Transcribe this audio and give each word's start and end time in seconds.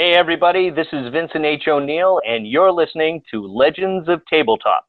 Hey, 0.00 0.14
everybody, 0.14 0.70
this 0.70 0.86
is 0.92 1.10
Vincent 1.10 1.44
H. 1.44 1.66
O'Neill, 1.66 2.20
and 2.24 2.46
you're 2.46 2.70
listening 2.70 3.20
to 3.32 3.44
Legends 3.44 4.08
of 4.08 4.24
Tabletop. 4.26 4.86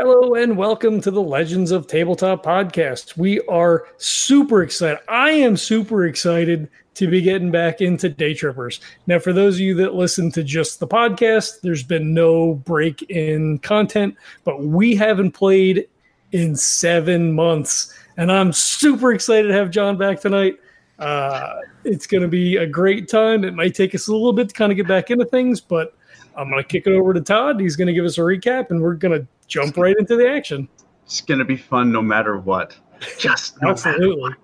Hello 0.00 0.34
and 0.34 0.56
welcome 0.56 1.00
to 1.00 1.10
the 1.10 1.20
Legends 1.20 1.72
of 1.72 1.88
Tabletop 1.88 2.44
podcast. 2.44 3.16
We 3.16 3.40
are 3.48 3.88
super 3.96 4.62
excited. 4.62 5.00
I 5.08 5.30
am 5.30 5.56
super 5.56 6.06
excited 6.06 6.68
to 6.94 7.08
be 7.08 7.20
getting 7.20 7.50
back 7.50 7.80
into 7.80 8.08
Day 8.08 8.32
Trippers. 8.32 8.80
Now, 9.08 9.18
for 9.18 9.32
those 9.32 9.56
of 9.56 9.60
you 9.60 9.74
that 9.74 9.96
listen 9.96 10.30
to 10.30 10.44
just 10.44 10.78
the 10.78 10.86
podcast, 10.86 11.62
there's 11.62 11.82
been 11.82 12.14
no 12.14 12.54
break 12.54 13.02
in 13.10 13.58
content, 13.58 14.14
but 14.44 14.62
we 14.62 14.94
haven't 14.94 15.32
played 15.32 15.88
in 16.30 16.54
seven 16.54 17.32
months. 17.32 17.92
And 18.18 18.30
I'm 18.30 18.52
super 18.52 19.12
excited 19.12 19.48
to 19.48 19.54
have 19.54 19.68
John 19.68 19.98
back 19.98 20.20
tonight. 20.20 20.60
Uh, 21.00 21.56
it's 21.82 22.06
going 22.06 22.22
to 22.22 22.28
be 22.28 22.58
a 22.58 22.68
great 22.68 23.08
time. 23.08 23.42
It 23.42 23.54
might 23.54 23.74
take 23.74 23.96
us 23.96 24.06
a 24.06 24.12
little 24.12 24.32
bit 24.32 24.50
to 24.50 24.54
kind 24.54 24.70
of 24.70 24.76
get 24.76 24.86
back 24.86 25.10
into 25.10 25.24
things, 25.24 25.60
but 25.60 25.97
I'm 26.38 26.48
going 26.48 26.62
to 26.62 26.68
kick 26.68 26.86
it 26.86 26.92
over 26.92 27.12
to 27.12 27.20
Todd. 27.20 27.60
He's 27.60 27.76
going 27.76 27.88
to 27.88 27.92
give 27.92 28.04
us 28.06 28.16
a 28.16 28.22
recap, 28.22 28.70
and 28.70 28.80
we're 28.80 28.94
going 28.94 29.20
to 29.20 29.26
jump 29.48 29.76
right 29.76 29.96
into 29.98 30.16
the 30.16 30.30
action. 30.30 30.68
It's 31.08 31.22
gonna 31.22 31.46
be 31.46 31.56
fun 31.56 31.90
no 31.90 32.02
matter 32.02 32.36
what. 32.36 32.76
Just 33.18 33.60
no 33.62 33.70
Absolutely. 33.70 34.34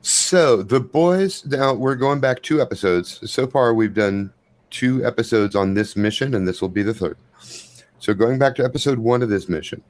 So 0.00 0.62
the 0.62 0.80
boys 0.80 1.44
now 1.44 1.74
we're 1.74 1.96
going 1.96 2.18
back 2.18 2.42
two 2.42 2.62
episodes. 2.62 3.30
So 3.30 3.46
far 3.46 3.74
we've 3.74 3.92
done 3.92 4.32
two 4.70 5.04
episodes 5.04 5.54
on 5.54 5.74
this 5.74 5.96
mission, 5.96 6.34
and 6.34 6.48
this 6.48 6.62
will 6.62 6.70
be 6.70 6.82
the 6.82 6.94
third. 6.94 7.18
So 7.98 8.14
going 8.14 8.38
back 8.38 8.54
to 8.54 8.64
episode 8.64 8.98
one 8.98 9.22
of 9.22 9.28
this 9.28 9.50
mission, 9.50 9.82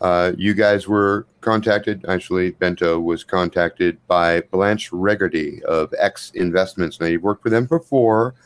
uh, 0.00 0.32
you 0.38 0.54
guys 0.54 0.86
were 0.86 1.26
contacted. 1.40 2.04
Actually, 2.06 2.52
Bento 2.52 3.00
was 3.00 3.24
contacted 3.24 3.98
by 4.06 4.40
Blanche 4.52 4.90
Regardy 4.92 5.64
of 5.64 5.92
X 5.98 6.30
Investments. 6.36 7.00
Now 7.00 7.06
you've 7.06 7.24
worked 7.24 7.42
with 7.42 7.52
them 7.52 7.66
before 7.66 8.36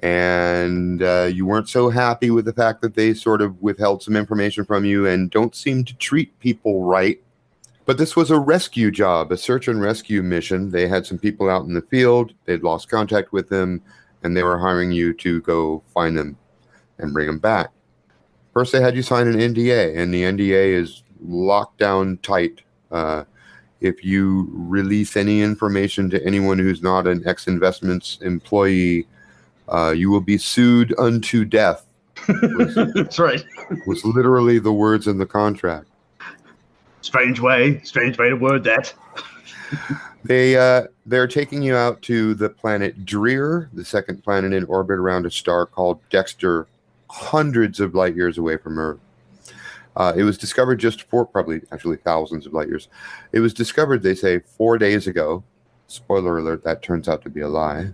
and 0.00 1.02
uh, 1.02 1.28
you 1.32 1.46
weren't 1.46 1.68
so 1.68 1.88
happy 1.88 2.30
with 2.30 2.44
the 2.44 2.52
fact 2.52 2.82
that 2.82 2.94
they 2.94 3.14
sort 3.14 3.40
of 3.40 3.60
withheld 3.62 4.02
some 4.02 4.16
information 4.16 4.64
from 4.64 4.84
you 4.84 5.06
and 5.06 5.30
don't 5.30 5.54
seem 5.54 5.84
to 5.84 5.94
treat 5.94 6.38
people 6.38 6.84
right. 6.84 7.20
But 7.86 7.98
this 7.98 8.16
was 8.16 8.30
a 8.30 8.38
rescue 8.38 8.90
job, 8.90 9.32
a 9.32 9.36
search 9.36 9.68
and 9.68 9.80
rescue 9.80 10.22
mission. 10.22 10.70
They 10.70 10.88
had 10.88 11.06
some 11.06 11.18
people 11.18 11.48
out 11.48 11.64
in 11.64 11.74
the 11.74 11.82
field, 11.82 12.34
they'd 12.44 12.62
lost 12.62 12.88
contact 12.88 13.32
with 13.32 13.48
them, 13.48 13.80
and 14.22 14.36
they 14.36 14.42
were 14.42 14.58
hiring 14.58 14.90
you 14.90 15.14
to 15.14 15.40
go 15.42 15.82
find 15.94 16.18
them 16.18 16.36
and 16.98 17.12
bring 17.12 17.28
them 17.28 17.38
back. 17.38 17.70
First, 18.52 18.72
they 18.72 18.80
had 18.80 18.96
you 18.96 19.02
sign 19.02 19.28
an 19.28 19.36
NDA, 19.36 19.96
and 19.96 20.12
the 20.12 20.24
NDA 20.24 20.74
is 20.74 21.02
locked 21.22 21.78
down 21.78 22.18
tight. 22.22 22.62
Uh, 22.90 23.24
if 23.80 24.04
you 24.04 24.50
release 24.52 25.16
any 25.16 25.42
information 25.42 26.10
to 26.10 26.24
anyone 26.24 26.58
who's 26.58 26.82
not 26.82 27.06
an 27.06 27.22
X 27.26 27.46
Investments 27.46 28.18
employee, 28.22 29.06
uh, 29.68 29.94
you 29.96 30.10
will 30.10 30.20
be 30.20 30.38
sued 30.38 30.94
unto 30.98 31.44
death. 31.44 31.86
Was, 32.28 32.74
That's 32.94 33.18
right. 33.18 33.44
It 33.70 33.86
was 33.86 34.04
literally 34.04 34.58
the 34.58 34.72
words 34.72 35.06
in 35.06 35.18
the 35.18 35.26
contract. 35.26 35.88
Strange 37.02 37.40
way, 37.40 37.80
strange 37.84 38.18
way 38.18 38.28
to 38.30 38.36
word 38.36 38.64
that. 38.64 38.92
They 40.24 40.56
uh, 40.56 40.84
they're 41.04 41.28
taking 41.28 41.62
you 41.62 41.76
out 41.76 42.02
to 42.02 42.34
the 42.34 42.48
planet 42.48 43.04
Dreer, 43.04 43.70
the 43.72 43.84
second 43.84 44.24
planet 44.24 44.52
in 44.52 44.64
orbit 44.64 44.98
around 44.98 45.24
a 45.24 45.30
star 45.30 45.66
called 45.66 46.00
Dexter, 46.10 46.66
hundreds 47.08 47.78
of 47.78 47.94
light 47.94 48.16
years 48.16 48.38
away 48.38 48.56
from 48.56 48.78
Earth. 48.78 48.98
Uh, 49.94 50.12
it 50.16 50.24
was 50.24 50.36
discovered 50.36 50.76
just 50.76 51.02
four, 51.04 51.24
probably 51.24 51.62
actually 51.70 51.96
thousands 51.96 52.44
of 52.44 52.52
light 52.52 52.68
years. 52.68 52.88
It 53.32 53.40
was 53.40 53.54
discovered, 53.54 54.02
they 54.02 54.14
say, 54.14 54.40
four 54.40 54.78
days 54.78 55.06
ago. 55.06 55.44
Spoiler 55.86 56.38
alert: 56.38 56.64
that 56.64 56.82
turns 56.82 57.08
out 57.08 57.22
to 57.22 57.30
be 57.30 57.40
a 57.40 57.48
lie. 57.48 57.92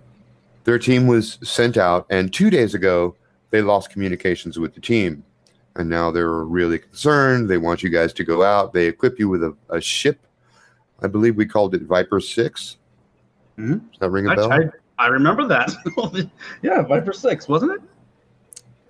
Their 0.64 0.78
team 0.78 1.06
was 1.06 1.38
sent 1.42 1.76
out, 1.76 2.06
and 2.10 2.32
two 2.32 2.50
days 2.50 2.74
ago, 2.74 3.16
they 3.50 3.62
lost 3.62 3.90
communications 3.90 4.58
with 4.58 4.74
the 4.74 4.80
team. 4.80 5.24
And 5.76 5.88
now 5.88 6.10
they're 6.10 6.44
really 6.44 6.78
concerned. 6.78 7.48
They 7.48 7.56
want 7.56 7.82
you 7.82 7.88
guys 7.88 8.12
to 8.14 8.24
go 8.24 8.42
out. 8.42 8.72
They 8.72 8.86
equip 8.86 9.18
you 9.18 9.28
with 9.28 9.42
a, 9.42 9.56
a 9.70 9.80
ship. 9.80 10.26
I 11.02 11.06
believe 11.06 11.36
we 11.36 11.46
called 11.46 11.74
it 11.74 11.82
Viper 11.82 12.20
6. 12.20 12.76
Mhm. 13.58 13.90
Does 13.90 13.98
that 14.00 14.10
ring 14.10 14.26
a 14.26 14.32
I, 14.32 14.34
bell? 14.34 14.52
I, 14.52 14.60
I 14.98 15.06
remember 15.08 15.46
that. 15.48 15.72
yeah, 16.62 16.82
Viper 16.82 17.12
Six, 17.12 17.48
wasn't 17.48 17.72
it? 17.72 17.80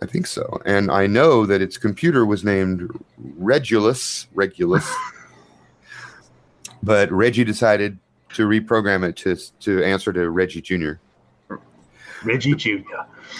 I 0.02 0.06
think 0.06 0.26
so. 0.26 0.60
And 0.66 0.90
I 0.90 1.06
know 1.06 1.46
that 1.46 1.62
its 1.62 1.78
computer 1.78 2.26
was 2.26 2.44
named 2.44 2.90
Regulus, 3.16 4.26
Regulus. 4.34 4.92
but 6.82 7.10
Reggie 7.12 7.44
decided 7.44 7.98
to 8.34 8.46
reprogram 8.46 9.08
it 9.08 9.16
to 9.16 9.36
to 9.60 9.82
answer 9.84 10.12
to 10.12 10.30
Reggie 10.30 10.60
Jr. 10.60 10.94
Reggie 12.24 12.54
Jr. 12.54 12.78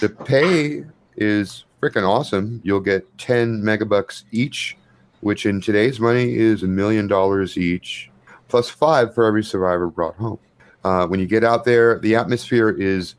The 0.00 0.09
pay 0.09 0.84
is 1.16 1.65
freaking 1.82 2.09
awesome. 2.09 2.60
You'll 2.65 2.81
get 2.81 3.06
10 3.19 3.62
megabucks 3.62 4.25
each, 4.32 4.76
which 5.20 5.47
in 5.47 5.60
today's 5.60 6.00
money 6.00 6.37
is 6.37 6.62
a 6.62 6.66
million 6.66 7.06
dollars 7.06 7.56
each, 7.56 8.10
plus 8.48 8.69
five 8.69 9.15
for 9.15 9.25
every 9.25 9.44
survivor 9.44 9.88
brought 9.88 10.15
home. 10.16 10.38
Uh, 10.84 11.06
when 11.06 11.21
you 11.21 11.26
get 11.26 11.44
out 11.44 11.65
there, 11.65 11.98
the 12.00 12.15
atmosphere 12.15 12.71
is 12.71 13.15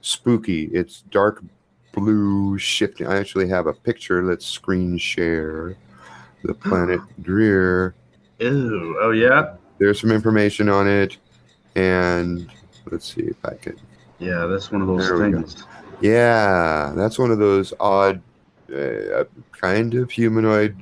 spooky. 0.00 0.64
It's 0.72 1.02
dark 1.10 1.42
blue 1.92 2.58
shifting. 2.58 3.06
I 3.06 3.18
actually 3.18 3.48
have 3.48 3.66
a 3.66 3.72
picture. 3.72 4.22
Let's 4.22 4.46
screen 4.46 4.98
share 4.98 5.76
the 6.42 6.54
planet 6.54 7.00
Dreer. 7.20 7.94
Ew. 8.38 8.96
Oh 9.00 9.10
yeah. 9.10 9.54
There's 9.78 10.00
some 10.00 10.10
information 10.10 10.68
on 10.68 10.88
it. 10.88 11.18
And 11.74 12.50
let's 12.90 13.14
see 13.14 13.22
if 13.22 13.36
I 13.44 13.54
can 13.54 13.78
Yeah, 14.22 14.46
that's 14.46 14.70
one 14.70 14.82
of 14.82 14.88
those 14.88 15.08
There 15.08 15.18
things. 15.18 15.64
Yeah, 16.00 16.92
that's 16.94 17.18
one 17.18 17.30
of 17.30 17.38
those 17.38 17.74
odd, 17.80 18.22
uh, 18.74 19.24
kind 19.52 19.94
of 19.94 20.10
humanoid 20.10 20.76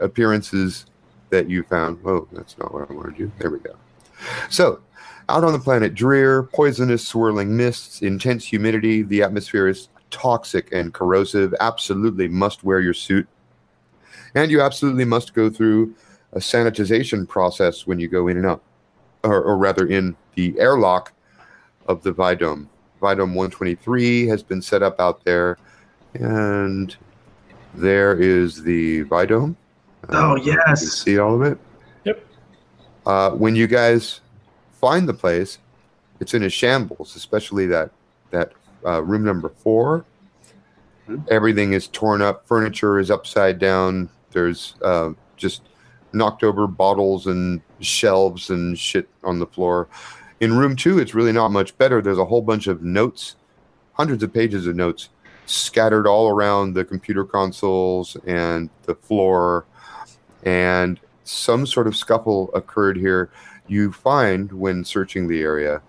appearances 0.00 0.86
that 1.30 1.48
you 1.48 1.62
found. 1.62 1.98
Oh, 2.04 2.26
that's 2.32 2.58
not 2.58 2.74
what 2.74 2.90
I 2.90 2.92
wanted 2.92 3.16
to 3.16 3.26
do. 3.26 3.32
There 3.38 3.50
we 3.50 3.60
go. 3.60 3.74
So, 4.48 4.80
out 5.28 5.44
on 5.44 5.52
the 5.52 5.58
planet 5.58 5.94
Dreer, 5.94 6.42
poisonous 6.42 7.06
swirling 7.06 7.56
mists, 7.56 8.02
intense 8.02 8.44
humidity. 8.44 9.02
The 9.02 9.22
atmosphere 9.22 9.68
is 9.68 9.88
toxic 10.10 10.72
and 10.72 10.92
corrosive. 10.92 11.54
Absolutely 11.60 12.26
must 12.28 12.64
wear 12.64 12.80
your 12.80 12.94
suit. 12.94 13.28
And 14.34 14.50
you 14.50 14.60
absolutely 14.60 15.04
must 15.04 15.34
go 15.34 15.48
through 15.48 15.94
a 16.32 16.38
sanitization 16.38 17.28
process 17.28 17.86
when 17.86 17.98
you 17.98 18.08
go 18.08 18.28
in 18.28 18.36
and 18.36 18.46
out, 18.46 18.62
or, 19.24 19.42
or 19.42 19.56
rather, 19.56 19.86
in 19.86 20.16
the 20.34 20.58
airlock 20.58 21.12
of 21.86 22.02
the 22.02 22.12
Vidome. 22.12 22.66
Vidome 23.00 23.34
123 23.34 24.26
has 24.26 24.42
been 24.42 24.62
set 24.62 24.82
up 24.82 25.00
out 25.00 25.24
there, 25.24 25.58
and 26.14 26.96
there 27.74 28.18
is 28.18 28.62
the 28.62 29.04
Vidome. 29.04 29.56
Oh, 30.08 30.36
you 30.36 30.52
can 30.52 30.62
yes. 30.68 30.92
see 30.92 31.18
all 31.18 31.34
of 31.34 31.42
it. 31.42 31.58
Yep. 32.04 32.26
Uh, 33.06 33.30
when 33.30 33.54
you 33.54 33.66
guys 33.66 34.20
find 34.72 35.08
the 35.08 35.14
place, 35.14 35.58
it's 36.20 36.34
in 36.34 36.42
a 36.42 36.50
shambles, 36.50 37.16
especially 37.16 37.66
that 37.66 37.90
that 38.30 38.52
uh, 38.86 39.02
room 39.02 39.24
number 39.24 39.48
4 39.48 40.04
Mhm. 41.10 41.28
Everything 41.30 41.72
is 41.72 41.88
torn 41.88 42.22
up. 42.22 42.46
Furniture 42.46 42.98
is 42.98 43.10
upside 43.10 43.58
down. 43.58 44.08
There's 44.30 44.74
uh, 44.82 45.10
just 45.36 45.62
knocked 46.12 46.44
over 46.44 46.66
bottles 46.66 47.26
and 47.26 47.60
shelves 47.80 48.50
and 48.50 48.78
shit 48.78 49.08
on 49.24 49.38
the 49.38 49.46
floor. 49.46 49.88
In 50.40 50.56
room 50.56 50.74
two, 50.74 50.98
it's 50.98 51.14
really 51.14 51.32
not 51.32 51.50
much 51.50 51.76
better. 51.76 52.00
There's 52.00 52.18
a 52.18 52.24
whole 52.24 52.40
bunch 52.40 52.66
of 52.66 52.82
notes, 52.82 53.36
hundreds 53.92 54.22
of 54.22 54.32
pages 54.32 54.66
of 54.66 54.74
notes 54.74 55.10
scattered 55.44 56.06
all 56.06 56.28
around 56.28 56.72
the 56.72 56.84
computer 56.84 57.24
consoles 57.24 58.16
and 58.26 58.70
the 58.84 58.94
floor. 58.94 59.66
And 60.44 60.98
some 61.24 61.66
sort 61.66 61.86
of 61.86 61.94
scuffle 61.94 62.50
occurred 62.54 62.96
here. 62.96 63.30
You 63.66 63.92
find, 63.92 64.50
when 64.52 64.84
searching 64.84 65.28
the 65.28 65.42
area, 65.42 65.82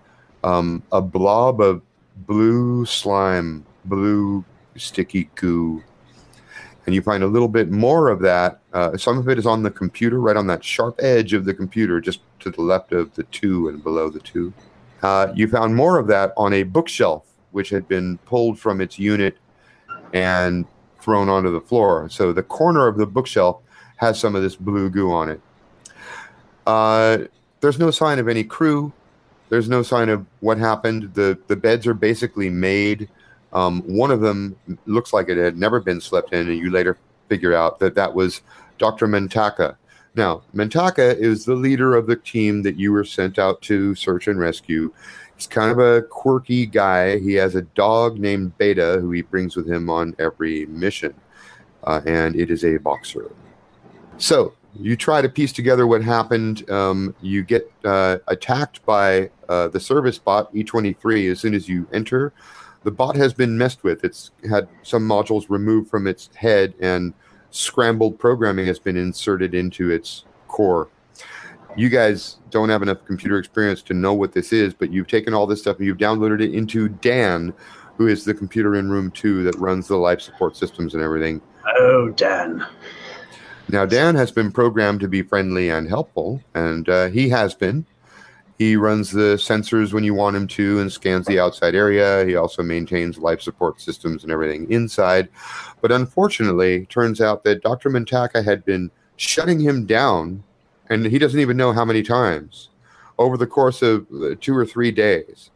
um, 0.44 0.82
a 0.92 1.00
blob 1.00 1.60
of 1.60 1.80
blue 2.26 2.84
slime, 2.84 3.64
blue 3.86 4.44
sticky 4.76 5.30
goo. 5.34 5.82
And 6.84 6.94
you 6.94 7.00
find 7.00 7.22
a 7.22 7.28
little 7.28 7.48
bit 7.48 7.70
more 7.70 8.08
of 8.08 8.20
that. 8.20 8.60
Uh, 8.72 8.96
some 8.96 9.18
of 9.18 9.28
it 9.28 9.38
is 9.38 9.46
on 9.46 9.62
the 9.62 9.70
computer, 9.70 10.18
right 10.20 10.36
on 10.36 10.46
that 10.46 10.64
sharp 10.64 10.98
edge 11.02 11.32
of 11.32 11.44
the 11.44 11.52
computer, 11.52 12.00
just 12.00 12.20
to 12.40 12.50
the 12.50 12.62
left 12.62 12.92
of 12.92 13.14
the 13.14 13.22
two 13.24 13.68
and 13.68 13.82
below 13.82 14.08
the 14.08 14.20
two. 14.20 14.52
Uh, 15.02 15.32
you 15.34 15.48
found 15.48 15.74
more 15.74 15.98
of 15.98 16.06
that 16.06 16.32
on 16.36 16.52
a 16.52 16.62
bookshelf, 16.62 17.24
which 17.50 17.70
had 17.70 17.86
been 17.88 18.18
pulled 18.18 18.58
from 18.58 18.80
its 18.80 18.98
unit 18.98 19.36
and 20.12 20.64
thrown 21.00 21.28
onto 21.28 21.50
the 21.50 21.60
floor. 21.60 22.08
So 22.08 22.32
the 22.32 22.42
corner 22.42 22.86
of 22.86 22.96
the 22.96 23.06
bookshelf 23.06 23.60
has 23.96 24.18
some 24.18 24.34
of 24.34 24.42
this 24.42 24.56
blue 24.56 24.88
goo 24.88 25.12
on 25.12 25.28
it. 25.28 25.40
Uh, 26.66 27.18
there's 27.60 27.78
no 27.78 27.90
sign 27.90 28.18
of 28.18 28.28
any 28.28 28.44
crew. 28.44 28.92
There's 29.48 29.68
no 29.68 29.82
sign 29.82 30.08
of 30.08 30.24
what 30.40 30.56
happened. 30.58 31.12
The 31.14 31.38
the 31.46 31.56
beds 31.56 31.86
are 31.86 31.94
basically 31.94 32.48
made. 32.48 33.08
Um, 33.52 33.82
one 33.82 34.10
of 34.10 34.20
them 34.20 34.56
looks 34.86 35.12
like 35.12 35.28
it 35.28 35.36
had 35.36 35.58
never 35.58 35.78
been 35.78 36.00
slept 36.00 36.32
in, 36.32 36.48
and 36.48 36.56
you 36.56 36.70
later 36.70 36.96
figure 37.28 37.54
out 37.54 37.78
that 37.80 37.94
that 37.94 38.14
was 38.14 38.40
Dr. 38.82 39.06
Mentaka. 39.06 39.76
Now, 40.16 40.42
Mentaka 40.52 41.16
is 41.16 41.44
the 41.44 41.54
leader 41.54 41.94
of 41.94 42.08
the 42.08 42.16
team 42.16 42.62
that 42.62 42.74
you 42.76 42.90
were 42.90 43.04
sent 43.04 43.38
out 43.38 43.62
to 43.62 43.94
search 43.94 44.26
and 44.26 44.40
rescue. 44.40 44.92
He's 45.36 45.46
kind 45.46 45.70
of 45.70 45.78
a 45.78 46.02
quirky 46.02 46.66
guy. 46.66 47.20
He 47.20 47.34
has 47.34 47.54
a 47.54 47.62
dog 47.62 48.18
named 48.18 48.58
Beta 48.58 48.98
who 49.00 49.12
he 49.12 49.22
brings 49.22 49.54
with 49.54 49.70
him 49.70 49.88
on 49.88 50.16
every 50.18 50.66
mission, 50.66 51.14
uh, 51.84 52.00
and 52.06 52.34
it 52.34 52.50
is 52.50 52.64
a 52.64 52.78
boxer. 52.78 53.30
So 54.18 54.52
you 54.74 54.96
try 54.96 55.22
to 55.22 55.28
piece 55.28 55.52
together 55.52 55.86
what 55.86 56.02
happened. 56.02 56.68
Um, 56.68 57.14
you 57.22 57.44
get 57.44 57.72
uh, 57.84 58.18
attacked 58.26 58.84
by 58.84 59.30
uh, 59.48 59.68
the 59.68 59.78
service 59.78 60.18
bot 60.18 60.52
E23 60.52 61.30
as 61.30 61.38
soon 61.38 61.54
as 61.54 61.68
you 61.68 61.86
enter. 61.92 62.32
The 62.82 62.90
bot 62.90 63.14
has 63.14 63.32
been 63.32 63.56
messed 63.56 63.84
with. 63.84 64.02
It's 64.02 64.32
had 64.50 64.68
some 64.82 65.08
modules 65.08 65.44
removed 65.48 65.88
from 65.88 66.08
its 66.08 66.30
head, 66.34 66.74
and 66.80 67.14
scrambled 67.52 68.18
programming 68.18 68.66
has 68.66 68.78
been 68.78 68.96
inserted 68.96 69.54
into 69.54 69.90
its 69.90 70.24
core. 70.48 70.88
You 71.76 71.88
guys 71.88 72.36
don't 72.50 72.68
have 72.68 72.82
enough 72.82 73.04
computer 73.06 73.38
experience 73.38 73.80
to 73.82 73.94
know 73.94 74.12
what 74.12 74.32
this 74.32 74.52
is, 74.52 74.74
but 74.74 74.92
you've 74.92 75.06
taken 75.06 75.32
all 75.32 75.46
this 75.46 75.60
stuff 75.60 75.78
and 75.78 75.86
you've 75.86 75.96
downloaded 75.96 76.42
it 76.42 76.54
into 76.54 76.88
Dan, 76.88 77.54
who 77.96 78.08
is 78.08 78.24
the 78.24 78.34
computer 78.34 78.74
in 78.74 78.90
room 78.90 79.10
two 79.10 79.42
that 79.44 79.54
runs 79.56 79.88
the 79.88 79.96
life 79.96 80.20
support 80.20 80.56
systems 80.56 80.94
and 80.94 81.02
everything. 81.02 81.40
Oh, 81.78 82.08
Dan. 82.10 82.66
Now, 83.68 83.86
Dan 83.86 84.14
has 84.16 84.30
been 84.30 84.52
programmed 84.52 85.00
to 85.00 85.08
be 85.08 85.22
friendly 85.22 85.70
and 85.70 85.88
helpful, 85.88 86.42
and 86.54 86.88
uh, 86.88 87.08
he 87.08 87.28
has 87.30 87.54
been. 87.54 87.86
He 88.62 88.76
runs 88.76 89.10
the 89.10 89.34
sensors 89.38 89.92
when 89.92 90.04
you 90.04 90.14
want 90.14 90.36
him 90.36 90.46
to 90.46 90.78
and 90.78 90.92
scans 90.92 91.26
the 91.26 91.40
outside 91.40 91.74
area. 91.74 92.24
He 92.24 92.36
also 92.36 92.62
maintains 92.62 93.18
life 93.18 93.40
support 93.42 93.80
systems 93.80 94.22
and 94.22 94.30
everything 94.30 94.70
inside. 94.70 95.28
But 95.80 95.90
unfortunately, 95.90 96.86
turns 96.86 97.20
out 97.20 97.42
that 97.42 97.64
Dr. 97.64 97.90
Mentaka 97.90 98.44
had 98.44 98.64
been 98.64 98.88
shutting 99.16 99.58
him 99.58 99.84
down, 99.84 100.44
and 100.88 101.04
he 101.04 101.18
doesn't 101.18 101.40
even 101.40 101.56
know 101.56 101.72
how 101.72 101.84
many 101.84 102.04
times 102.04 102.68
over 103.18 103.36
the 103.36 103.48
course 103.48 103.82
of 103.82 104.06
uh, 104.12 104.36
two 104.40 104.56
or 104.56 104.64
three 104.64 104.92
days 104.92 105.50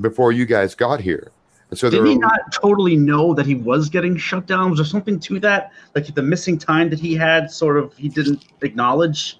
before 0.00 0.32
you 0.32 0.46
guys 0.46 0.74
got 0.74 1.00
here. 1.00 1.32
And 1.68 1.78
so 1.78 1.90
Did 1.90 2.06
he 2.06 2.16
not 2.16 2.50
totally 2.50 2.96
know 2.96 3.34
that 3.34 3.44
he 3.44 3.56
was 3.56 3.90
getting 3.90 4.16
shut 4.16 4.46
down? 4.46 4.70
Was 4.70 4.78
there 4.78 4.86
something 4.86 5.20
to 5.20 5.38
that? 5.40 5.70
Like 5.94 6.14
the 6.14 6.22
missing 6.22 6.56
time 6.56 6.88
that 6.88 6.98
he 6.98 7.14
had, 7.14 7.50
sort 7.50 7.76
of, 7.76 7.94
he 7.94 8.08
didn't 8.08 8.46
acknowledge? 8.62 9.38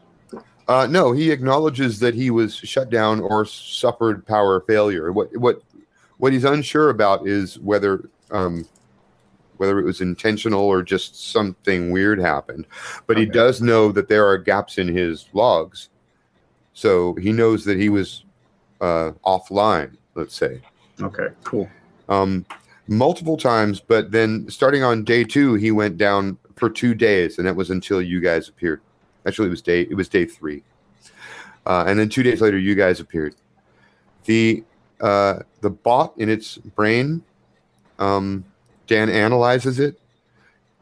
Uh, 0.72 0.86
no, 0.86 1.12
he 1.12 1.30
acknowledges 1.30 1.98
that 1.98 2.14
he 2.14 2.30
was 2.30 2.54
shut 2.56 2.88
down 2.88 3.20
or 3.20 3.44
suffered 3.44 4.26
power 4.26 4.62
failure. 4.62 5.12
What 5.12 5.28
what 5.36 5.60
what 6.16 6.32
he's 6.32 6.44
unsure 6.44 6.88
about 6.88 7.28
is 7.28 7.58
whether 7.58 8.08
um, 8.30 8.66
whether 9.58 9.78
it 9.78 9.84
was 9.84 10.00
intentional 10.00 10.62
or 10.62 10.82
just 10.82 11.30
something 11.30 11.90
weird 11.90 12.18
happened. 12.18 12.66
But 13.06 13.18
he 13.18 13.26
does 13.26 13.60
know 13.60 13.92
that 13.92 14.08
there 14.08 14.26
are 14.26 14.38
gaps 14.38 14.78
in 14.78 14.88
his 14.88 15.28
logs, 15.34 15.90
so 16.72 17.16
he 17.16 17.32
knows 17.32 17.66
that 17.66 17.76
he 17.78 17.90
was 17.90 18.24
uh, 18.80 19.12
offline. 19.26 19.98
Let's 20.14 20.34
say 20.34 20.62
Okay, 21.02 21.28
cool. 21.44 21.68
um, 22.08 22.46
multiple 22.88 23.36
times, 23.36 23.78
but 23.78 24.10
then 24.10 24.48
starting 24.48 24.82
on 24.82 25.04
day 25.04 25.22
two, 25.22 25.52
he 25.52 25.70
went 25.70 25.98
down 25.98 26.38
for 26.56 26.70
two 26.70 26.94
days, 26.94 27.36
and 27.36 27.46
that 27.46 27.56
was 27.56 27.68
until 27.68 28.00
you 28.00 28.22
guys 28.22 28.48
appeared. 28.48 28.80
Actually, 29.26 29.48
it 29.48 29.50
was 29.50 29.62
day 29.62 29.82
it 29.82 29.94
was 29.94 30.08
day 30.08 30.24
three, 30.24 30.62
uh, 31.66 31.84
and 31.86 31.98
then 31.98 32.08
two 32.08 32.22
days 32.22 32.40
later, 32.40 32.58
you 32.58 32.74
guys 32.74 33.00
appeared. 33.00 33.34
The 34.24 34.64
uh, 35.00 35.40
the 35.60 35.70
bot 35.70 36.14
in 36.16 36.28
its 36.28 36.58
brain, 36.58 37.22
um, 37.98 38.44
Dan 38.86 39.08
analyzes 39.08 39.78
it. 39.78 39.98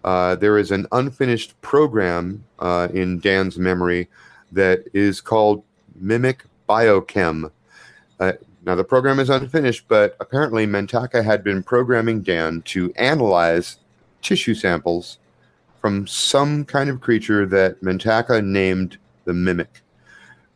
Uh, 0.05 0.35
there 0.37 0.59
is 0.59 0.71
an 0.71 0.87
unfinished 0.93 1.61
program 1.61 2.45
uh, 2.59 2.89
in 2.93 3.21
Dan's 3.21 3.59
memory 3.59 4.09
that 4.53 4.85
is 4.95 5.21
called 5.21 5.63
Mimic 6.01 6.45
Biochem. 6.69 7.51
Uh, 8.19 8.33
now, 8.65 8.75
the 8.75 8.85
program 8.85 9.19
is 9.19 9.31
unfinished, 9.31 9.87
but 9.89 10.17
apparently 10.21 10.67
Mentaka 10.67 11.25
had 11.25 11.43
been 11.43 11.63
programming 11.63 12.21
Dan 12.21 12.61
to 12.63 12.93
analyze 12.97 13.79
tissue 14.21 14.55
samples 14.55 15.19
from 15.81 16.07
some 16.07 16.65
kind 16.65 16.91
of 16.91 17.01
creature 17.01 17.47
that 17.47 17.81
Mentaka 17.83 18.45
named 18.45 18.99
the 19.25 19.33
Mimic. 19.33 19.83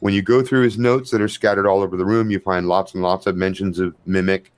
When 0.00 0.12
you 0.12 0.20
go 0.20 0.42
through 0.42 0.62
his 0.62 0.76
notes 0.78 1.10
that 1.10 1.22
are 1.22 1.28
scattered 1.28 1.66
all 1.66 1.80
over 1.80 1.96
the 1.96 2.04
room, 2.04 2.30
you 2.30 2.38
find 2.38 2.68
lots 2.68 2.92
and 2.92 3.02
lots 3.02 3.26
of 3.26 3.36
mentions 3.36 3.78
of 3.78 3.94
Mimic. 4.06 4.52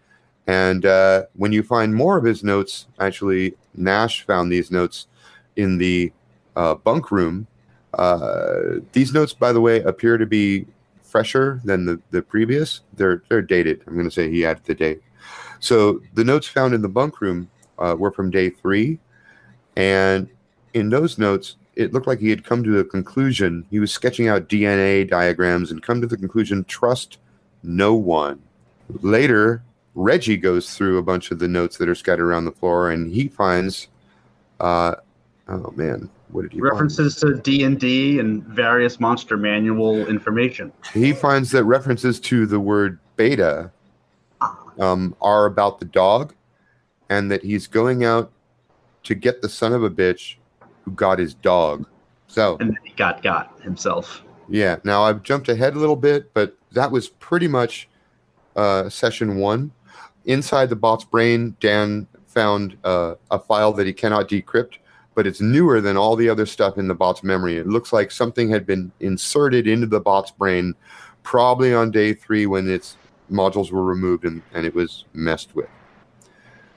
And 0.48 0.84
uh, 0.84 1.24
when 1.34 1.52
you 1.52 1.62
find 1.62 1.94
more 1.94 2.16
of 2.16 2.24
his 2.24 2.42
notes, 2.42 2.86
actually, 2.98 3.54
Nash 3.74 4.24
found 4.24 4.50
these 4.50 4.70
notes 4.70 5.06
in 5.54 5.78
the 5.78 6.12
uh, 6.56 6.74
bunk 6.74 7.10
room. 7.10 7.46
Uh, 7.94 8.80
these 8.92 9.12
notes, 9.12 9.32
by 9.32 9.52
the 9.52 9.60
way, 9.60 9.82
appear 9.82 10.18
to 10.18 10.26
be 10.26 10.66
fresher 11.02 11.60
than 11.64 11.86
the, 11.86 12.00
the 12.10 12.22
previous. 12.22 12.80
They're 12.94 13.22
they're 13.28 13.42
dated. 13.42 13.82
I'm 13.86 13.94
going 13.94 14.06
to 14.06 14.10
say 14.10 14.30
he 14.30 14.44
added 14.44 14.64
the 14.64 14.74
date. 14.74 15.00
So 15.60 16.00
the 16.14 16.24
notes 16.24 16.46
found 16.46 16.74
in 16.74 16.82
the 16.82 16.88
bunk 16.88 17.20
room 17.20 17.48
uh, 17.78 17.96
were 17.98 18.10
from 18.10 18.30
day 18.30 18.50
three, 18.50 18.98
and 19.76 20.28
in 20.76 20.90
those 20.90 21.16
notes, 21.18 21.56
it 21.74 21.94
looked 21.94 22.06
like 22.06 22.20
he 22.20 22.28
had 22.28 22.44
come 22.44 22.62
to 22.62 22.78
a 22.78 22.84
conclusion. 22.84 23.64
He 23.70 23.80
was 23.80 23.90
sketching 23.90 24.28
out 24.28 24.48
DNA 24.48 25.08
diagrams 25.08 25.70
and 25.70 25.82
come 25.82 26.02
to 26.02 26.06
the 26.06 26.18
conclusion: 26.18 26.64
trust 26.64 27.18
no 27.62 27.94
one. 27.94 28.42
Later, 29.00 29.62
Reggie 29.94 30.36
goes 30.36 30.74
through 30.74 30.98
a 30.98 31.02
bunch 31.02 31.30
of 31.30 31.38
the 31.38 31.48
notes 31.48 31.78
that 31.78 31.88
are 31.88 31.94
scattered 31.94 32.26
around 32.26 32.44
the 32.44 32.52
floor, 32.52 32.90
and 32.90 33.10
he 33.12 33.26
finds, 33.26 33.88
uh, 34.60 34.96
oh 35.48 35.72
man, 35.74 36.10
what 36.28 36.42
did 36.42 36.52
he 36.52 36.58
find? 36.58 36.70
References 36.70 37.16
to 37.16 37.34
D 37.34 37.64
and 37.64 37.80
D 37.80 38.20
and 38.20 38.44
various 38.44 39.00
monster 39.00 39.38
manual 39.38 40.06
information. 40.06 40.72
he 40.92 41.14
finds 41.14 41.50
that 41.52 41.64
references 41.64 42.20
to 42.20 42.44
the 42.44 42.60
word 42.60 42.98
beta 43.16 43.70
um, 44.78 45.16
are 45.22 45.46
about 45.46 45.78
the 45.78 45.86
dog 45.86 46.34
and 47.08 47.30
that 47.30 47.42
he's 47.42 47.66
going 47.66 48.04
out 48.04 48.30
to 49.04 49.14
get 49.14 49.40
the 49.40 49.48
son 49.48 49.72
of 49.72 49.82
a 49.82 49.88
bitch 49.88 50.36
who 50.86 50.92
got 50.92 51.18
his 51.18 51.34
dog. 51.34 51.84
So, 52.28 52.56
And 52.60 52.70
then 52.70 52.78
he 52.84 52.92
got 52.94 53.22
got 53.22 53.60
himself. 53.60 54.22
yeah, 54.48 54.76
now 54.84 55.02
I've 55.02 55.22
jumped 55.22 55.48
ahead 55.50 55.74
a 55.74 55.78
little 55.78 55.96
bit, 55.96 56.32
but 56.32 56.56
that 56.72 56.90
was 56.90 57.08
pretty 57.08 57.48
much 57.48 57.88
uh, 58.54 58.88
session 58.88 59.36
one. 59.36 59.70
Inside 60.24 60.70
the 60.70 60.76
bot's 60.76 61.04
brain, 61.04 61.54
Dan 61.60 62.06
found 62.26 62.76
uh, 62.84 63.14
a 63.30 63.38
file 63.38 63.72
that 63.74 63.86
he 63.86 63.92
cannot 63.92 64.28
decrypt, 64.28 64.74
but 65.14 65.26
it's 65.26 65.40
newer 65.40 65.80
than 65.80 65.96
all 65.96 66.16
the 66.16 66.28
other 66.28 66.46
stuff 66.46 66.78
in 66.78 66.88
the 66.88 66.94
bot's 66.94 67.22
memory. 67.22 67.56
It 67.58 67.66
looks 67.66 67.92
like 67.92 68.10
something 68.10 68.48
had 68.50 68.66
been 68.66 68.90
inserted 69.00 69.66
into 69.66 69.86
the 69.86 70.00
bot's 70.00 70.30
brain 70.30 70.74
probably 71.22 71.74
on 71.74 71.90
day 71.90 72.12
three 72.12 72.46
when 72.46 72.68
its 72.68 72.96
modules 73.30 73.70
were 73.72 73.84
removed 73.84 74.24
and, 74.24 74.42
and 74.52 74.64
it 74.66 74.74
was 74.74 75.04
messed 75.14 75.54
with. 75.54 75.68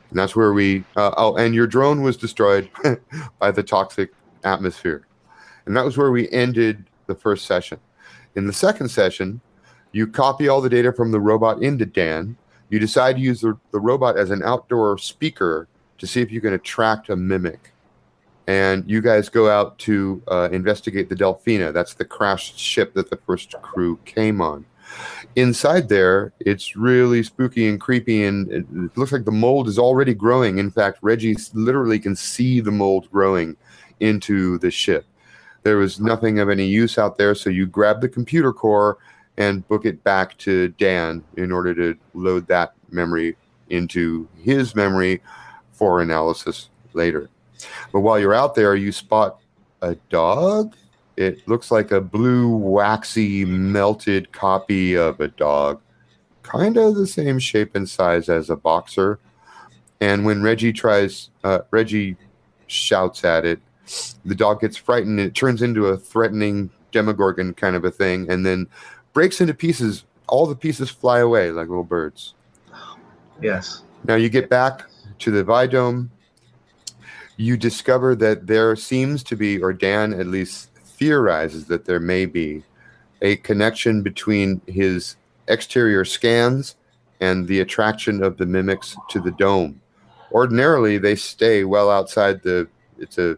And 0.10 0.18
that's 0.18 0.36
where 0.36 0.54
we, 0.54 0.84
uh, 0.96 1.12
oh, 1.18 1.36
and 1.36 1.54
your 1.54 1.68
drone 1.68 2.02
was 2.02 2.18
destroyed 2.18 2.70
by 3.40 3.52
the 3.52 3.64
toxic 3.64 4.12
atmosphere. 4.44 5.06
And 5.66 5.76
that 5.76 5.86
was 5.86 5.98
where 5.98 6.12
we 6.12 6.30
ended 6.32 6.86
the 7.08 7.16
first 7.16 7.46
session. 7.46 7.80
In 8.36 8.48
the 8.48 8.54
second 8.54 8.90
session, 8.90 9.42
you 9.92 10.08
copy 10.08 10.48
all 10.48 10.62
the 10.62 10.70
data 10.70 10.92
from 10.92 11.12
the 11.12 11.20
robot 11.20 11.62
into 11.62 11.86
Dan. 11.86 12.38
You 12.70 12.80
decide 12.80 13.18
to 13.18 13.22
use 13.22 13.42
the, 13.42 13.58
the 13.72 13.80
robot 13.80 14.18
as 14.18 14.32
an 14.32 14.44
outdoor 14.44 14.98
speaker 14.98 15.68
to 15.98 16.08
see 16.08 16.22
if 16.22 16.32
you 16.32 16.42
can 16.42 16.54
attract 16.54 17.10
a 17.10 17.16
mimic. 17.16 17.74
And 18.48 18.90
you 18.90 19.02
guys 19.02 19.30
go 19.30 19.50
out 19.50 19.78
to 19.80 20.24
uh, 20.28 20.50
investigate 20.52 21.10
the 21.10 21.16
Delphina. 21.16 21.72
That's 21.72 21.94
the 21.94 22.06
crashed 22.06 22.58
ship 22.58 22.94
that 22.96 23.10
the 23.12 23.18
first 23.18 23.54
crew 23.62 24.00
came 24.06 24.42
on. 24.42 24.66
Inside 25.36 25.90
there, 25.90 26.34
it's 26.40 26.76
really 26.76 27.24
spooky 27.24 27.68
and 27.68 27.80
creepy, 27.80 28.26
and 28.26 28.52
it 28.52 28.66
looks 28.98 29.12
like 29.12 29.26
the 29.26 29.32
mold 29.32 29.68
is 29.68 29.78
already 29.78 30.14
growing. 30.14 30.58
In 30.58 30.72
fact, 30.72 31.00
Reggie 31.02 31.38
literally 31.54 32.00
can 32.00 32.16
see 32.16 32.60
the 32.60 32.72
mold 32.72 33.10
growing 33.12 33.56
into 34.00 34.58
the 34.60 34.72
ship. 34.72 35.06
There 35.64 35.78
was 35.78 36.00
nothing 36.00 36.40
of 36.40 36.50
any 36.50 36.66
use 36.66 36.98
out 36.98 37.18
there, 37.18 37.36
so 37.36 37.50
you 37.50 37.66
grab 37.66 38.02
the 38.02 38.10
computer 38.10 38.54
core 38.54 38.98
and 39.38 39.68
book 39.68 39.86
it 39.86 40.04
back 40.04 40.38
to 40.40 40.70
Dan 40.70 41.24
in 41.38 41.52
order 41.52 41.74
to 41.74 41.98
load 42.14 42.48
that 42.48 42.74
memory 42.92 43.36
into 43.70 44.28
his 44.42 44.76
memory 44.76 45.22
for 45.72 46.02
analysis 46.02 46.70
later. 46.94 47.30
But 47.92 48.02
while 48.02 48.20
you're 48.20 48.34
out 48.34 48.56
there, 48.56 48.76
you 48.76 48.92
spot 48.92 49.40
a 49.82 49.96
dog. 50.10 50.76
It 51.20 51.46
looks 51.50 51.70
like 51.70 51.92
a 51.92 52.00
blue, 52.00 52.48
waxy, 52.56 53.44
melted 53.44 54.32
copy 54.32 54.96
of 54.96 55.20
a 55.20 55.28
dog 55.28 55.82
kind 56.50 56.78
of 56.78 56.96
the 56.96 57.06
same 57.06 57.38
shape 57.38 57.76
and 57.76 57.88
size 57.88 58.28
as 58.28 58.50
a 58.50 58.56
boxer. 58.56 59.20
And 60.02 60.26
when 60.26 60.42
Reggie 60.42 60.74
tries, 60.74 61.30
uh, 61.44 61.60
Reggie 61.72 62.16
shouts 62.68 63.24
at 63.24 63.46
it, 63.46 63.60
the 64.26 64.34
dog 64.34 64.62
gets 64.62 64.78
frightened 64.78 65.20
and 65.20 65.28
it 65.28 65.36
turns 65.36 65.62
into 65.62 65.88
a 65.88 65.98
threatening 65.98 66.70
demogorgon 66.92 67.54
kind 67.54 67.76
of 67.76 67.86
a 67.86 67.92
thing 67.92 68.30
and 68.32 68.46
then 68.46 68.66
breaks 69.14 69.42
into 69.42 69.54
pieces. 69.54 70.06
All 70.28 70.48
the 70.48 70.56
pieces 70.56 70.90
fly 70.90 71.20
away 71.20 71.52
like 71.52 71.68
little 71.68 71.84
birds. 71.84 72.34
Yes. 73.42 73.84
Now 74.06 74.16
you 74.16 74.30
get 74.30 74.50
back 74.50 74.84
to 75.20 75.32
the 75.32 75.44
Vidome. 75.44 76.10
You 77.38 77.58
discover 77.58 78.16
that 78.16 78.48
there 78.48 78.76
seems 78.76 79.24
to 79.24 79.36
be, 79.36 79.62
or 79.62 79.72
Dan 79.72 80.14
at 80.14 80.28
least 80.28 80.69
theorizes 81.00 81.66
that 81.68 81.86
there 81.86 82.00
may 82.00 82.26
be, 82.26 82.64
a 83.22 83.38
connection 83.38 84.02
between 84.02 84.62
his 84.68 85.16
exterior 85.48 86.06
scans 86.06 86.76
and 87.20 87.48
the 87.48 87.60
attraction 87.60 88.24
of 88.24 88.38
the 88.38 88.46
mimics 88.46 88.96
to 89.10 89.20
the 89.20 89.32
dome. 89.32 89.82
Ordinarily, 90.32 90.98
they 90.98 91.16
stay 91.16 91.64
well 91.64 91.90
outside 91.90 92.44
the. 92.44 92.68
It's 92.98 93.18
a 93.18 93.38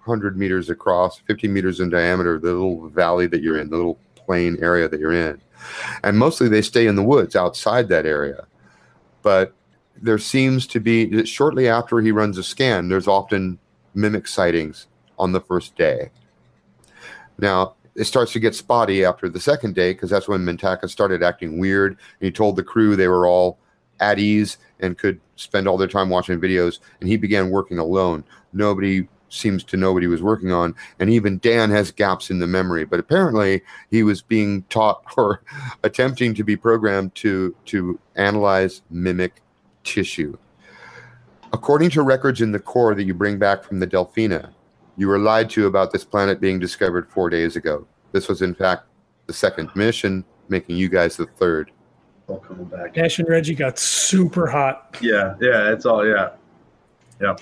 hundred 0.00 0.36
meters 0.36 0.68
across, 0.70 1.18
50 1.18 1.48
meters 1.48 1.80
in 1.80 1.88
diameter, 1.88 2.38
the 2.38 2.52
little 2.52 2.88
valley 2.88 3.26
that 3.26 3.40
you're 3.40 3.58
in, 3.58 3.70
the 3.70 3.76
little 3.76 3.98
plain 4.16 4.58
area 4.60 4.88
that 4.88 5.00
you're 5.00 5.12
in, 5.12 5.40
and 6.02 6.18
mostly 6.18 6.48
they 6.48 6.62
stay 6.62 6.86
in 6.86 6.96
the 6.96 7.02
woods 7.02 7.36
outside 7.36 7.88
that 7.88 8.06
area. 8.06 8.46
But 9.22 9.52
there 10.00 10.18
seems 10.18 10.66
to 10.68 10.80
be 10.80 11.24
shortly 11.24 11.68
after 11.68 12.00
he 12.00 12.12
runs 12.12 12.38
a 12.38 12.42
scan, 12.42 12.88
there's 12.88 13.08
often 13.08 13.58
mimic 13.94 14.26
sightings 14.26 14.86
on 15.18 15.32
the 15.32 15.40
first 15.40 15.76
day. 15.76 16.10
Now, 17.42 17.74
it 17.96 18.04
starts 18.04 18.32
to 18.32 18.40
get 18.40 18.54
spotty 18.54 19.04
after 19.04 19.28
the 19.28 19.40
second 19.40 19.74
day 19.74 19.92
because 19.92 20.08
that's 20.08 20.28
when 20.28 20.46
Mintaka 20.46 20.88
started 20.88 21.22
acting 21.22 21.58
weird. 21.58 21.98
He 22.20 22.30
told 22.30 22.56
the 22.56 22.62
crew 22.62 22.96
they 22.96 23.08
were 23.08 23.26
all 23.26 23.58
at 24.00 24.18
ease 24.18 24.56
and 24.80 24.96
could 24.96 25.20
spend 25.36 25.68
all 25.68 25.76
their 25.76 25.88
time 25.88 26.08
watching 26.08 26.40
videos. 26.40 26.78
And 27.00 27.08
he 27.08 27.16
began 27.16 27.50
working 27.50 27.78
alone. 27.78 28.24
Nobody 28.52 29.08
seems 29.28 29.64
to 29.64 29.76
know 29.76 29.92
what 29.92 30.02
he 30.02 30.08
was 30.08 30.22
working 30.22 30.52
on. 30.52 30.74
And 31.00 31.10
even 31.10 31.38
Dan 31.38 31.70
has 31.70 31.90
gaps 31.90 32.30
in 32.30 32.38
the 32.38 32.46
memory. 32.46 32.84
But 32.84 33.00
apparently, 33.00 33.62
he 33.90 34.04
was 34.04 34.22
being 34.22 34.62
taught 34.70 35.02
or 35.16 35.42
attempting 35.82 36.34
to 36.34 36.44
be 36.44 36.56
programmed 36.56 37.14
to 37.16 37.54
to 37.66 37.98
analyze 38.14 38.82
mimic 38.88 39.42
tissue. 39.82 40.38
According 41.52 41.90
to 41.90 42.02
records 42.02 42.40
in 42.40 42.52
the 42.52 42.60
core 42.60 42.94
that 42.94 43.02
you 43.02 43.12
bring 43.12 43.38
back 43.38 43.64
from 43.64 43.80
the 43.80 43.86
Delphina, 43.86 44.52
you 44.96 45.08
were 45.08 45.18
lied 45.18 45.50
to 45.50 45.66
about 45.66 45.92
this 45.92 46.04
planet 46.04 46.40
being 46.40 46.58
discovered 46.58 47.08
four 47.10 47.30
days 47.30 47.56
ago. 47.56 47.86
This 48.12 48.28
was, 48.28 48.42
in 48.42 48.54
fact, 48.54 48.84
the 49.26 49.32
second 49.32 49.70
mission, 49.74 50.24
making 50.48 50.76
you 50.76 50.88
guys 50.88 51.16
the 51.16 51.26
third. 51.26 51.70
All 52.28 52.38
coming 52.38 52.66
back. 52.66 52.96
Ash 52.98 53.18
and 53.18 53.28
Reggie 53.28 53.54
got 53.54 53.78
super 53.78 54.46
hot. 54.46 54.96
Yeah, 55.00 55.34
yeah, 55.40 55.72
it's 55.72 55.86
all 55.86 56.06
yeah. 56.06 56.30
Yeah. 57.20 57.36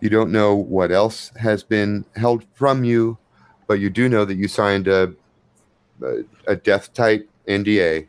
You 0.00 0.10
don't 0.10 0.32
know 0.32 0.54
what 0.54 0.90
else 0.90 1.30
has 1.36 1.62
been 1.62 2.04
held 2.16 2.44
from 2.54 2.84
you, 2.84 3.18
but 3.66 3.74
you 3.78 3.88
do 3.88 4.08
know 4.08 4.24
that 4.24 4.34
you 4.34 4.48
signed 4.48 4.88
a, 4.88 5.14
a, 6.02 6.24
a 6.48 6.56
death 6.56 6.92
type 6.92 7.28
NDA 7.46 8.08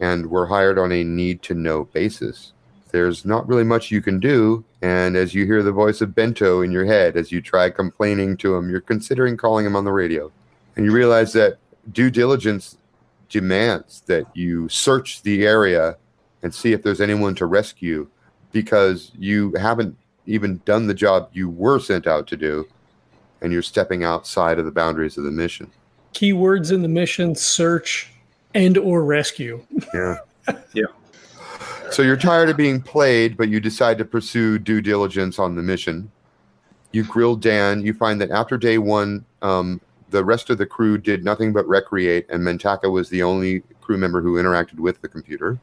and 0.00 0.30
were 0.30 0.46
hired 0.46 0.78
on 0.78 0.92
a 0.92 1.04
need 1.04 1.42
to 1.42 1.54
know 1.54 1.84
basis. 1.84 2.52
There's 2.90 3.24
not 3.24 3.46
really 3.46 3.64
much 3.64 3.90
you 3.90 4.00
can 4.00 4.18
do. 4.18 4.64
And 4.82 5.16
as 5.16 5.34
you 5.34 5.44
hear 5.44 5.62
the 5.62 5.72
voice 5.72 6.00
of 6.00 6.14
Bento 6.14 6.62
in 6.62 6.72
your 6.72 6.86
head 6.86 7.16
as 7.16 7.30
you 7.30 7.42
try 7.42 7.68
complaining 7.68 8.36
to 8.38 8.54
him, 8.54 8.70
you're 8.70 8.80
considering 8.80 9.36
calling 9.36 9.66
him 9.66 9.76
on 9.76 9.84
the 9.84 9.92
radio. 9.92 10.32
And 10.76 10.86
you 10.86 10.92
realize 10.92 11.32
that 11.34 11.58
due 11.92 12.10
diligence 12.10 12.78
demands 13.28 14.02
that 14.06 14.24
you 14.34 14.68
search 14.68 15.22
the 15.22 15.46
area 15.46 15.96
and 16.42 16.54
see 16.54 16.72
if 16.72 16.82
there's 16.82 17.00
anyone 17.00 17.34
to 17.34 17.46
rescue 17.46 18.08
because 18.52 19.12
you 19.18 19.52
haven't 19.54 19.96
even 20.26 20.60
done 20.64 20.86
the 20.86 20.94
job 20.94 21.28
you 21.32 21.48
were 21.48 21.78
sent 21.78 22.06
out 22.06 22.26
to 22.28 22.36
do 22.36 22.66
and 23.42 23.52
you're 23.52 23.62
stepping 23.62 24.04
outside 24.04 24.58
of 24.58 24.64
the 24.64 24.70
boundaries 24.70 25.18
of 25.18 25.24
the 25.24 25.30
mission. 25.30 25.70
Keywords 26.14 26.72
in 26.72 26.82
the 26.82 26.88
mission 26.88 27.34
search 27.34 28.10
and 28.54 28.76
or 28.78 29.04
rescue. 29.04 29.64
Yeah. 29.94 30.18
Yeah. 30.72 30.86
So 31.90 32.02
you're 32.02 32.16
tired 32.16 32.48
of 32.48 32.56
being 32.56 32.80
played, 32.80 33.36
but 33.36 33.48
you 33.48 33.58
decide 33.58 33.98
to 33.98 34.04
pursue 34.04 34.60
due 34.60 34.80
diligence 34.80 35.40
on 35.40 35.56
the 35.56 35.62
mission. 35.62 36.10
You 36.92 37.02
grill 37.02 37.34
Dan. 37.34 37.82
You 37.82 37.94
find 37.94 38.20
that 38.20 38.30
after 38.30 38.56
day 38.56 38.78
one, 38.78 39.24
um, 39.42 39.80
the 40.10 40.24
rest 40.24 40.50
of 40.50 40.58
the 40.58 40.66
crew 40.66 40.98
did 40.98 41.24
nothing 41.24 41.52
but 41.52 41.66
recreate, 41.66 42.26
and 42.30 42.42
Mentaka 42.42 42.90
was 42.90 43.08
the 43.08 43.24
only 43.24 43.62
crew 43.80 43.96
member 43.96 44.20
who 44.20 44.36
interacted 44.36 44.78
with 44.78 45.00
the 45.02 45.08
computer. 45.08 45.58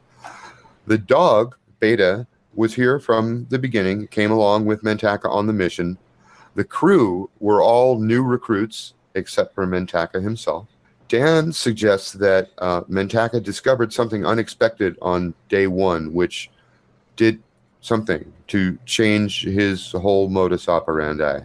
The 0.86 0.98
dog, 0.98 1.56
Beta, 1.80 2.26
was 2.54 2.74
here 2.74 2.98
from 2.98 3.46
the 3.48 3.58
beginning, 3.58 4.06
came 4.08 4.30
along 4.30 4.66
with 4.66 4.82
Mentaka 4.82 5.30
on 5.30 5.46
the 5.46 5.52
mission. 5.54 5.96
The 6.54 6.64
crew 6.64 7.30
were 7.40 7.62
all 7.62 7.98
new 7.98 8.22
recruits, 8.22 8.92
except 9.14 9.54
for 9.54 9.66
Mentaka 9.66 10.22
himself. 10.22 10.68
Dan 11.08 11.52
suggests 11.52 12.12
that 12.12 12.50
uh, 12.58 12.82
Mentaka 12.82 13.42
discovered 13.42 13.92
something 13.92 14.26
unexpected 14.26 14.96
on 15.00 15.34
day 15.48 15.66
one, 15.66 16.12
which 16.12 16.50
did 17.16 17.42
something 17.80 18.30
to 18.48 18.78
change 18.84 19.44
his 19.44 19.92
whole 19.92 20.28
modus 20.28 20.68
operandi. 20.68 21.40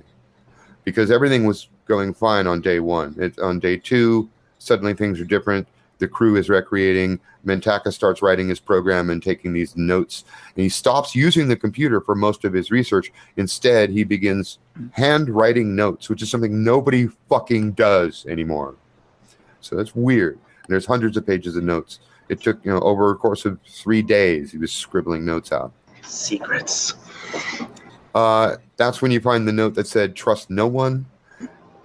Because 0.84 1.12
everything 1.12 1.46
was 1.46 1.70
going 1.86 2.14
fine 2.14 2.46
on 2.46 2.60
day 2.60 2.82
one. 2.82 3.16
It, 3.18 3.40
on 3.40 3.60
day 3.60 3.78
two, 3.78 4.30
suddenly 4.60 4.94
things 4.94 5.20
are 5.22 5.26
different. 5.26 5.68
The 6.00 6.08
crew 6.10 6.36
is 6.36 6.50
recreating. 6.50 7.20
Mentaka 7.46 7.94
starts 7.94 8.22
writing 8.22 8.50
his 8.50 8.60
program 8.60 9.10
and 9.10 9.24
taking 9.24 9.54
these 9.54 9.78
notes. 9.78 10.26
And 10.56 10.64
he 10.64 10.70
stops 10.70 11.16
using 11.16 11.48
the 11.48 11.56
computer 11.56 12.02
for 12.02 12.16
most 12.16 12.44
of 12.44 12.52
his 12.54 12.72
research. 12.72 13.14
Instead, 13.38 13.90
he 13.90 14.04
begins 14.04 14.60
handwriting 14.92 15.76
notes, 15.76 16.10
which 16.10 16.22
is 16.22 16.30
something 16.30 16.64
nobody 16.64 17.08
fucking 17.30 17.74
does 17.74 18.26
anymore. 18.28 18.76
So 19.66 19.76
that's 19.76 19.96
weird. 19.96 20.34
And 20.36 20.68
there's 20.70 20.86
hundreds 20.86 21.18
of 21.18 21.26
pages 21.26 21.56
of 21.56 21.64
notes. 21.64 22.00
It 22.30 22.42
took, 22.42 22.64
you 22.64 22.72
know, 22.72 22.80
over 22.80 23.12
a 23.12 23.16
course 23.16 23.46
of 23.46 23.60
three 23.68 24.02
days, 24.02 24.52
he 24.52 24.58
was 24.58 24.72
scribbling 24.72 25.26
notes 25.26 25.52
out. 25.52 25.74
Secrets. 26.04 26.94
Uh, 28.16 28.58
that's 28.78 29.02
when 29.02 29.12
you 29.12 29.20
find 29.20 29.48
the 29.48 29.52
note 29.52 29.76
that 29.76 29.88
said, 29.88 30.16
trust 30.16 30.50
no 30.50 30.68
one. 30.68 31.06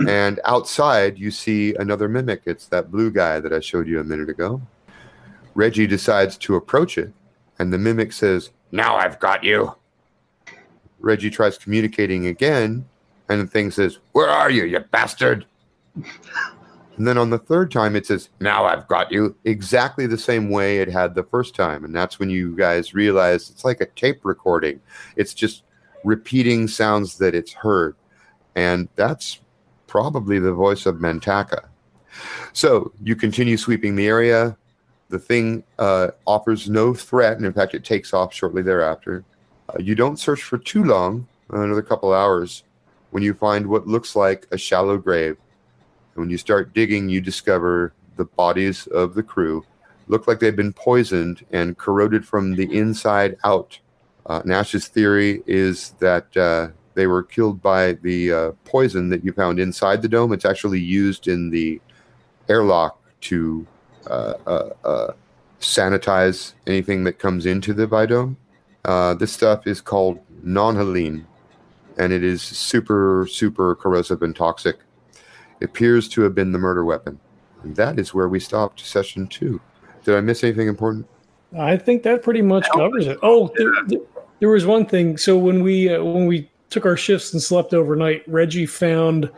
And 0.07 0.39
outside, 0.45 1.19
you 1.19 1.31
see 1.31 1.75
another 1.75 2.09
mimic. 2.09 2.43
It's 2.45 2.67
that 2.69 2.91
blue 2.91 3.11
guy 3.11 3.41
that 3.41 3.53
I 3.53 3.59
showed 3.59 3.89
you 3.89 3.99
a 3.99 4.05
minute 4.05 4.29
ago. 4.29 4.63
Reggie 5.55 5.89
decides 5.89 6.39
to 6.39 6.55
approach 6.55 6.99
it, 6.99 7.13
and 7.59 7.73
the 7.73 7.79
mimic 7.79 8.13
says, 8.13 8.51
Now 8.71 8.95
I've 8.95 9.19
got 9.19 9.43
you. 9.43 9.75
Reggie 11.01 11.31
tries 11.31 11.59
communicating 11.59 12.29
again, 12.29 12.85
and 13.29 13.41
the 13.41 13.47
thing 13.47 13.73
says, 13.73 13.99
Where 14.13 14.29
are 14.29 14.51
you, 14.51 14.65
you 14.67 14.79
bastard? 14.79 15.47
And 16.99 17.07
then 17.07 17.17
on 17.17 17.31
the 17.31 17.39
third 17.39 17.71
time, 17.71 17.95
it 17.95 18.07
says, 18.07 18.29
Now 18.41 18.65
I've 18.65 18.89
got 18.89 19.13
you, 19.13 19.37
exactly 19.45 20.07
the 20.07 20.19
same 20.19 20.51
way 20.51 20.79
it 20.79 20.89
had 20.89 21.15
the 21.15 21.23
first 21.23 21.55
time. 21.55 21.85
And 21.85 21.95
that's 21.95 22.19
when 22.19 22.29
you 22.29 22.57
guys 22.57 22.93
realize 22.93 23.51
it's 23.51 23.65
like 23.65 23.81
a 23.81 23.87
tape 23.87 24.25
recording. 24.25 24.81
It's 25.15 25.33
just 25.33 25.63
repeating 26.05 26.67
sounds 26.67 27.17
that 27.19 27.37
it's 27.37 27.53
heard. 27.53 27.95
And 28.57 28.89
that's 28.97 29.39
probably 29.87 30.41
the 30.41 30.53
voice 30.53 30.87
of 30.87 30.97
Mentaka. 30.97 31.67
So 32.53 32.93
you 33.03 33.15
continue 33.15 33.57
sweeping 33.57 33.95
the 33.95 34.09
area. 34.09 34.57
The 35.09 35.21
thing 35.21 35.63
uh, 35.79 36.09
offers 36.27 36.69
no 36.69 36.95
threat, 36.95 37.37
and 37.37 37.47
in 37.47 37.53
fact, 37.53 37.75
it 37.75 37.85
takes 37.85 38.13
off 38.13 38.35
shortly 38.35 38.61
thereafter. 38.61 39.25
Uh, 39.69 39.79
you 39.79 39.95
don't 39.95 40.19
search 40.19 40.43
for 40.43 40.59
too 40.59 40.85
long, 40.85 41.27
another 41.51 41.81
couple 41.81 42.13
hours, 42.13 42.65
when 43.11 43.23
you 43.23 43.33
find 43.33 43.67
what 43.67 43.87
looks 43.87 44.17
like 44.17 44.47
a 44.51 44.59
shallow 44.59 44.99
grave. 44.99 45.37
And 46.19 46.25
when 46.25 46.31
you 46.31 46.39
start 46.39 46.75
digging, 46.75 47.09
you 47.09 47.21
discover 47.21 47.93
the 48.17 48.25
bodies 48.25 48.89
of 48.89 49.15
the 49.15 49.23
crew 49.23 49.65
look 50.09 50.27
like 50.27 50.41
they've 50.41 50.57
been 50.57 50.73
poisoned 50.73 51.47
and 51.53 51.79
corroded 51.79 52.27
from 52.27 52.57
the 52.57 52.77
inside 52.77 53.37
out. 53.45 53.79
Uh, 54.27 54.43
Nash's 54.45 54.89
theory 54.89 55.45
is 55.47 55.91
that 56.01 56.37
uh, 56.37 56.71
they 56.95 57.07
were 57.07 57.23
killed 57.23 57.63
by 57.63 57.93
the 57.93 58.33
uh, 58.33 58.53
poison 58.65 59.11
that 59.11 59.25
you 59.25 59.33
found 59.33 59.61
inside 59.61 60.03
the 60.03 60.09
dome. 60.09 60.33
It's 60.33 60.45
actually 60.45 60.81
used 60.81 61.29
in 61.29 61.51
the 61.51 61.81
airlock 62.49 63.01
to 63.21 63.65
uh, 64.09 64.35
uh, 64.45 64.71
uh, 64.85 65.13
sanitize 65.61 66.55
anything 66.67 67.05
that 67.05 67.21
comes 67.21 67.47
into 67.47 67.73
the 67.73 67.87
Vidome. 67.87 68.35
Uh, 68.85 69.15
this 69.15 69.31
stuff 69.31 69.69
is 69.69 69.81
called 69.81 70.19
nonylene, 70.45 71.27
and 71.97 72.13
it 72.13 72.25
is 72.25 72.43
super, 72.43 73.25
super 73.31 73.77
corrosive 73.77 74.23
and 74.23 74.35
toxic. 74.35 74.79
It 75.61 75.67
appears 75.67 76.09
to 76.11 76.23
have 76.23 76.35
been 76.35 76.53
the 76.53 76.59
murder 76.59 76.85
weapon. 76.85 77.19
And 77.63 77.75
that 77.77 77.99
is 77.99 78.15
where 78.15 78.29
we 78.29 78.41
stopped 78.41 78.81
session 78.81 79.27
two. 79.27 79.61
Did 80.05 80.15
I 80.15 80.21
miss 80.21 80.45
anything 80.45 80.69
important? 80.69 81.07
I 81.59 81.77
think 81.77 82.03
that 82.03 82.23
pretty 82.23 82.43
much 82.43 82.69
covers 82.71 83.07
it. 83.07 83.19
Oh, 83.23 83.51
there, 83.57 83.73
there, 83.87 84.01
there 84.41 84.49
was 84.49 84.67
one 84.67 84.87
thing. 84.87 85.17
So 85.17 85.37
when 85.37 85.63
we 85.63 85.93
uh, 85.93 86.03
when 86.03 86.27
we 86.27 86.51
took 86.71 86.87
our 86.87 86.97
shifts 86.97 87.33
and 87.33 87.43
slept 87.43 87.75
overnight, 87.75 88.23
Reggie 88.29 88.67
found 88.67 89.31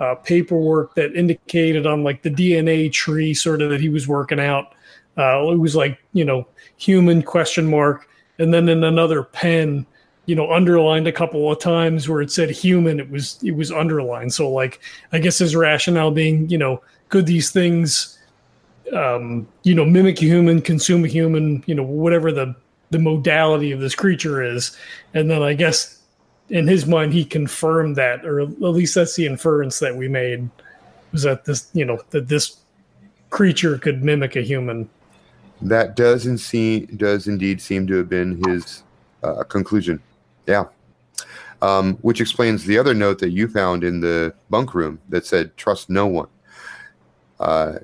uh, 0.00 0.14
paperwork 0.16 0.94
that 0.94 1.14
indicated 1.14 1.86
on 1.86 2.02
like 2.02 2.22
the 2.22 2.30
DNA 2.30 2.90
tree, 2.90 3.34
sort 3.34 3.62
of 3.62 3.70
that 3.70 3.80
he 3.80 3.88
was 3.90 4.08
working 4.08 4.40
out, 4.40 4.74
Uh, 5.18 5.50
it 5.52 5.58
was 5.58 5.74
like 5.74 5.98
you 6.12 6.24
know 6.24 6.46
human 6.76 7.22
question 7.22 7.68
mark, 7.68 8.08
and 8.38 8.54
then 8.54 8.68
in 8.68 8.84
another 8.84 9.22
pen, 9.24 9.84
you 10.28 10.34
know, 10.34 10.52
underlined 10.52 11.06
a 11.06 11.12
couple 11.12 11.50
of 11.50 11.58
times 11.58 12.06
where 12.06 12.20
it 12.20 12.30
said 12.30 12.50
human, 12.50 13.00
it 13.00 13.10
was 13.10 13.38
it 13.42 13.52
was 13.52 13.72
underlined. 13.72 14.34
So 14.34 14.50
like 14.50 14.78
I 15.10 15.20
guess 15.20 15.38
his 15.38 15.56
rationale 15.56 16.10
being, 16.10 16.46
you 16.50 16.58
know, 16.58 16.82
could 17.08 17.24
these 17.24 17.50
things, 17.50 18.18
um, 18.92 19.48
you 19.62 19.74
know, 19.74 19.86
mimic 19.86 20.20
a 20.20 20.26
human, 20.26 20.60
consume 20.60 21.06
a 21.06 21.08
human, 21.08 21.64
you 21.66 21.74
know, 21.74 21.82
whatever 21.82 22.30
the 22.30 22.54
the 22.90 22.98
modality 22.98 23.72
of 23.72 23.80
this 23.80 23.94
creature 23.94 24.42
is, 24.42 24.76
and 25.14 25.30
then 25.30 25.42
I 25.42 25.54
guess 25.54 26.02
in 26.50 26.68
his 26.68 26.84
mind 26.84 27.14
he 27.14 27.24
confirmed 27.24 27.96
that, 27.96 28.26
or 28.26 28.40
at 28.40 28.60
least 28.60 28.96
that's 28.96 29.16
the 29.16 29.24
inference 29.24 29.78
that 29.78 29.96
we 29.96 30.08
made 30.08 30.46
was 31.10 31.22
that 31.22 31.46
this, 31.46 31.70
you 31.72 31.86
know, 31.86 32.02
that 32.10 32.28
this 32.28 32.58
creature 33.30 33.78
could 33.78 34.04
mimic 34.04 34.36
a 34.36 34.42
human. 34.42 34.90
That 35.62 35.96
does 35.96 36.26
and 36.26 36.38
see 36.38 36.80
does 36.80 37.28
indeed 37.28 37.62
seem 37.62 37.86
to 37.86 37.96
have 37.96 38.10
been 38.10 38.42
his 38.46 38.82
uh, 39.22 39.42
conclusion. 39.44 40.02
Yeah. 40.48 40.64
Um, 41.60 41.94
which 42.02 42.20
explains 42.20 42.64
the 42.64 42.78
other 42.78 42.94
note 42.94 43.18
that 43.18 43.30
you 43.30 43.48
found 43.48 43.84
in 43.84 44.00
the 44.00 44.32
bunk 44.48 44.74
room 44.74 45.00
that 45.08 45.26
said 45.26 45.56
"trust 45.56 45.90
no 45.90 46.06
one." 46.06 46.28
Uh, 47.38 47.78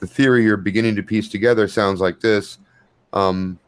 the 0.00 0.06
theory 0.06 0.44
you're 0.44 0.56
beginning 0.56 0.96
to 0.96 1.02
piece 1.02 1.28
together 1.28 1.68
sounds 1.68 2.00
like 2.00 2.20
this: 2.20 2.58
um, 3.12 3.58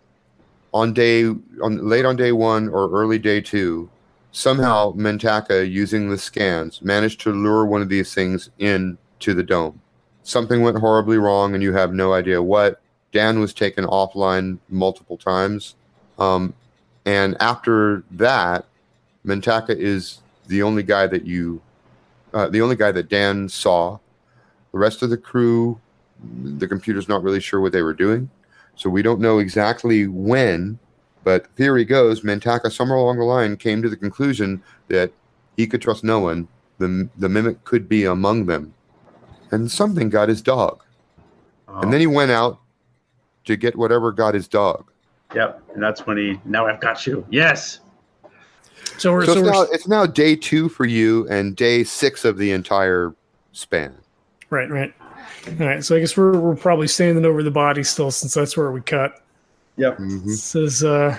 on 0.72 0.92
day, 0.92 1.24
on 1.24 1.88
late 1.88 2.04
on 2.04 2.16
day 2.16 2.32
one 2.32 2.68
or 2.68 2.90
early 2.90 3.18
day 3.18 3.40
two, 3.40 3.90
somehow 4.32 4.92
Mentaka, 4.92 5.68
using 5.68 6.08
the 6.08 6.18
scans, 6.18 6.80
managed 6.80 7.20
to 7.22 7.32
lure 7.32 7.66
one 7.66 7.82
of 7.82 7.88
these 7.88 8.14
things 8.14 8.50
in 8.58 8.96
to 9.18 9.34
the 9.34 9.42
dome. 9.42 9.80
Something 10.22 10.62
went 10.62 10.78
horribly 10.78 11.18
wrong, 11.18 11.54
and 11.54 11.62
you 11.62 11.72
have 11.74 11.92
no 11.92 12.12
idea 12.14 12.42
what. 12.42 12.80
Dan 13.12 13.40
was 13.40 13.52
taken 13.52 13.84
offline 13.86 14.58
multiple 14.68 15.16
times. 15.16 15.74
Um, 16.20 16.54
and 17.04 17.36
after 17.40 18.04
that, 18.12 18.66
Mentaka 19.24 19.76
is 19.76 20.20
the 20.46 20.62
only 20.62 20.82
guy 20.82 21.06
that 21.06 21.24
you, 21.24 21.60
uh, 22.34 22.48
the 22.48 22.60
only 22.60 22.76
guy 22.76 22.92
that 22.92 23.08
Dan 23.08 23.48
saw. 23.48 23.98
The 24.72 24.78
rest 24.78 25.02
of 25.02 25.10
the 25.10 25.16
crew, 25.16 25.80
the 26.42 26.68
computer's 26.68 27.08
not 27.08 27.22
really 27.22 27.40
sure 27.40 27.60
what 27.60 27.72
they 27.72 27.82
were 27.82 27.94
doing. 27.94 28.30
So 28.76 28.88
we 28.88 29.02
don't 29.02 29.20
know 29.20 29.38
exactly 29.38 30.06
when, 30.06 30.78
but 31.24 31.46
theory 31.56 31.84
goes 31.84 32.22
Mentaka 32.22 32.70
somewhere 32.70 32.98
along 32.98 33.18
the 33.18 33.24
line 33.24 33.56
came 33.56 33.82
to 33.82 33.88
the 33.88 33.96
conclusion 33.96 34.62
that 34.88 35.12
he 35.56 35.66
could 35.66 35.82
trust 35.82 36.04
no 36.04 36.20
one. 36.20 36.48
The, 36.78 37.08
the 37.18 37.28
mimic 37.28 37.64
could 37.64 37.88
be 37.88 38.04
among 38.04 38.46
them. 38.46 38.72
And 39.50 39.70
something 39.70 40.08
got 40.08 40.28
his 40.28 40.40
dog. 40.40 40.82
Oh, 41.68 41.80
And 41.80 41.92
then 41.92 42.00
he 42.00 42.06
went 42.06 42.30
out 42.30 42.60
to 43.44 43.56
get 43.56 43.76
whatever 43.76 44.12
got 44.12 44.34
his 44.34 44.48
dog. 44.48 44.89
Yep, 45.34 45.62
and 45.74 45.82
that's 45.82 46.06
when 46.06 46.16
he. 46.16 46.40
Now 46.44 46.66
I've 46.66 46.80
got 46.80 47.06
you. 47.06 47.26
Yes. 47.30 47.80
So 48.98 49.12
we're 49.12 49.24
So 49.24 49.34
so, 49.34 49.38
it's 49.40 49.46
we're, 49.46 49.52
now, 49.52 49.62
it's 49.72 49.88
now 49.88 50.06
day 50.06 50.36
two 50.36 50.68
for 50.68 50.84
you 50.84 51.26
and 51.28 51.56
day 51.56 51.84
six 51.84 52.24
of 52.24 52.36
the 52.36 52.52
entire 52.52 53.14
span. 53.52 53.94
right, 54.50 54.70
right. 54.70 54.92
All 55.48 55.66
right. 55.66 55.84
So 55.84 55.96
I 55.96 56.00
guess 56.00 56.16
we're 56.16 56.38
we're 56.38 56.56
probably 56.56 56.86
standing 56.88 57.24
over 57.24 57.42
the 57.42 57.50
body 57.50 57.82
still, 57.82 58.10
since 58.10 58.34
that's 58.34 58.56
where 58.56 58.70
we 58.70 58.80
cut. 58.82 59.22
Yep. 59.76 59.98
Mhm. 59.98 60.24
This 60.24 60.54
is 60.54 60.84
uh 60.84 61.18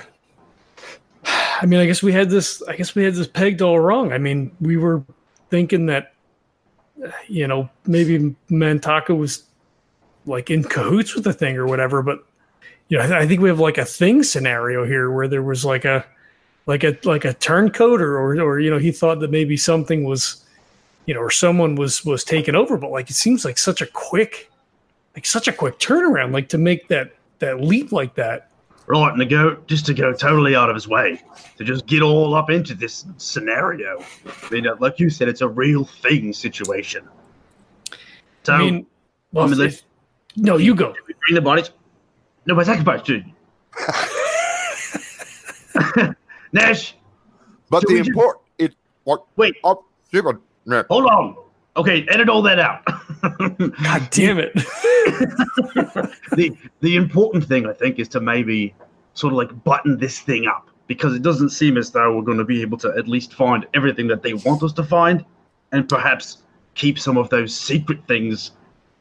I 1.25 1.65
mean, 1.65 1.79
I 1.79 1.85
guess 1.85 2.03
we 2.03 2.11
had 2.11 2.29
this 2.29 2.61
I 2.63 2.75
guess 2.75 2.93
we 2.95 3.03
had 3.03 3.15
this 3.15 3.27
pegged 3.27 3.61
all 3.61 3.79
wrong. 3.79 4.13
I 4.13 4.17
mean, 4.17 4.51
we 4.61 4.77
were 4.77 5.03
thinking 5.49 5.87
that 5.87 6.13
uh, 7.03 7.09
you 7.27 7.47
know, 7.47 7.69
maybe 7.87 8.35
Mantaka 8.49 9.17
was 9.17 9.43
like 10.27 10.51
in 10.51 10.63
cahoots 10.63 11.15
with 11.15 11.23
the 11.23 11.33
thing 11.33 11.57
or 11.57 11.65
whatever, 11.65 12.03
but 12.03 12.23
you 12.91 12.97
know, 12.97 13.03
I, 13.05 13.21
I 13.21 13.25
think 13.25 13.39
we 13.39 13.47
have 13.47 13.59
like 13.59 13.77
a 13.77 13.85
thing 13.85 14.21
scenario 14.21 14.85
here 14.85 15.09
where 15.09 15.29
there 15.29 15.41
was 15.41 15.63
like 15.63 15.85
a 15.85 16.05
like 16.65 16.83
a 16.83 16.97
like 17.05 17.23
a 17.23 17.33
turncoat 17.33 18.01
or, 18.01 18.19
or 18.19 18.39
or 18.41 18.59
you 18.59 18.69
know, 18.69 18.77
he 18.77 18.91
thought 18.91 19.21
that 19.21 19.31
maybe 19.31 19.55
something 19.55 20.03
was 20.03 20.45
you 21.05 21.13
know, 21.13 21.21
or 21.21 21.31
someone 21.31 21.75
was 21.75 22.03
was 22.03 22.25
taken 22.25 22.53
over, 22.53 22.77
but 22.77 22.91
like 22.91 23.09
it 23.09 23.13
seems 23.13 23.45
like 23.45 23.57
such 23.57 23.81
a 23.81 23.87
quick 23.87 24.51
like 25.15 25.25
such 25.25 25.47
a 25.47 25.53
quick 25.53 25.79
turnaround, 25.79 26.33
like 26.33 26.49
to 26.49 26.57
make 26.57 26.89
that 26.89 27.15
that 27.39 27.61
leap 27.61 27.93
like 27.93 28.13
that. 28.15 28.51
Right, 28.87 29.09
and 29.09 29.19
to 29.19 29.25
go 29.25 29.55
just 29.67 29.85
to 29.85 29.93
go 29.93 30.11
totally 30.11 30.53
out 30.53 30.69
of 30.69 30.75
his 30.75 30.89
way 30.89 31.21
to 31.57 31.63
just 31.63 31.85
get 31.85 32.01
all 32.01 32.35
up 32.35 32.49
into 32.49 32.73
this 32.75 33.05
scenario. 33.15 34.03
I 34.25 34.53
mean, 34.53 34.67
uh, 34.67 34.75
like 34.79 34.99
you 34.99 35.09
said, 35.09 35.29
it's 35.29 35.39
a 35.39 35.47
real 35.47 35.85
thing 35.85 36.33
situation. 36.33 37.07
So, 38.43 38.53
I 38.53 38.57
mean, 38.57 38.85
well, 39.31 39.45
I 39.45 39.47
mean, 39.47 39.61
if- 39.61 39.83
no, 40.35 40.57
you 40.57 40.75
go. 40.75 40.93
bring 41.05 41.35
the 41.35 41.41
bodies. 41.41 41.71
No, 42.45 42.55
but 42.55 42.65
sacrifice, 42.65 43.01
dude. 43.03 43.25
Nash, 46.53 46.95
But 47.69 47.81
the 47.81 47.93
we 47.93 47.97
just- 47.99 48.09
import 48.09 48.39
it 48.57 48.75
what 49.03 49.25
wait, 49.37 49.55
oh, 49.63 49.71
up 49.71 49.83
super 50.11 50.39
hold 50.89 51.05
on. 51.05 51.35
Okay, 51.77 52.05
edit 52.09 52.27
all 52.27 52.41
that 52.41 52.59
out. 52.59 52.83
God 53.21 54.07
damn 54.11 54.39
it! 54.39 54.53
the 56.35 56.55
the 56.81 56.95
important 56.97 57.45
thing 57.45 57.65
I 57.65 57.73
think 57.73 57.99
is 57.99 58.09
to 58.09 58.19
maybe 58.19 58.75
sort 59.13 59.31
of 59.33 59.37
like 59.37 59.63
button 59.63 59.97
this 59.97 60.19
thing 60.19 60.47
up 60.47 60.69
because 60.87 61.15
it 61.15 61.21
doesn't 61.21 61.49
seem 61.51 61.77
as 61.77 61.91
though 61.91 62.15
we're 62.15 62.23
going 62.23 62.37
to 62.37 62.43
be 62.43 62.61
able 62.61 62.77
to 62.79 62.89
at 62.97 63.07
least 63.07 63.33
find 63.33 63.65
everything 63.73 64.07
that 64.07 64.21
they 64.23 64.33
want 64.33 64.61
us 64.63 64.73
to 64.73 64.83
find, 64.83 65.23
and 65.71 65.87
perhaps 65.87 66.39
keep 66.75 66.99
some 66.99 67.17
of 67.17 67.29
those 67.29 67.55
secret 67.55 68.05
things, 68.07 68.51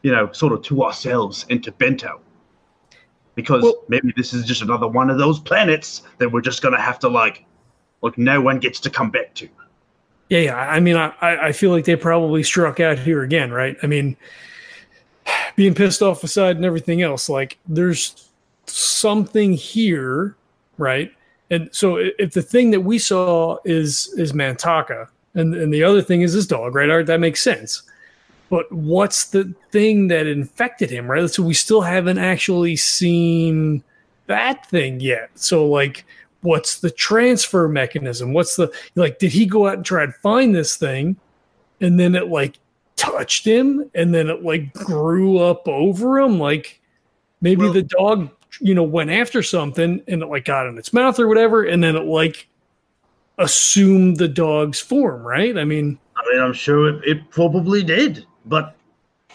you 0.03 0.13
know, 0.13 0.31
sort 0.31 0.53
of 0.53 0.63
to 0.63 0.85
ourselves 0.85 1.47
and 1.51 1.65
to 1.65 1.73
Bento. 1.73 2.21
Because 3.41 3.63
Well- 3.63 3.83
maybe 3.89 4.13
this 4.17 4.33
is 4.33 4.45
just 4.45 4.63
another 4.63 4.89
one 4.89 5.11
of 5.11 5.19
those 5.19 5.41
planets 5.41 6.03
that 6.19 6.31
we're 6.31 6.41
just 6.41 6.63
going 6.63 6.75
to 6.75 6.81
have 6.81 6.99
to 7.01 7.09
like, 7.09 7.45
like 8.03 8.17
no 8.17 8.41
one 8.41 8.59
gets 8.59 8.81
to 8.81 8.91
come 8.91 9.11
back 9.11 9.35
to. 9.35 9.49
Yeah, 10.29 10.39
yeah. 10.39 10.57
I 10.57 10.79
mean, 10.79 10.97
I, 10.97 11.13
I 11.21 11.53
feel 11.53 11.71
like 11.71 11.85
they 11.85 11.97
probably 11.97 12.43
struck 12.45 12.79
out 12.79 12.99
here 12.99 13.23
again, 13.23 13.51
right? 13.51 13.77
I 13.83 13.87
mean, 13.87 14.17
being 15.57 15.75
pissed 15.75 16.03
off 16.03 16.23
aside 16.23 16.57
and 16.57 16.65
everything 16.65 17.03
else, 17.03 17.29
like 17.29 17.59
there's 17.69 18.29
something 18.67 19.53
here, 19.53 20.37
right? 20.79 21.13
And 21.51 21.69
so 21.73 21.97
if 21.97 22.33
the 22.33 22.43
thing 22.43 22.71
that 22.71 22.81
we 22.81 22.99
saw 22.99 23.59
is 23.65 24.15
is 24.17 24.33
Mantaka, 24.33 25.09
and 25.35 25.55
and 25.55 25.75
the 25.75 25.83
other 25.83 26.01
thing 26.01 26.23
is 26.23 26.33
this 26.33 26.47
dog, 26.47 26.77
right? 26.77 26.89
All 26.89 26.99
right, 26.99 27.07
that 27.07 27.19
makes 27.19 27.43
sense. 27.43 27.83
But 28.51 28.71
what's 28.73 29.27
the 29.27 29.55
thing 29.71 30.09
that 30.09 30.27
infected 30.27 30.91
him, 30.91 31.11
right? 31.11 31.31
So 31.31 31.43
we 31.43 31.55
still 31.55 31.81
haven't 31.81 32.19
actually 32.19 32.77
seen 32.77 33.83
that 34.27 34.69
thing 34.69 35.01
yet. 35.01 35.31
So 35.37 35.67
like 35.67 36.05
what's 36.43 36.81
the 36.81 36.91
transfer 36.91 37.69
mechanism? 37.69 38.33
What's 38.33 38.57
the 38.57 38.71
like 38.97 39.19
did 39.19 39.33
he 39.33 39.47
go 39.47 39.69
out 39.69 39.77
and 39.77 39.85
try 39.85 40.03
and 40.03 40.15
find 40.17 40.55
this 40.55 40.77
thing 40.77 41.17
and 41.81 41.99
then 41.99 42.15
it 42.15 42.29
like 42.29 42.59
touched 42.97 43.47
him 43.47 43.91
and 43.95 44.13
then 44.13 44.29
it 44.29 44.43
like 44.43 44.73
grew 44.75 45.39
up 45.39 45.67
over 45.67 46.19
him 46.19 46.39
like 46.39 46.81
maybe 47.41 47.63
Well- 47.63 47.73
the 47.73 47.83
dog 47.83 48.31
you 48.61 48.75
know 48.75 48.83
went 48.83 49.11
after 49.11 49.43
something 49.43 50.03
and 50.09 50.23
it 50.23 50.27
like 50.27 50.45
got 50.45 50.67
in 50.67 50.77
its 50.77 50.93
mouth 50.93 51.19
or 51.21 51.29
whatever 51.29 51.63
and 51.65 51.83
then 51.83 51.95
it 51.97 52.05
like 52.05 52.49
assumed 53.39 54.17
the 54.19 54.29
dog's 54.29 54.81
form 54.81 55.23
right 55.23 55.57
i 55.57 55.65
mean 55.65 55.99
I 56.17 56.23
mean, 56.35 56.43
I'm 56.43 56.53
sure 56.53 56.89
it, 56.89 57.05
it 57.07 57.31
probably 57.31 57.83
did, 57.83 58.27
but 58.51 58.77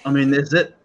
I 0.06 0.12
mean, 0.12 0.32
is 0.34 0.54
it? 0.54 0.75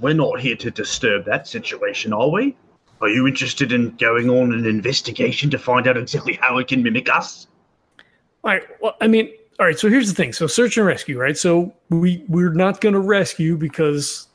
We're 0.00 0.14
not 0.14 0.40
here 0.40 0.56
to 0.56 0.72
disturb 0.72 1.24
that 1.26 1.46
situation, 1.46 2.12
are 2.12 2.28
we? 2.28 2.56
Are 3.00 3.08
you 3.08 3.28
interested 3.28 3.70
in 3.70 3.90
going 3.90 4.28
on 4.28 4.52
an 4.52 4.66
investigation 4.66 5.50
to 5.50 5.58
find 5.58 5.86
out 5.86 5.96
exactly 5.96 6.36
how 6.40 6.58
it 6.58 6.66
can 6.66 6.82
mimic 6.82 7.08
us? 7.08 7.46
All 8.42 8.50
right. 8.50 8.62
Well, 8.80 8.96
I 9.00 9.06
mean, 9.06 9.32
all 9.60 9.66
right. 9.66 9.78
So 9.78 9.88
here's 9.88 10.08
the 10.08 10.14
thing. 10.14 10.32
So 10.32 10.48
search 10.48 10.76
and 10.78 10.86
rescue, 10.86 11.20
right? 11.20 11.38
So 11.38 11.72
we 11.90 12.24
we're 12.28 12.52
not 12.52 12.80
going 12.80 12.94
to 12.94 13.00
rescue 13.00 13.56
because 13.56 14.26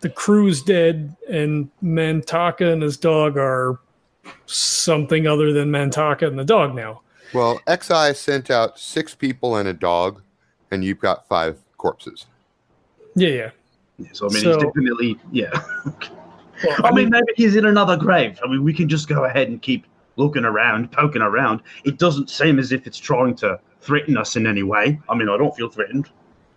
the 0.00 0.10
crew's 0.10 0.62
dead, 0.62 1.14
and 1.30 1.70
Mantaka 1.82 2.72
and 2.72 2.82
his 2.82 2.96
dog 2.96 3.36
are 3.36 3.78
something 4.46 5.26
other 5.26 5.52
than 5.52 5.70
Mantaka 5.70 6.26
and 6.26 6.38
the 6.38 6.44
dog 6.44 6.74
now. 6.74 7.02
Well, 7.32 7.60
XI 7.68 8.14
sent 8.14 8.50
out 8.50 8.78
six 8.78 9.14
people 9.14 9.56
and 9.56 9.68
a 9.68 9.72
dog, 9.72 10.22
and 10.70 10.84
you've 10.84 11.00
got 11.00 11.28
five 11.28 11.58
corpses. 11.76 12.26
Yeah, 13.14 13.28
yeah. 13.28 13.50
Yeah, 13.98 14.08
So 14.12 14.28
I 14.28 14.32
mean, 14.32 14.42
So- 14.42 14.54
he's 14.54 14.62
definitely 14.64 15.18
yeah. 15.32 15.50
Well, 16.64 16.76
I 16.84 16.92
mean, 16.92 17.10
maybe 17.10 17.32
he's 17.36 17.56
in 17.56 17.66
another 17.66 17.96
grave. 17.96 18.38
I 18.44 18.48
mean, 18.48 18.64
we 18.64 18.72
can 18.72 18.88
just 18.88 19.08
go 19.08 19.24
ahead 19.24 19.48
and 19.48 19.60
keep 19.60 19.86
looking 20.16 20.44
around, 20.44 20.92
poking 20.92 21.22
around. 21.22 21.60
It 21.84 21.98
doesn't 21.98 22.30
seem 22.30 22.58
as 22.58 22.72
if 22.72 22.86
it's 22.86 22.98
trying 22.98 23.34
to 23.36 23.58
threaten 23.80 24.16
us 24.16 24.36
in 24.36 24.46
any 24.46 24.62
way. 24.62 25.00
I 25.08 25.14
mean, 25.14 25.28
I 25.28 25.36
don't 25.36 25.54
feel 25.54 25.68
threatened. 25.68 26.08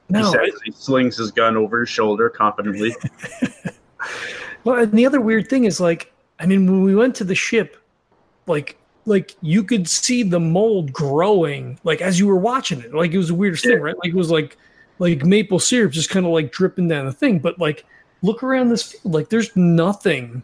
he 0.08 0.14
no. 0.14 0.32
says 0.32 0.54
as 0.54 0.62
he 0.64 0.72
slings 0.72 1.18
his 1.18 1.32
gun 1.32 1.58
over 1.58 1.82
his 1.82 1.90
shoulder 1.90 2.30
confidently. 2.30 2.96
Well, 4.68 4.80
and 4.80 4.92
the 4.92 5.06
other 5.06 5.22
weird 5.22 5.50
thing 5.50 5.64
is 5.64 5.80
like, 5.80 6.12
I 6.40 6.46
mean, 6.46 6.66
when 6.66 6.84
we 6.84 6.94
went 6.94 7.16
to 7.16 7.24
the 7.24 7.34
ship, 7.36 7.78
like, 8.48 8.78
like 9.06 9.34
you 9.40 9.64
could 9.64 9.88
see 9.88 10.24
the 10.24 10.42
mold 10.42 10.92
growing, 10.92 11.80
like 11.86 12.02
as 12.02 12.20
you 12.20 12.28
were 12.28 12.36
watching 12.36 12.82
it. 12.82 12.94
Like 12.94 13.14
it 13.14 13.18
was 13.18 13.30
the 13.30 13.34
weirdest 13.34 13.64
thing, 13.64 13.80
right? 13.80 13.96
Like 13.98 14.10
it 14.10 14.16
was 14.16 14.30
like, 14.30 14.58
like 15.00 15.24
maple 15.26 15.60
syrup 15.60 15.92
just 15.92 16.10
kind 16.10 16.26
of 16.26 16.32
like 16.32 16.52
dripping 16.52 16.88
down 16.88 17.06
the 17.06 17.14
thing. 17.14 17.40
But 17.40 17.60
like 17.60 17.86
look 18.22 18.44
around 18.44 18.70
this 18.70 18.84
field. 18.84 19.14
Like 19.14 19.30
there's 19.30 19.56
nothing 19.56 20.44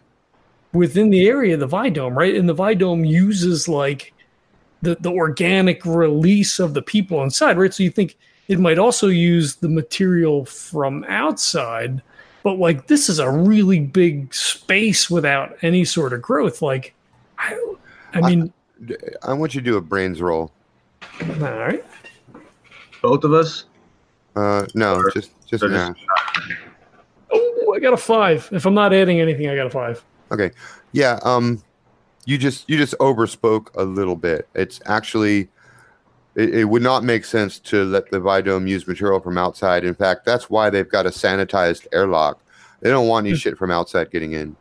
within 0.73 1.09
the 1.09 1.27
area 1.27 1.53
of 1.53 1.59
the 1.59 1.67
Vidome, 1.67 2.15
right? 2.15 2.35
And 2.35 2.49
the 2.49 2.55
Vidome 2.55 3.07
uses 3.07 3.67
like 3.67 4.13
the, 4.81 4.95
the 4.99 5.11
organic 5.11 5.85
release 5.85 6.59
of 6.59 6.73
the 6.73 6.81
people 6.81 7.23
inside, 7.23 7.57
right? 7.57 7.73
So 7.73 7.83
you 7.83 7.91
think 7.91 8.17
it 8.47 8.59
might 8.59 8.77
also 8.77 9.07
use 9.07 9.55
the 9.55 9.69
material 9.69 10.45
from 10.45 11.05
outside, 11.07 12.01
but 12.43 12.59
like 12.59 12.87
this 12.87 13.07
is 13.07 13.19
a 13.19 13.31
really 13.31 13.79
big 13.79 14.33
space 14.33 15.09
without 15.09 15.57
any 15.61 15.85
sort 15.85 16.11
of 16.11 16.21
growth. 16.21 16.61
Like, 16.61 16.93
I, 17.37 17.57
I 18.13 18.21
mean, 18.21 18.51
I 19.21 19.33
want 19.33 19.55
you 19.55 19.61
to 19.61 19.65
do 19.65 19.77
a 19.77 19.81
brains 19.81 20.21
roll. 20.21 20.51
all 21.21 21.37
right. 21.37 21.85
Both 23.01 23.23
of 23.23 23.33
us. 23.33 23.65
Uh, 24.35 24.65
no, 24.73 24.95
Or- 24.95 25.11
just 25.11 25.31
just 25.47 25.61
so 25.61 25.69
just- 25.69 25.93
Oh, 27.31 27.73
I 27.75 27.79
got 27.79 27.93
a 27.93 27.97
five. 27.97 28.47
If 28.51 28.65
I'm 28.65 28.73
not 28.73 28.93
adding 28.93 29.19
anything, 29.19 29.47
I 29.49 29.55
got 29.55 29.67
a 29.67 29.69
five. 29.69 30.03
Okay. 30.31 30.51
Yeah. 30.91 31.19
Um, 31.23 31.61
you 32.25 32.37
just 32.37 32.69
you 32.69 32.77
just 32.77 32.95
overspoke 32.99 33.67
a 33.75 33.83
little 33.83 34.15
bit. 34.15 34.47
It's 34.55 34.79
actually 34.85 35.49
it, 36.35 36.53
it 36.55 36.63
would 36.65 36.81
not 36.81 37.03
make 37.03 37.25
sense 37.25 37.59
to 37.59 37.83
let 37.85 38.09
the 38.09 38.19
Vidome 38.19 38.67
use 38.67 38.87
material 38.87 39.19
from 39.19 39.37
outside. 39.37 39.83
In 39.83 39.93
fact, 39.93 40.25
that's 40.25 40.49
why 40.49 40.69
they've 40.69 40.89
got 40.89 41.05
a 41.05 41.09
sanitized 41.09 41.85
airlock. 41.91 42.39
They 42.81 42.89
don't 42.89 43.07
want 43.07 43.27
any 43.27 43.35
shit 43.35 43.57
from 43.57 43.71
outside 43.71 44.11
getting 44.11 44.33
in. 44.33 44.55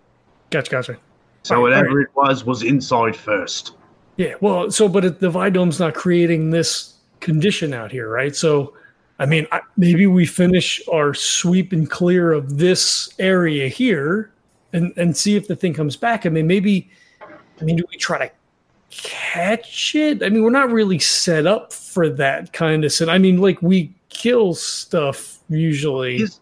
Gotcha, 0.50 0.70
gotcha. 0.70 0.98
So 1.44 1.56
Right, 1.56 1.62
whatever 1.62 2.00
it 2.00 2.08
was 2.14 2.44
was 2.44 2.62
inside 2.62 3.16
first. 3.16 3.72
Yeah, 4.16 4.34
well, 4.40 4.70
so 4.70 4.88
but 4.88 5.04
it, 5.04 5.20
the 5.20 5.30
Vidome's 5.30 5.80
not 5.80 5.94
creating 5.94 6.50
this 6.50 6.94
condition 7.20 7.72
out 7.72 7.90
here, 7.90 8.08
right? 8.08 8.36
So, 8.36 8.74
I 9.22 9.26
mean, 9.26 9.46
I, 9.52 9.60
maybe 9.76 10.08
we 10.08 10.26
finish 10.26 10.82
our 10.92 11.14
sweep 11.14 11.72
and 11.72 11.88
clear 11.88 12.32
of 12.32 12.58
this 12.58 13.08
area 13.20 13.68
here, 13.68 14.32
and 14.72 14.92
and 14.96 15.16
see 15.16 15.36
if 15.36 15.46
the 15.46 15.54
thing 15.54 15.74
comes 15.74 15.96
back. 15.96 16.26
I 16.26 16.28
mean, 16.28 16.48
maybe, 16.48 16.90
I 17.60 17.62
mean, 17.62 17.76
do 17.76 17.84
we 17.88 17.96
try 17.98 18.18
to 18.18 18.32
catch 18.90 19.94
it? 19.94 20.24
I 20.24 20.28
mean, 20.28 20.42
we're 20.42 20.50
not 20.50 20.72
really 20.72 20.98
set 20.98 21.46
up 21.46 21.72
for 21.72 22.08
that 22.08 22.52
kind 22.52 22.84
of. 22.84 22.90
Sin- 22.90 23.08
I 23.08 23.18
mean, 23.18 23.40
like 23.40 23.62
we 23.62 23.94
kill 24.08 24.54
stuff 24.54 25.38
usually. 25.48 26.16
Is 26.16 26.40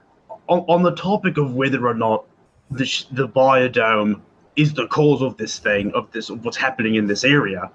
on, 0.48 0.60
on 0.60 0.82
the 0.82 0.94
topic 0.94 1.36
of 1.36 1.52
whether 1.52 1.86
or 1.86 1.92
not 1.92 2.24
the 2.70 2.86
the 3.12 3.28
biodome 3.28 4.22
is 4.56 4.72
the 4.72 4.86
cause 4.86 5.20
of 5.20 5.36
this 5.36 5.58
thing 5.58 5.92
of 5.92 6.10
this 6.12 6.30
of 6.30 6.46
what's 6.46 6.56
happening 6.56 6.94
in 6.94 7.06
this 7.06 7.24
area. 7.24 7.70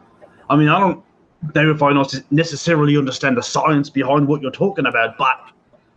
I 0.49 0.55
mean, 0.55 0.69
I 0.69 0.79
don't 0.79 1.03
know 1.53 1.71
if 1.71 1.83
I 1.83 1.93
not 1.93 2.13
necessarily 2.31 2.97
understand 2.97 3.37
the 3.37 3.43
science 3.43 3.89
behind 3.89 4.27
what 4.27 4.41
you're 4.41 4.51
talking 4.51 4.85
about, 4.85 5.17
but 5.17 5.39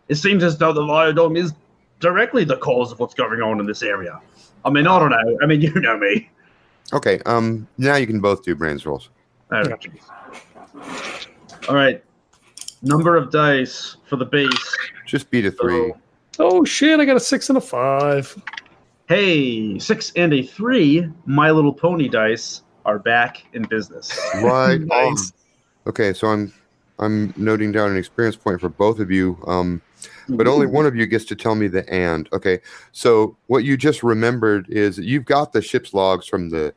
it 0.09 0.17
seems 0.17 0.43
as 0.43 0.59
though 0.59 0.73
the 0.73 0.83
biodome 0.83 1.39
is 1.39 1.53
directly 2.01 2.45
the 2.45 2.57
cause 2.57 2.93
of 2.93 2.99
what's 2.99 3.15
going 3.15 3.41
on 3.41 3.61
in 3.61 3.67
this 3.67 3.83
area. 3.83 4.21
I 4.65 4.71
mean, 4.71 4.87
I 4.87 4.99
don't 4.99 5.11
know. 5.11 5.39
I 5.43 5.47
mean, 5.47 5.61
you 5.63 5.73
know 5.75 5.99
me. 5.99 6.29
Okay. 6.93 7.21
Um, 7.27 7.67
now 7.77 7.97
you 7.97 8.07
can 8.07 8.21
both 8.21 8.43
do 8.43 8.55
brains 8.55 8.87
rolls. 8.87 9.11
Okay. 9.53 9.91
All 11.69 11.75
right. 11.75 12.03
Number 12.83 13.17
of 13.17 13.31
dice 13.31 13.97
for 14.07 14.17
the 14.17 14.25
base. 14.25 14.77
Just 15.07 15.31
beat 15.31 15.45
a 15.47 15.51
three. 15.51 15.93
So, 16.33 16.49
oh 16.49 16.65
shit! 16.65 17.01
I 17.01 17.05
got 17.05 17.17
a 17.17 17.21
six 17.21 17.49
and 17.49 17.59
a 17.59 17.61
five. 17.61 18.41
hey, 19.09 19.79
six 19.79 20.13
and 20.15 20.33
a 20.33 20.43
three. 20.43 21.11
My 21.27 21.51
Little 21.51 21.73
Pony 21.73 22.09
dice 22.09 22.63
are 22.85 22.99
back 22.99 23.45
in 23.53 23.63
business. 23.65 24.17
Right. 24.37 24.81
Nice. 24.87 25.33
Okay. 25.89 26.13
So 26.13 26.29
I'm 26.29 26.53
I'm 26.99 27.33
noting 27.37 27.73
down 27.73 27.91
an 27.91 27.97
experience 27.97 28.37
point 28.37 28.61
for 28.61 28.69
both 28.69 28.99
of 28.99 29.11
you. 29.11 29.39
Um, 29.47 29.83
but 30.29 30.47
only 30.47 30.67
one 30.67 30.87
of 30.87 30.95
you 30.95 31.07
gets 31.07 31.25
to 31.27 31.37
tell 31.37 31.55
me 31.55 31.69
the 31.69 31.89
and. 31.93 32.29
Okay, 32.33 32.61
so 32.93 33.37
what 33.47 33.65
you 33.65 33.77
just 33.77 34.03
remembered 34.03 34.69
is 34.69 34.99
you've 34.99 35.25
got 35.25 35.53
the 35.53 35.63
ship's 35.63 35.95
logs 35.95 36.27
from 36.27 36.51
the 36.51 36.75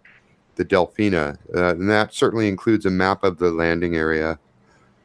the 0.55 0.65
Delphina, 0.65 1.37
uh, 1.55 1.71
and 1.71 1.89
that 1.89 2.13
certainly 2.13 2.47
includes 2.47 2.85
a 2.85 2.89
map 2.89 3.23
of 3.23 3.37
the 3.37 3.51
landing 3.51 3.95
area. 3.95 4.37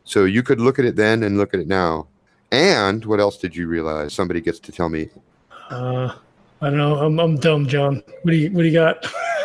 So 0.05 0.25
you 0.25 0.42
could 0.42 0.61
look 0.61 0.79
at 0.79 0.85
it 0.85 0.97
then 0.97 1.23
and 1.23 1.38
look 1.38 1.55
at 1.55 1.61
it 1.61 1.69
now. 1.69 2.07
And 2.53 3.05
what 3.05 3.21
else 3.21 3.38
did 3.38 3.57
you 3.57 3.66
realize? 3.66 4.12
Somebody 4.12 4.40
gets 4.40 4.61
to 4.61 4.73
tell 4.73 4.88
me. 4.88 5.09
Uh, 5.71 6.14
I 6.61 6.71
don't 6.71 6.79
know. 6.79 6.97
I'm, 6.99 7.19
I'm 7.19 7.37
dumb, 7.37 7.66
John. 7.66 8.03
What 8.23 8.31
do 8.31 8.37
you 8.37 8.51
What 8.51 8.62
do 8.62 8.69
you 8.69 8.75
got? 8.75 9.05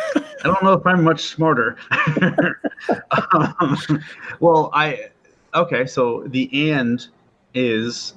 I 0.44 0.48
don't 0.48 0.62
know 0.62 0.72
if 0.72 0.86
I'm 0.86 1.04
much 1.04 1.22
smarter. 1.22 1.76
um, 3.32 3.78
well, 4.40 4.70
I 4.72 5.10
okay. 5.54 5.86
So 5.86 6.24
the 6.26 6.70
and 6.70 7.06
is 7.54 8.14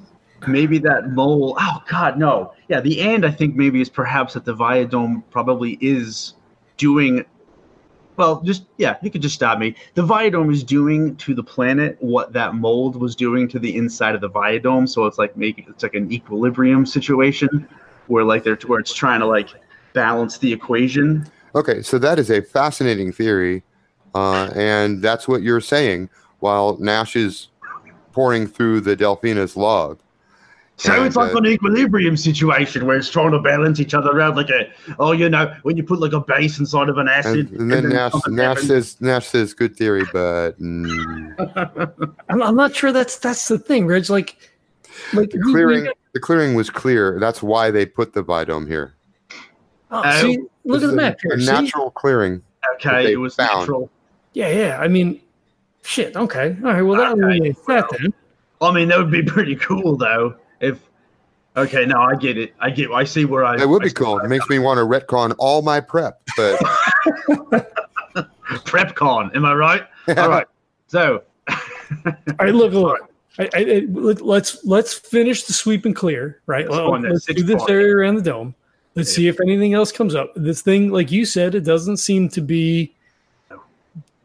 maybe 0.48 0.78
that 0.80 1.12
mole. 1.12 1.56
Oh 1.60 1.84
God, 1.88 2.18
no. 2.18 2.54
Yeah, 2.68 2.82
the 2.82 3.02
and 3.02 3.26
I 3.26 3.32
think 3.32 3.56
maybe 3.56 3.82
is 3.82 3.90
perhaps 3.90 4.34
that 4.34 4.46
the 4.46 4.56
Viadome 4.56 5.24
probably 5.30 5.78
is 5.82 6.34
doing. 6.78 7.26
Well, 8.18 8.42
just 8.42 8.64
yeah, 8.78 8.98
you 9.02 9.12
could 9.12 9.22
just 9.22 9.36
stop 9.36 9.60
me. 9.60 9.76
The 9.94 10.02
Viadome 10.02 10.52
is 10.52 10.64
doing 10.64 11.16
to 11.18 11.36
the 11.36 11.44
planet 11.44 11.98
what 12.00 12.34
that 12.34 12.56
mold 12.56 12.96
was 12.96 13.16
doing 13.16 13.48
to 13.50 13.60
the 13.60 13.76
inside 13.76 14.16
of 14.16 14.22
the 14.22 14.30
Viadome. 14.30 14.88
So 14.88 15.06
it's 15.06 15.18
like 15.18 15.36
making 15.38 15.66
it's 15.70 15.84
like 15.84 15.96
an 15.96 16.12
equilibrium 16.12 16.86
situation 16.86 17.68
where 18.08 18.24
like 18.24 18.44
they're 18.44 18.58
where 18.68 18.80
it's 18.80 18.94
trying 18.94 19.20
to 19.20 19.26
like 19.26 19.50
balance 19.94 20.38
the 20.38 20.52
equation. 20.52 21.30
Okay, 21.56 21.82
so 21.82 21.98
that 22.00 22.20
is 22.20 22.30
a 22.30 22.42
fascinating 22.42 23.12
theory, 23.14 23.64
uh, 24.14 24.50
and 24.56 25.02
that's 25.02 25.28
what 25.28 25.42
you're 25.42 25.62
saying 25.62 26.10
while 26.40 26.78
Nash 26.80 27.16
is 27.16 27.48
poring 28.12 28.46
through 28.46 28.82
the 28.82 28.96
Delphina's 28.96 29.56
log. 29.56 30.00
So 30.78 30.94
And, 30.94 31.06
it's 31.06 31.16
like 31.16 31.34
uh, 31.34 31.38
an 31.38 31.46
equilibrium 31.46 32.18
situation 32.18 32.86
where 32.86 32.98
it's 32.98 33.10
trying 33.10 33.32
to 33.32 33.40
balance 33.40 33.80
each 33.80 33.94
other 33.94 34.20
out, 34.20 34.36
like 34.36 34.50
a 34.50 34.70
oh, 35.00 35.14
you 35.14 35.30
know, 35.30 35.56
when 35.64 35.78
you 35.78 35.84
put 35.84 36.00
like 36.02 36.12
a 36.12 36.20
base 36.20 36.60
inside 36.60 36.90
of 36.90 36.98
an 36.98 37.08
acid. 37.08 37.50
And, 37.52 37.62
and 37.62 37.72
then 37.72 37.90
Nash, 37.90 38.12
something 38.12 38.36
Nash 38.36 38.46
happens. 38.48 38.68
says, 38.68 39.02
Nash 39.02 39.28
says, 39.28 39.54
good 39.54 39.78
theory, 39.78 40.04
but 40.12 40.52
mm, 40.60 42.14
I'm, 42.28 42.42
I'm 42.42 42.56
not 42.56 42.76
sure 42.76 42.92
that's 42.92 43.18
that's 43.18 43.48
the 43.48 43.58
thing, 43.58 43.88
Reg. 43.88 44.10
Like, 44.10 44.38
like 45.14 45.30
the 45.30 45.38
we- 45.38 45.46
we 45.46 45.52
clearing, 45.54 45.84
got- 45.86 45.98
the 46.12 46.20
clearing 46.20 46.54
was 46.56 46.70
clear. 46.70 47.18
That's 47.22 47.42
why 47.42 47.72
they 47.72 47.86
put 47.86 48.12
the 48.12 48.24
Vidome 48.24 48.68
here. 48.68 48.95
Oh, 49.92 50.02
Uh, 50.02 50.22
see, 50.22 50.40
look 50.64 50.84
at 50.84 50.88
the 50.90 50.96
map 50.96 51.18
here. 51.22 51.34
A 51.34 51.40
see? 51.40 51.46
natural 51.46 51.92
clearing. 51.92 52.42
okay, 52.76 53.12
it 53.12 53.18
was 53.18 53.36
found. 53.36 53.60
natural. 53.62 53.90
Yeah, 54.34 54.50
yeah. 54.50 54.80
I 54.80 54.88
mean, 54.88 55.22
shit. 55.84 56.16
Okay, 56.16 56.58
all 56.64 56.74
right. 56.74 56.82
Well, 56.82 56.98
that 57.00 57.12
Okay, 57.14 57.22
eliminates 57.22 57.60
that 57.68 57.90
well. 57.92 58.00
then. 58.00 58.14
I 58.62 58.72
mean, 58.72 58.88
that 58.90 58.98
would 58.98 59.12
be 59.12 59.24
pretty 59.36 59.56
cool 59.56 59.96
though. 59.98 60.36
If 60.60 60.80
okay, 61.58 61.86
no, 61.86 62.02
I 62.02 62.16
get 62.16 62.38
it. 62.38 62.54
I 62.60 62.70
get. 62.70 62.92
I 62.92 63.04
see 63.04 63.26
where 63.26 63.46
I. 63.46 63.58
That 63.58 63.68
would 63.70 63.82
I 63.84 63.86
be 63.86 63.90
see 63.90 63.96
cool. 63.96 64.20
It 64.20 64.28
makes 64.28 64.48
me 64.50 64.60
want 64.60 64.78
to 64.80 64.86
retcon 64.86 65.36
all 65.40 65.62
my 65.62 65.80
prep, 65.80 66.22
but 66.38 66.58
I- 67.54 67.66
PrepCon, 68.66 69.36
am 69.36 69.46
I 69.46 69.54
right? 69.54 69.84
All 70.18 70.30
right. 70.30 70.48
So 70.88 71.24
I 72.40 72.46
look, 72.50 72.74
look. 72.74 73.00
I, 73.40 73.44
I, 73.54 73.60
I, 73.60 73.86
let- 73.90 74.22
let's 74.22 74.64
let's 74.66 74.94
finish 74.94 75.44
the 75.44 75.54
sweep 75.54 75.86
and 75.86 75.96
clear, 75.96 76.42
right? 76.46 76.66
Six 76.66 76.76
point, 76.78 77.04
Let's 77.04 77.26
do 77.26 77.44
this 77.44 77.56
point. 77.58 77.70
area 77.70 77.96
around 77.96 78.16
the 78.16 78.22
dome. 78.22 78.56
Let's 78.96 79.14
see 79.14 79.28
if 79.28 79.42
anything 79.42 79.74
else 79.74 79.92
comes 79.92 80.16
up. 80.16 80.32
This 80.36 80.62
thing, 80.62 80.90
like 80.90 81.12
you 81.12 81.26
said, 81.26 81.54
it 81.54 81.66
doesn't 81.66 81.98
seem 81.98 82.30
to 82.30 82.42
be 82.42 82.94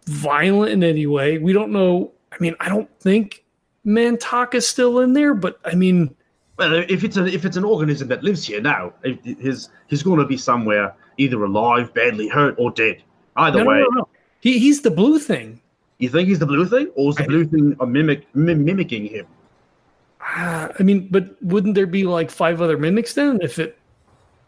violent 0.06 0.72
in 0.72 0.84
any 0.84 1.06
way. 1.06 1.38
We 1.38 1.52
don't 1.52 1.72
know. 1.72 2.12
I 2.32 2.36
mean, 2.40 2.54
I 2.60 2.68
don't 2.68 2.88
think 3.00 3.44
Mantak 3.84 4.54
is 4.54 4.66
still 4.68 5.00
in 5.00 5.12
there, 5.12 5.34
but 5.34 5.58
I 5.64 5.74
mean, 5.74 6.14
Well, 6.56 6.74
if 6.88 7.02
it's 7.04 7.16
a, 7.16 7.26
if 7.26 7.44
it's 7.44 7.56
an 7.56 7.64
organism 7.64 8.08
that 8.08 8.22
lives 8.22 8.44
here 8.46 8.60
now, 8.60 8.92
if 9.02 9.22
his 9.38 9.70
he's 9.88 10.02
going 10.02 10.20
to 10.20 10.26
be 10.26 10.36
somewhere 10.36 10.94
either 11.18 11.42
alive, 11.42 11.92
badly 11.92 12.28
hurt, 12.28 12.54
or 12.58 12.70
dead. 12.70 13.02
Either 13.36 13.58
no, 13.58 13.64
no, 13.64 13.70
way, 13.70 13.78
no, 13.80 14.00
no. 14.00 14.08
He, 14.40 14.58
he's 14.58 14.82
the 14.82 14.90
blue 14.90 15.18
thing. 15.18 15.60
you 15.98 16.08
think 16.08 16.28
he's 16.28 16.38
the 16.38 16.46
blue 16.46 16.66
thing, 16.66 16.90
or 16.94 17.10
is 17.10 17.16
the 17.16 17.24
I- 17.24 17.26
blue 17.26 17.44
thing 17.44 17.76
a 17.80 17.86
mimic 17.86 18.26
mim- 18.34 18.64
mimicking 18.64 19.06
him? 19.06 19.26
Ah, 20.22 20.68
I 20.78 20.82
mean, 20.82 21.08
but 21.10 21.42
wouldn't 21.42 21.74
there 21.74 21.86
be 21.86 22.04
like 22.04 22.30
five 22.30 22.60
other 22.60 22.76
mimics 22.78 23.14
then? 23.14 23.38
If 23.42 23.58
it, 23.58 23.78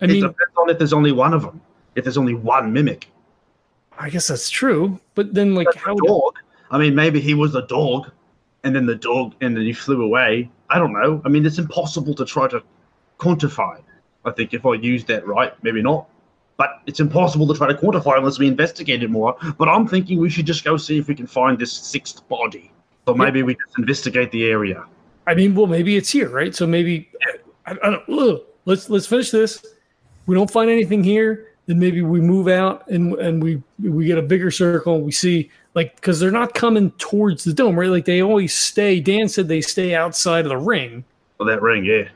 I 0.03 0.07
it 0.07 0.11
mean, 0.11 0.23
depends 0.23 0.57
on 0.57 0.69
if 0.71 0.79
there's 0.79 0.93
only 0.93 1.13
one 1.13 1.33
of 1.33 1.43
them. 1.43 1.61
If 1.95 2.05
there's 2.05 2.19
only 2.19 2.35
one 2.35 2.73
mimic, 2.73 3.11
I 3.99 4.11
guess 4.11 4.29
that's 4.29 4.51
true. 4.51 4.99
But 5.15 5.35
then, 5.35 5.55
like, 5.55 5.67
Like 5.67 5.77
how? 5.77 5.95
dog. 5.95 6.35
I 6.71 6.79
mean, 6.79 6.95
maybe 6.95 7.21
he 7.21 7.35
was 7.35 7.55
a 7.55 7.63
dog, 7.67 8.11
and 8.65 8.75
then 8.75 8.87
the 8.87 8.95
dog, 8.95 9.35
and 9.41 9.57
then 9.57 9.65
he 9.65 9.73
flew 9.73 10.03
away. 10.03 10.51
I 10.71 10.79
don't 10.79 10.93
know. 10.93 11.21
I 11.25 11.29
mean, 11.29 11.45
it's 11.45 11.59
impossible 11.59 12.15
to 12.15 12.25
try 12.25 12.49
to 12.49 12.63
quantify. 13.19 13.81
I 14.25 14.31
think 14.31 14.55
if 14.55 14.65
I 14.65 14.75
used 14.75 15.07
that 15.09 15.27
right, 15.27 15.53
maybe 15.63 15.83
not. 15.83 16.09
But 16.57 16.81
it's 16.87 17.01
impossible 17.01 17.47
to 17.49 17.55
try 17.55 17.69
to 17.69 17.75
quantify 17.75 18.19
unless 18.19 18.39
we 18.39 18.47
investigate 18.47 19.03
it 19.03 19.11
more. 19.11 19.37
But 19.59 19.69
I'm 19.69 19.87
thinking 19.87 20.19
we 20.19 20.31
should 20.31 20.47
just 20.47 20.65
go 20.65 20.77
see 20.77 20.99
if 20.99 21.09
we 21.09 21.15
can 21.15 21.27
find 21.27 21.59
this 21.59 21.73
sixth 21.73 22.27
body. 22.29 22.73
So 23.07 23.15
maybe 23.15 23.43
we 23.43 23.55
just 23.55 23.79
investigate 23.79 24.31
the 24.31 24.47
area. 24.47 24.85
I 25.27 25.35
mean, 25.35 25.55
well, 25.55 25.67
maybe 25.67 25.97
it's 25.97 26.11
here, 26.11 26.29
right? 26.29 26.55
So 26.55 26.67
maybe 26.67 27.11
I, 27.67 27.73
I 27.83 27.91
don't. 27.91 28.09
Ugh, 28.09 28.41
let's 28.65 28.89
let's 28.89 29.07
finish 29.07 29.31
this. 29.31 29.65
We 30.27 30.35
don't 30.35 30.51
find 30.51 30.71
anything 30.71 31.03
here, 31.03 31.49
then 31.67 31.79
maybe 31.79 32.03
we 32.03 32.21
move 32.21 32.49
out 32.49 32.89
and 32.89 33.15
and 33.15 33.43
we 33.43 33.63
we 33.83 34.07
get 34.07 34.19
a 34.19 34.23
bigger 34.23 34.51
circle. 34.51 34.97
And 34.97 35.05
we 35.05 35.13
see 35.13 35.51
like 35.75 35.97
because 35.97 36.21
they're 36.21 36.31
not 36.31 36.55
coming 36.55 36.91
towards 36.93 37.45
the 37.45 37.53
dome, 37.53 37.79
right? 37.79 37.89
Like 37.91 38.05
they 38.05 38.23
always 38.23 38.55
stay. 38.55 39.01
Dan 39.01 39.29
said 39.29 39.49
they 39.49 39.61
stay 39.61 39.95
outside 39.95 40.45
of 40.45 40.51
the 40.51 40.57
ring. 40.57 41.05
For 41.39 41.47
that 41.47 41.63
ring, 41.63 41.85
yeah. 41.85 42.09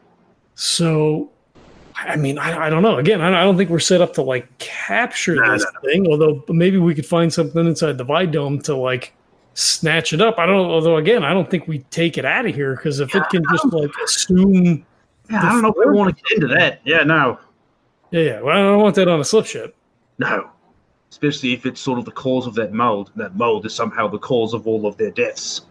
So 0.55 1.31
I 1.97 2.17
mean, 2.17 2.39
I, 2.39 2.67
I 2.67 2.71
don't 2.71 2.83
know. 2.83 2.99
Again, 2.99 3.23
I, 3.23 3.41
I 3.41 3.45
don't 3.45 3.57
think 3.57 3.71
we're 3.71 3.79
set 3.79 4.01
up 4.01 4.13
to 4.15 4.23
like 4.23 4.47
capture 4.59 5.37
No, 5.37 5.53
this 5.53 5.65
no, 5.65 5.81
thing. 5.81 6.07
Although 6.07 6.45
maybe 6.49 6.79
we 6.79 6.95
could 6.95 7.07
find 7.07 7.33
something 7.33 7.67
inside 7.67 7.97
the 7.99 8.05
Vide 8.05 8.33
Dome 8.33 8.61
to 8.63 8.77
like 8.77 9.15
snatch 9.55 10.13
it 10.13 10.21
up. 10.21 10.39
I 10.39 10.47
don't. 10.47 10.67
Although 10.67 10.97
again, 10.97 11.25
I 11.25 11.33
don't 11.33 11.51
think 11.51 11.67
we 11.67 11.79
take 11.91 12.19
it 12.19 12.25
out 12.25 12.47
of 12.47 12.55
here 12.55 12.77
because 12.77 13.01
if 13.01 13.15
it 13.15 13.23
can 13.31 13.43
just 13.51 13.73
like 13.73 13.91
assume, 14.05 14.85
Yeah, 15.31 15.43
I 15.43 15.53
don't 15.53 15.63
know 15.63 15.71
if 15.71 15.77
we 15.77 15.91
want 15.93 16.17
to 16.17 16.23
get 16.23 16.43
into 16.43 16.55
that. 16.55 16.81
Yeah, 16.85 17.03
no, 17.03 17.39
yeah, 18.17 18.23
yeah. 18.23 18.41
Well, 18.41 18.57
I 18.57 18.63
don't 18.63 18.81
want 18.83 18.95
that 18.97 19.09
on 19.09 19.21
a 19.21 19.25
slip 19.25 19.47
ship. 19.47 19.75
no. 20.19 20.51
Especially 21.09 21.53
if 21.55 21.65
it's 21.65 21.81
sort 21.81 21.99
of 22.01 22.05
the 22.05 22.11
cause 22.11 22.47
of 22.47 22.55
that 22.57 22.73
mold. 22.73 23.11
That 23.15 23.37
mold 23.37 23.65
is 23.65 23.73
somehow 23.75 24.09
the 24.09 24.19
cause 24.19 24.53
of 24.53 24.67
all 24.67 24.87
of 24.87 24.97
their 24.97 25.13
deaths. 25.13 25.63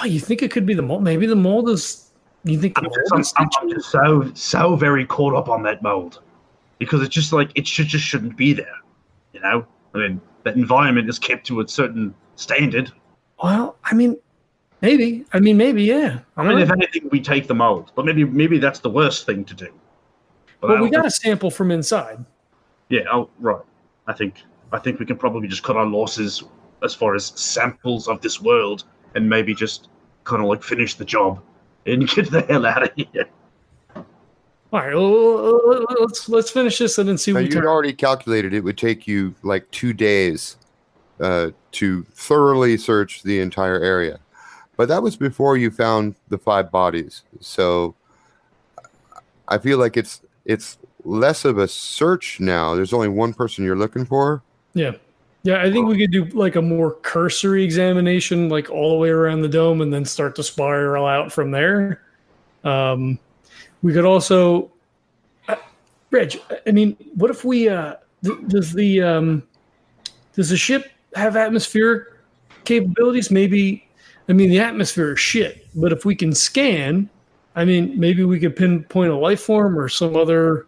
Oh, 0.00 0.06
you 0.06 0.18
think 0.18 0.42
it 0.42 0.50
could 0.50 0.64
be 0.66 0.72
the 0.74 0.82
mold? 0.82 1.04
Maybe 1.04 1.26
the 1.26 1.36
mold 1.36 1.68
is. 1.68 2.10
You 2.44 2.58
think 2.58 2.78
I'm 2.78 2.86
just, 2.86 3.34
I'm, 3.38 3.48
I'm- 3.60 3.70
just 3.70 3.90
so 3.90 4.30
so 4.34 4.74
very 4.76 5.04
caught 5.04 5.34
up 5.34 5.48
on 5.50 5.62
that 5.64 5.82
mold 5.82 6.22
because 6.78 7.02
it's 7.02 7.14
just 7.14 7.32
like 7.32 7.50
it 7.54 7.66
should 7.68 7.86
just 7.88 8.04
shouldn't 8.04 8.36
be 8.38 8.52
there. 8.54 8.74
You 9.34 9.40
know, 9.40 9.66
I 9.94 9.98
mean 9.98 10.20
that 10.44 10.56
environment 10.56 11.08
is 11.10 11.18
kept 11.18 11.46
to 11.48 11.60
a 11.60 11.68
certain 11.68 12.14
standard. 12.36 12.90
Well, 13.42 13.76
I 13.84 13.94
mean, 13.94 14.16
maybe. 14.80 15.26
I 15.34 15.40
mean, 15.40 15.58
maybe. 15.58 15.84
Yeah. 15.84 16.20
I 16.38 16.42
I 16.42 16.48
mean, 16.48 16.56
know. 16.56 16.62
if 16.64 16.70
anything, 16.72 17.08
we 17.12 17.20
take 17.20 17.46
the 17.46 17.54
mold, 17.54 17.92
but 17.94 18.06
maybe 18.06 18.24
maybe 18.24 18.58
that's 18.58 18.80
the 18.80 18.90
worst 18.90 19.26
thing 19.26 19.44
to 19.44 19.54
do. 19.54 19.68
But 20.60 20.70
I 20.70 20.74
Well, 20.74 20.82
we 20.84 20.90
don't 20.90 21.02
got 21.02 21.06
a 21.06 21.10
sample 21.10 21.50
from 21.50 21.70
inside. 21.70 22.24
Yeah, 22.88 23.02
oh, 23.12 23.30
right. 23.38 23.62
I 24.06 24.12
think 24.12 24.42
I 24.72 24.78
think 24.78 24.98
we 25.00 25.06
can 25.06 25.16
probably 25.16 25.48
just 25.48 25.62
cut 25.62 25.76
our 25.76 25.86
losses 25.86 26.42
as 26.82 26.94
far 26.94 27.14
as 27.14 27.26
samples 27.26 28.08
of 28.08 28.20
this 28.20 28.40
world, 28.40 28.84
and 29.14 29.28
maybe 29.28 29.54
just 29.54 29.88
kind 30.24 30.42
of 30.42 30.48
like 30.48 30.62
finish 30.62 30.94
the 30.94 31.04
job 31.04 31.42
and 31.86 32.08
get 32.14 32.30
the 32.30 32.42
hell 32.42 32.66
out 32.66 32.82
of 32.82 32.90
here. 32.94 33.26
All 34.72 34.80
right. 34.80 34.94
Well, 34.94 35.84
let's 36.00 36.28
let's 36.28 36.50
finish 36.50 36.78
this 36.78 36.98
and 36.98 37.08
then 37.08 37.18
see 37.18 37.32
Now, 37.32 37.36
what 37.36 37.40
we 37.40 37.46
you'd 37.46 37.54
turn. 37.54 37.66
already 37.66 37.92
calculated 37.92 38.54
it 38.54 38.62
would 38.62 38.78
take 38.78 39.06
you 39.06 39.34
like 39.42 39.68
two 39.72 39.92
days 39.92 40.56
uh, 41.20 41.50
to 41.72 42.04
thoroughly 42.14 42.76
search 42.76 43.22
the 43.22 43.40
entire 43.40 43.80
area. 43.80 44.20
But 44.76 44.88
that 44.88 45.02
was 45.02 45.16
before 45.16 45.56
you 45.56 45.70
found 45.70 46.14
the 46.28 46.38
five 46.38 46.70
bodies. 46.70 47.22
So 47.40 47.94
I 49.48 49.58
feel 49.58 49.78
like 49.78 49.96
it's 49.96 50.22
it's 50.44 50.78
less 51.04 51.44
of 51.44 51.58
a 51.58 51.68
search 51.68 52.40
now. 52.40 52.74
There's 52.74 52.92
only 52.92 53.08
one 53.08 53.34
person 53.34 53.64
you're 53.64 53.76
looking 53.76 54.04
for. 54.04 54.42
Yeah. 54.74 54.92
Yeah, 55.42 55.62
I 55.62 55.72
think 55.72 55.88
we 55.88 55.96
could 55.96 56.10
do 56.10 56.26
like 56.26 56.56
a 56.56 56.62
more 56.62 56.96
cursory 56.96 57.64
examination, 57.64 58.50
like 58.50 58.68
all 58.68 58.90
the 58.90 58.96
way 58.98 59.08
around 59.08 59.40
the 59.40 59.48
dome, 59.48 59.80
and 59.80 59.90
then 59.90 60.04
start 60.04 60.36
to 60.36 60.42
spiral 60.42 61.06
out 61.06 61.32
from 61.32 61.50
there. 61.50 62.02
Um, 62.62 63.18
we 63.80 63.94
could 63.94 64.04
also, 64.04 64.70
uh, 65.48 65.56
Reg. 66.10 66.38
I 66.66 66.72
mean, 66.72 66.94
what 67.14 67.30
if 67.30 67.42
we? 67.42 67.70
Uh, 67.70 67.94
does 68.48 68.74
the 68.74 69.00
um, 69.00 69.42
does 70.34 70.50
the 70.50 70.58
ship 70.58 70.90
have 71.14 71.36
atmospheric 71.36 72.08
capabilities? 72.64 73.30
Maybe. 73.30 73.88
I 74.28 74.34
mean, 74.34 74.50
the 74.50 74.60
atmosphere 74.60 75.12
is 75.12 75.20
shit, 75.20 75.66
but 75.74 75.90
if 75.90 76.04
we 76.04 76.14
can 76.14 76.34
scan, 76.34 77.08
I 77.54 77.64
mean, 77.64 77.98
maybe 77.98 78.24
we 78.24 78.38
could 78.38 78.56
pinpoint 78.56 79.10
a 79.10 79.16
life 79.16 79.40
form 79.40 79.78
or 79.78 79.88
some 79.88 80.16
other. 80.16 80.66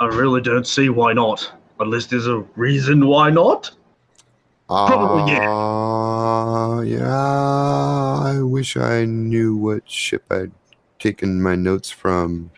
I 0.00 0.06
really 0.06 0.40
don't 0.40 0.66
see 0.66 0.88
why 0.88 1.12
not, 1.12 1.52
unless 1.78 2.06
there's 2.06 2.26
a 2.26 2.38
reason 2.56 3.06
why 3.06 3.30
not. 3.30 3.70
Probably, 4.66 5.32
yeah. 5.32 5.50
Uh, 5.50 6.80
yeah. 6.82 8.30
I 8.36 8.40
wish 8.40 8.76
I 8.76 9.04
knew 9.04 9.56
what 9.56 9.88
ship 9.90 10.24
I'd 10.30 10.52
taken 10.98 11.42
my 11.42 11.56
notes 11.56 11.90
from. 11.90 12.50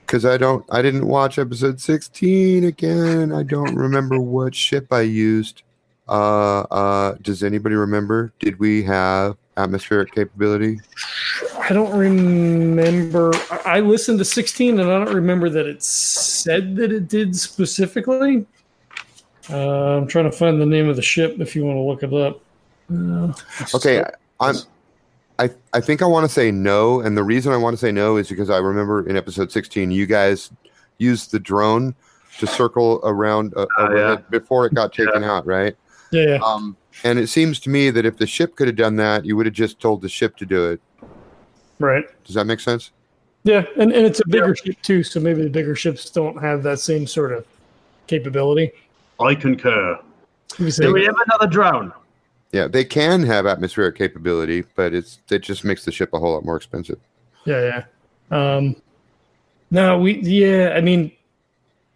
Because 0.00 0.24
I 0.24 0.36
don't, 0.36 0.64
I 0.70 0.82
didn't 0.82 1.06
watch 1.06 1.38
episode 1.38 1.80
16 1.80 2.64
again. 2.64 3.32
I 3.32 3.42
don't 3.42 3.74
remember 3.74 4.18
what 4.20 4.54
ship 4.54 4.92
I 4.92 5.02
used. 5.02 5.62
Uh, 6.08 6.62
uh, 6.62 7.14
does 7.22 7.42
anybody 7.42 7.76
remember? 7.76 8.32
Did 8.40 8.58
we 8.58 8.82
have 8.84 9.36
atmospheric 9.56 10.14
capability? 10.14 10.80
I 11.58 11.72
don't 11.72 11.96
remember. 11.96 13.32
I 13.50 13.60
I 13.76 13.80
listened 13.80 14.18
to 14.18 14.24
16 14.24 14.80
and 14.80 14.90
I 14.90 15.04
don't 15.04 15.14
remember 15.14 15.48
that 15.50 15.66
it 15.66 15.82
said 15.82 16.76
that 16.76 16.92
it 16.92 17.08
did 17.08 17.36
specifically. 17.36 18.46
Uh, 19.48 19.98
I'm 19.98 20.06
trying 20.06 20.30
to 20.30 20.32
find 20.32 20.60
the 20.60 20.66
name 20.66 20.88
of 20.88 20.96
the 20.96 21.02
ship 21.02 21.40
if 21.40 21.56
you 21.56 21.64
want 21.64 21.76
to 21.76 21.82
look 21.82 22.02
it 22.02 22.12
up. 22.12 22.40
Uh, 22.92 23.32
Okay, 23.74 24.02
I'm. 24.40 24.56
I, 25.38 25.48
I 25.72 25.80
think 25.80 26.02
I 26.02 26.04
want 26.04 26.24
to 26.24 26.28
say 26.28 26.50
no, 26.50 27.00
and 27.00 27.16
the 27.16 27.22
reason 27.22 27.50
I 27.52 27.56
want 27.56 27.72
to 27.72 27.78
say 27.78 27.90
no 27.90 28.18
is 28.18 28.28
because 28.28 28.50
I 28.50 28.58
remember 28.58 29.08
in 29.08 29.16
episode 29.16 29.50
16 29.50 29.90
you 29.90 30.04
guys 30.04 30.50
used 30.98 31.30
the 31.30 31.40
drone 31.40 31.94
to 32.38 32.46
circle 32.46 33.00
around 33.04 33.54
uh, 33.56 33.66
Oh, 33.78 33.86
overhead 33.86 34.28
before 34.30 34.66
it 34.66 34.74
got 34.74 34.92
taken 34.92 35.24
out, 35.24 35.46
right? 35.46 35.74
Yeah, 36.12 36.24
yeah. 36.24 36.38
Um, 36.44 36.76
and 37.04 37.18
it 37.18 37.28
seems 37.28 37.60
to 37.60 37.70
me 37.70 37.90
that 37.90 38.04
if 38.04 38.16
the 38.16 38.26
ship 38.26 38.56
could 38.56 38.66
have 38.68 38.76
done 38.76 38.96
that, 38.96 39.24
you 39.24 39.36
would 39.36 39.46
have 39.46 39.54
just 39.54 39.80
told 39.80 40.02
the 40.02 40.08
ship 40.08 40.36
to 40.38 40.46
do 40.46 40.70
it. 40.70 40.80
Right. 41.78 42.04
Does 42.24 42.34
that 42.34 42.44
make 42.44 42.60
sense? 42.60 42.92
Yeah, 43.44 43.64
and, 43.78 43.90
and 43.92 44.04
it's 44.06 44.20
a 44.20 44.28
bigger 44.28 44.54
ship 44.54 44.76
too, 44.82 45.02
so 45.02 45.18
maybe 45.18 45.42
the 45.42 45.48
bigger 45.48 45.74
ships 45.74 46.10
don't 46.10 46.38
have 46.40 46.62
that 46.64 46.78
same 46.78 47.06
sort 47.06 47.32
of 47.32 47.46
capability. 48.06 48.70
I 49.18 49.34
concur. 49.34 49.98
You 50.58 50.64
can 50.66 50.70
say- 50.70 50.84
Do 50.84 50.92
we 50.92 51.04
have 51.04 51.16
another 51.26 51.46
drone? 51.46 51.92
Yeah, 52.52 52.66
they 52.66 52.84
can 52.84 53.22
have 53.22 53.46
atmospheric 53.46 53.96
capability, 53.96 54.64
but 54.74 54.92
it's 54.92 55.20
it 55.30 55.38
just 55.38 55.64
makes 55.64 55.84
the 55.84 55.92
ship 55.92 56.12
a 56.12 56.18
whole 56.18 56.34
lot 56.34 56.44
more 56.44 56.56
expensive. 56.56 56.98
Yeah, 57.44 57.84
yeah. 58.30 58.56
Um, 58.56 58.74
no, 59.70 59.98
we 60.00 60.18
yeah. 60.20 60.72
I 60.76 60.80
mean, 60.80 61.12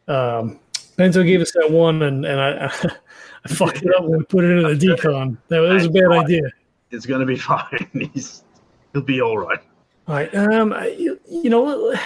um, 0.07 0.61
Bento 0.97 1.25
gave 1.25 1.41
us 1.41 1.51
that 1.53 1.71
one, 1.73 2.03
and 2.03 2.25
and 2.25 2.41
I 2.41 2.73
I 3.45 3.49
fucked 3.49 3.83
it 3.83 3.95
up 3.95 4.05
when 4.05 4.19
we 4.19 4.25
put 4.25 4.45
it 4.45 4.57
in 4.57 4.63
the 4.63 4.75
decon. 4.75 5.37
That 5.49 5.61
was 5.61 5.87
a 5.87 5.91
bad 5.91 6.13
idea. 6.13 6.51
It's 6.91 7.07
gonna 7.07 7.27
be 7.27 7.37
fine. 7.37 8.11
He's 8.13 8.45
he'll 8.93 9.03
be 9.03 9.21
all 9.21 9.39
right. 9.39 9.61
All 10.09 10.15
right. 10.15 10.35
Um, 10.35 10.73
I, 10.73 10.89
you, 10.89 11.19
you 11.29 11.51
know, 11.51 11.93
I 11.93 11.99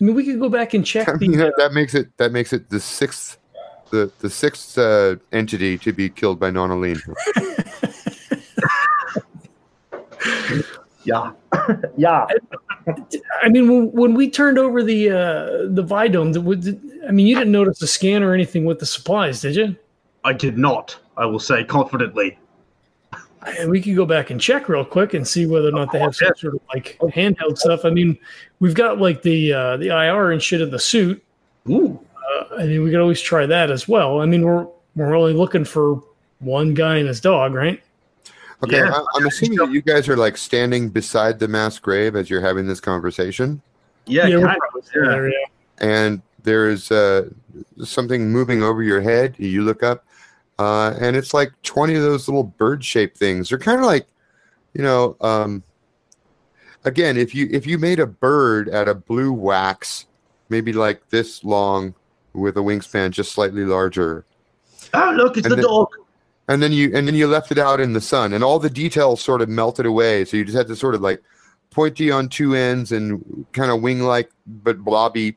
mean, 0.00 0.14
we 0.14 0.24
could 0.24 0.38
go 0.38 0.48
back 0.48 0.74
and 0.74 0.84
check 0.84 1.06
the. 1.18 1.28
that, 1.36 1.54
that 1.58 1.72
makes 1.72 1.94
it 1.94 2.16
that 2.18 2.32
makes 2.32 2.52
it 2.52 2.70
the 2.70 2.80
sixth 2.80 3.38
the 3.90 4.10
the 4.20 4.30
sixth 4.30 4.78
uh, 4.78 5.16
entity 5.32 5.78
to 5.78 5.92
be 5.92 6.08
killed 6.08 6.38
by 6.38 6.50
Nonaline. 6.50 7.00
Yeah, 11.06 11.30
yeah. 11.96 12.26
I 13.42 13.48
mean, 13.48 13.68
when, 13.68 13.92
when 13.92 14.14
we 14.14 14.28
turned 14.28 14.58
over 14.58 14.82
the 14.82 15.10
uh, 15.10 15.68
the 15.68 15.84
Vidome, 15.84 16.32
the, 16.32 16.56
did, 16.56 16.80
I 17.08 17.12
mean, 17.12 17.28
you 17.28 17.36
didn't 17.36 17.52
notice 17.52 17.80
a 17.80 17.86
scan 17.86 18.24
or 18.24 18.34
anything 18.34 18.64
with 18.64 18.80
the 18.80 18.86
supplies, 18.86 19.40
did 19.40 19.54
you? 19.54 19.76
I 20.26 20.32
did 20.32 20.58
not. 20.58 20.98
I 21.16 21.24
will 21.24 21.38
say 21.38 21.62
confidently. 21.62 22.36
And 23.58 23.70
we 23.70 23.80
could 23.80 23.94
go 23.94 24.04
back 24.04 24.30
and 24.30 24.40
check 24.40 24.68
real 24.68 24.84
quick 24.84 25.14
and 25.14 25.26
see 25.26 25.46
whether 25.46 25.68
or 25.68 25.72
not 25.72 25.92
they 25.92 26.00
have 26.00 26.16
some 26.16 26.34
sort 26.36 26.54
of 26.54 26.60
like 26.74 26.98
handheld 27.00 27.56
stuff. 27.58 27.84
I 27.84 27.90
mean, 27.90 28.18
we've 28.58 28.74
got 28.74 28.98
like 28.98 29.22
the 29.22 29.52
uh, 29.52 29.76
the 29.76 29.86
IR 29.86 30.32
and 30.32 30.42
shit 30.42 30.60
in 30.60 30.70
the 30.70 30.80
suit. 30.80 31.22
Ooh, 31.70 32.00
Uh, 32.16 32.56
I 32.58 32.66
mean, 32.66 32.82
we 32.82 32.90
could 32.90 33.00
always 33.00 33.20
try 33.20 33.46
that 33.46 33.70
as 33.70 33.86
well. 33.86 34.20
I 34.20 34.26
mean, 34.26 34.42
we're 34.42 34.66
we're 34.96 35.14
only 35.14 35.32
looking 35.32 35.64
for 35.64 36.02
one 36.40 36.74
guy 36.74 36.96
and 36.96 37.06
his 37.06 37.20
dog, 37.20 37.54
right? 37.54 37.80
Okay, 38.64 38.78
Yeah. 38.78 38.90
I, 38.90 39.04
I'm 39.14 39.26
assuming 39.26 39.58
that 39.58 39.70
you 39.70 39.80
guys 39.80 40.08
are 40.08 40.16
like 40.16 40.36
standing 40.36 40.88
beside 40.88 41.38
the 41.38 41.46
mass 41.46 41.78
grave 41.78 42.16
as 42.16 42.28
you're 42.28 42.40
having 42.40 42.66
this 42.66 42.80
conversation, 42.80 43.62
yeah, 44.06 44.28
we're 44.28 44.44
kind 44.44 44.58
of, 44.74 44.90
there, 44.92 45.28
yeah. 45.28 45.36
and 45.78 46.20
there's 46.42 46.90
uh, 46.90 47.28
something 47.84 48.30
moving 48.30 48.62
over 48.62 48.82
your 48.82 49.02
head. 49.02 49.34
You 49.38 49.62
look 49.62 49.82
up, 49.82 50.05
uh, 50.58 50.94
and 51.00 51.16
it's 51.16 51.34
like 51.34 51.52
20 51.62 51.94
of 51.96 52.02
those 52.02 52.28
little 52.28 52.44
bird-shaped 52.44 53.16
things. 53.16 53.48
They're 53.48 53.58
kind 53.58 53.78
of 53.80 53.86
like, 53.86 54.06
you 54.74 54.82
know, 54.82 55.16
um, 55.20 55.62
again, 56.84 57.16
if 57.16 57.34
you 57.34 57.48
if 57.50 57.66
you 57.66 57.78
made 57.78 57.98
a 58.00 58.06
bird 58.06 58.68
out 58.70 58.88
of 58.88 59.04
blue 59.06 59.32
wax, 59.32 60.06
maybe 60.48 60.72
like 60.72 61.08
this 61.10 61.42
long 61.44 61.94
with 62.32 62.56
a 62.56 62.60
wingspan 62.60 63.10
just 63.10 63.32
slightly 63.32 63.64
larger, 63.64 64.24
Oh, 64.94 65.12
look, 65.16 65.36
it's 65.36 65.46
And 65.46 65.52
the 65.52 65.56
then- 65.56 65.64
dog. 65.64 65.88
and 66.48 66.62
then 66.62 66.72
you 66.72 66.92
and 66.94 67.06
then 67.08 67.14
you 67.14 67.26
left 67.26 67.50
it 67.50 67.58
out 67.58 67.80
in 67.80 67.92
the 67.92 68.00
sun 68.00 68.32
and 68.32 68.44
all 68.44 68.58
the 68.58 68.70
details 68.70 69.20
sort 69.20 69.42
of 69.42 69.48
melted 69.48 69.84
away 69.84 70.24
so 70.24 70.36
you 70.36 70.44
just 70.44 70.56
had 70.56 70.68
to 70.68 70.76
sort 70.76 70.94
of 70.94 71.00
like 71.00 71.20
pointy 71.70 72.10
on 72.10 72.28
two 72.28 72.54
ends 72.54 72.92
and 72.92 73.44
kind 73.52 73.70
of 73.72 73.82
wing 73.82 74.00
like 74.02 74.30
but 74.46 74.78
blobby 74.78 75.36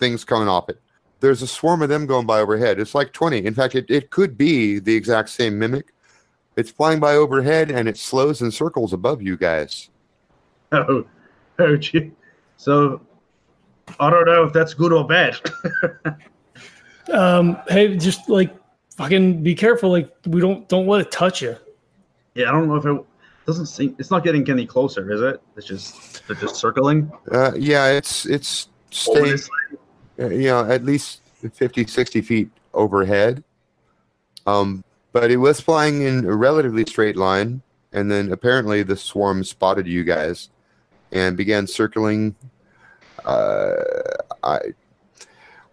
things 0.00 0.24
coming 0.24 0.48
off 0.48 0.68
it 0.68 0.80
there's 1.20 1.42
a 1.42 1.46
swarm 1.46 1.82
of 1.82 1.88
them 1.88 2.06
going 2.06 2.26
by 2.26 2.40
overhead 2.40 2.78
it's 2.78 2.94
like 2.94 3.12
20 3.12 3.44
in 3.44 3.54
fact 3.54 3.74
it, 3.74 3.86
it 3.90 4.10
could 4.10 4.36
be 4.36 4.78
the 4.78 4.94
exact 4.94 5.28
same 5.28 5.58
mimic 5.58 5.92
it's 6.56 6.70
flying 6.70 7.00
by 7.00 7.14
overhead 7.14 7.70
and 7.70 7.88
it 7.88 7.96
slows 7.96 8.40
in 8.42 8.50
circles 8.50 8.92
above 8.92 9.20
you 9.22 9.36
guys 9.36 9.88
Oh, 10.72 11.06
oh, 11.60 11.76
gee. 11.76 12.10
So 12.56 13.00
I 14.00 14.10
don't 14.10 14.26
know 14.26 14.42
if 14.44 14.52
that's 14.52 14.74
good 14.74 14.92
or 14.92 15.06
bad. 15.06 15.36
Um, 17.12 17.56
hey, 17.68 17.96
just 17.96 18.28
like 18.28 18.52
fucking 18.96 19.42
be 19.42 19.54
careful. 19.54 19.90
Like 19.90 20.12
we 20.26 20.40
don't 20.40 20.68
don't 20.68 20.88
let 20.88 21.00
it 21.02 21.12
touch 21.12 21.40
you. 21.40 21.56
yeah, 22.34 22.48
I 22.48 22.52
don't 22.52 22.66
know 22.66 22.74
if 22.74 22.84
it 22.84 23.00
doesn't 23.46 23.66
seem. 23.66 23.94
It's 23.98 24.10
not 24.10 24.24
getting 24.24 24.48
any 24.50 24.66
closer, 24.66 25.10
is 25.12 25.20
it? 25.22 25.40
It's 25.56 25.66
just 25.68 26.26
they're 26.26 26.34
just 26.36 26.56
circling. 26.56 27.10
uh, 27.30 27.52
yeah 27.56 27.86
it's 27.90 28.26
it's 28.26 28.68
over 29.08 29.18
staying 29.20 29.30
this- 29.30 29.46
uh, 29.48 29.65
you 30.18 30.48
know, 30.48 30.64
at 30.64 30.84
least 30.84 31.20
50, 31.52 31.86
60 31.86 32.20
feet 32.22 32.50
overhead. 32.74 33.42
Um, 34.46 34.84
but 35.12 35.30
it 35.30 35.38
was 35.38 35.60
flying 35.60 36.02
in 36.02 36.24
a 36.24 36.34
relatively 36.34 36.84
straight 36.86 37.16
line, 37.16 37.62
and 37.92 38.10
then 38.10 38.32
apparently 38.32 38.82
the 38.82 38.96
swarm 38.96 39.44
spotted 39.44 39.86
you 39.86 40.04
guys 40.04 40.50
and 41.12 41.36
began 41.36 41.66
circling. 41.66 42.34
Uh, 43.24 43.72
I, 44.42 44.60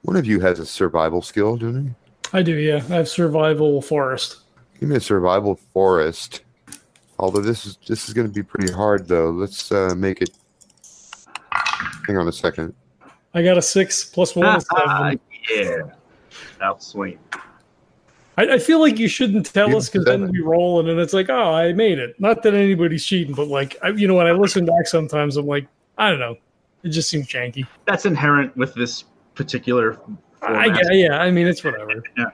one 0.02 0.16
of 0.16 0.26
you 0.26 0.40
has 0.40 0.60
a 0.60 0.66
survival 0.66 1.22
skill, 1.22 1.58
doesn't 1.58 1.88
he? 1.88 1.94
I 2.32 2.42
do, 2.42 2.56
yeah. 2.56 2.78
I 2.78 2.96
have 2.96 3.10
survival 3.10 3.82
forest. 3.82 4.40
Give 4.80 4.90
me 4.90 4.96
a 4.96 5.02
survival 5.02 5.56
forest. 5.74 6.42
Although 7.20 7.42
this 7.42 7.66
is 7.66 7.78
this 7.88 8.08
is 8.08 8.14
going 8.14 8.28
to 8.28 8.34
be 8.34 8.44
pretty 8.44 8.74
hard, 8.74 9.08
though. 9.08 9.30
Let's 9.30 9.72
uh, 9.72 9.94
make 9.96 10.22
it. 10.22 10.32
Hang 12.08 12.18
on 12.18 12.28
a 12.28 12.32
second. 12.32 12.74
I 13.34 13.42
got 13.44 13.58
a 13.58 13.62
six 13.62 14.04
plus 14.06 14.36
one 14.36 14.56
is 14.58 14.66
seven. 14.76 15.20
yeah. 15.50 15.82
Outswing. 16.62 17.18
I, 18.38 18.54
I 18.54 18.58
feel 18.60 18.80
like 18.80 18.98
you 18.98 19.08
shouldn't 19.08 19.46
tell 19.54 19.70
You 19.70 19.78
us 19.78 19.90
because 19.90 20.06
then 20.06 20.22
seven. 20.22 20.32
we 20.32 20.40
roll 20.40 20.80
and 20.80 20.90
then 20.90 20.98
it's 21.00 21.14
like, 21.14 21.30
oh, 21.30 21.54
I 21.54 21.74
made 21.74 22.00
it. 22.00 22.20
Not 22.20 22.42
that 22.44 22.54
anybody's 22.54 23.06
cheating, 23.06 23.36
but 23.36 23.48
like, 23.48 23.78
I, 23.84 23.90
you 23.90 24.08
know, 24.08 24.16
when 24.16 24.26
I 24.28 24.32
listen 24.32 24.66
back 24.66 24.88
sometimes, 24.88 25.38
I'm 25.38 25.46
like, 25.46 25.68
I 25.98 26.10
don't 26.10 26.20
know. 26.20 26.36
It 26.84 26.90
just 26.90 27.10
seems 27.10 27.28
janky. 27.28 27.66
That's 27.86 28.06
inherent 28.06 28.56
with 28.58 28.74
this 28.74 29.06
particular. 29.36 30.00
I, 30.42 30.66
format. 30.66 30.96
yeah, 30.96 31.20
I 31.20 31.32
mean, 31.32 31.48
it's 31.48 31.64
whatever. 31.64 32.04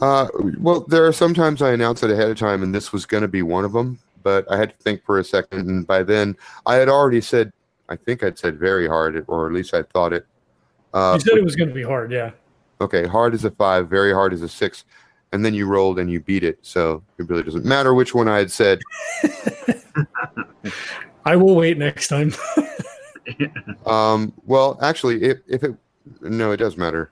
Uh, 0.00 0.26
well, 0.58 0.80
there 0.80 1.06
are 1.06 1.12
sometimes 1.12 1.62
I 1.62 1.72
announce 1.72 2.02
it 2.02 2.10
ahead 2.10 2.28
of 2.28 2.36
time, 2.36 2.62
and 2.64 2.74
this 2.74 2.92
was 2.92 3.06
going 3.06 3.22
to 3.22 3.28
be 3.28 3.42
one 3.42 3.64
of 3.64 3.72
them. 3.72 3.98
But 4.24 4.44
I 4.50 4.56
had 4.56 4.70
to 4.70 4.76
think 4.78 5.02
for 5.04 5.18
a 5.20 5.24
second, 5.24 5.68
and 5.70 5.86
by 5.86 6.02
then 6.02 6.36
I 6.66 6.74
had 6.74 6.88
already 6.88 7.20
said, 7.20 7.52
I 7.88 7.96
think 7.96 8.22
I'd 8.22 8.38
said 8.38 8.58
very 8.58 8.88
hard, 8.88 9.24
or 9.28 9.46
at 9.46 9.52
least 9.52 9.74
I 9.74 9.82
thought 9.82 10.12
it. 10.12 10.26
Uh, 10.92 11.12
You 11.14 11.20
said 11.20 11.38
it 11.38 11.44
was 11.44 11.56
going 11.56 11.68
to 11.68 11.74
be 11.74 11.82
hard, 11.82 12.12
yeah. 12.12 12.30
okay, 12.80 13.06
hard 13.06 13.34
is 13.34 13.44
a 13.44 13.50
five, 13.50 13.88
very 13.88 14.12
hard 14.12 14.32
is 14.32 14.42
a 14.42 14.48
six, 14.48 14.84
and 15.32 15.44
then 15.44 15.54
you 15.54 15.66
rolled 15.66 15.98
and 15.98 16.10
you 16.10 16.20
beat 16.20 16.44
it. 16.44 16.58
So 16.62 17.02
it 17.18 17.28
really 17.28 17.42
doesn't 17.42 17.64
matter 17.64 17.94
which 17.94 18.14
one 18.14 18.28
I 18.28 18.38
had 18.38 18.50
said. 18.50 18.80
I 21.26 21.36
will 21.36 21.56
wait 21.56 21.78
next 21.78 22.08
time. 22.08 22.32
Um, 23.86 24.34
well, 24.44 24.78
actually, 24.82 25.22
if, 25.22 25.38
if 25.48 25.62
it 25.62 25.74
no, 26.20 26.52
it 26.52 26.58
does 26.58 26.76
matter, 26.76 27.10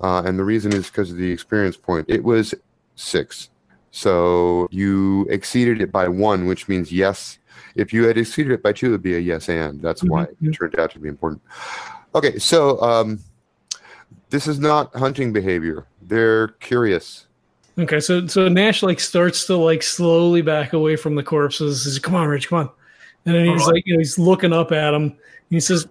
uh, 0.00 0.24
and 0.26 0.36
the 0.36 0.42
reason 0.42 0.72
is 0.72 0.90
because 0.90 1.12
of 1.12 1.16
the 1.16 1.30
experience 1.30 1.76
point. 1.76 2.06
It 2.08 2.24
was 2.24 2.52
six, 2.96 3.50
so 3.92 4.66
you 4.72 5.24
exceeded 5.30 5.80
it 5.80 5.92
by 5.92 6.08
one, 6.08 6.46
which 6.46 6.68
means 6.68 6.90
yes. 6.90 7.37
If 7.78 7.92
you 7.92 8.06
had 8.06 8.18
exceeded 8.18 8.52
it 8.52 8.62
by 8.62 8.72
two, 8.72 8.88
it 8.88 8.90
would 8.90 9.02
be 9.02 9.14
a 9.14 9.20
yes 9.20 9.48
and. 9.48 9.80
That's 9.80 10.02
why 10.02 10.24
Mhm. 10.24 10.48
it 10.48 10.52
turned 10.52 10.78
out 10.78 10.90
to 10.92 10.98
be 10.98 11.08
important. 11.08 11.40
Okay, 12.14 12.38
so 12.38 12.80
um, 12.82 13.20
this 14.30 14.46
is 14.46 14.58
not 14.58 14.94
hunting 14.94 15.32
behavior. 15.32 15.86
They're 16.02 16.48
curious. 16.60 17.26
Okay, 17.78 18.00
so 18.00 18.26
so 18.26 18.48
Nash 18.48 18.82
like 18.82 18.98
starts 18.98 19.46
to 19.46 19.56
like 19.56 19.84
slowly 19.84 20.42
back 20.42 20.72
away 20.72 20.96
from 20.96 21.14
the 21.14 21.22
corpses. 21.22 21.84
He's 21.84 21.94
like, 21.94 22.02
"Come 22.02 22.16
on, 22.16 22.26
Rich, 22.26 22.48
come 22.48 22.58
on," 22.58 22.70
and 23.24 23.34
then 23.34 23.46
he's 23.46 23.66
like, 23.66 23.86
you 23.86 23.94
know, 23.94 24.00
he's 24.00 24.18
looking 24.18 24.52
up 24.52 24.72
at 24.72 24.92
him. 24.92 25.02
And 25.02 25.14
he 25.48 25.60
says, 25.60 25.86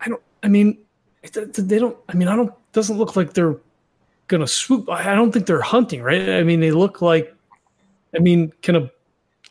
"I 0.00 0.08
don't. 0.08 0.22
I 0.42 0.48
mean, 0.48 0.76
they 1.32 1.78
don't. 1.78 1.96
I 2.10 2.14
mean, 2.14 2.28
I 2.28 2.36
don't. 2.36 2.52
Doesn't 2.72 2.98
look 2.98 3.16
like 3.16 3.32
they're 3.32 3.56
gonna 4.26 4.46
swoop. 4.46 4.90
I 4.90 5.12
I 5.12 5.14
don't 5.14 5.32
think 5.32 5.46
they're 5.46 5.62
hunting, 5.62 6.02
right? 6.02 6.28
I 6.28 6.42
mean, 6.42 6.60
they 6.60 6.72
look 6.72 7.00
like. 7.00 7.34
I 8.14 8.18
mean, 8.18 8.52
can 8.60 8.76
a 8.76 8.90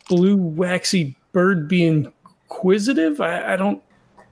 blue 0.10 0.36
waxy 0.36 1.18
bird 1.38 1.68
be 1.68 1.86
inquisitive? 1.86 3.22
I, 3.22 3.54
I 3.54 3.56
don't. 3.56 3.80